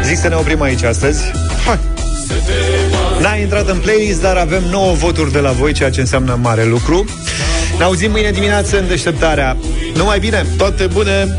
Zic 0.04 0.16
să 0.16 0.28
ne 0.28 0.34
oprim 0.34 0.62
aici 0.62 0.82
astăzi. 0.82 1.20
Hai. 1.66 1.78
N-a 3.20 3.34
intrat 3.34 3.68
în 3.68 3.78
playlist, 3.78 4.20
dar 4.20 4.36
avem 4.36 4.62
9 4.70 4.92
voturi 4.92 5.32
de 5.32 5.38
la 5.38 5.50
voi, 5.50 5.72
ceea 5.72 5.90
ce 5.90 6.00
înseamnă 6.00 6.38
mare 6.42 6.64
lucru. 6.64 7.04
Ne 7.78 7.84
auzim 7.84 8.10
mâine 8.10 8.30
dimineață 8.30 8.78
în 8.78 8.88
deșteptarea. 8.88 9.56
Numai 9.94 10.18
bine! 10.18 10.46
Toate 10.56 10.86
bune! 10.86 11.38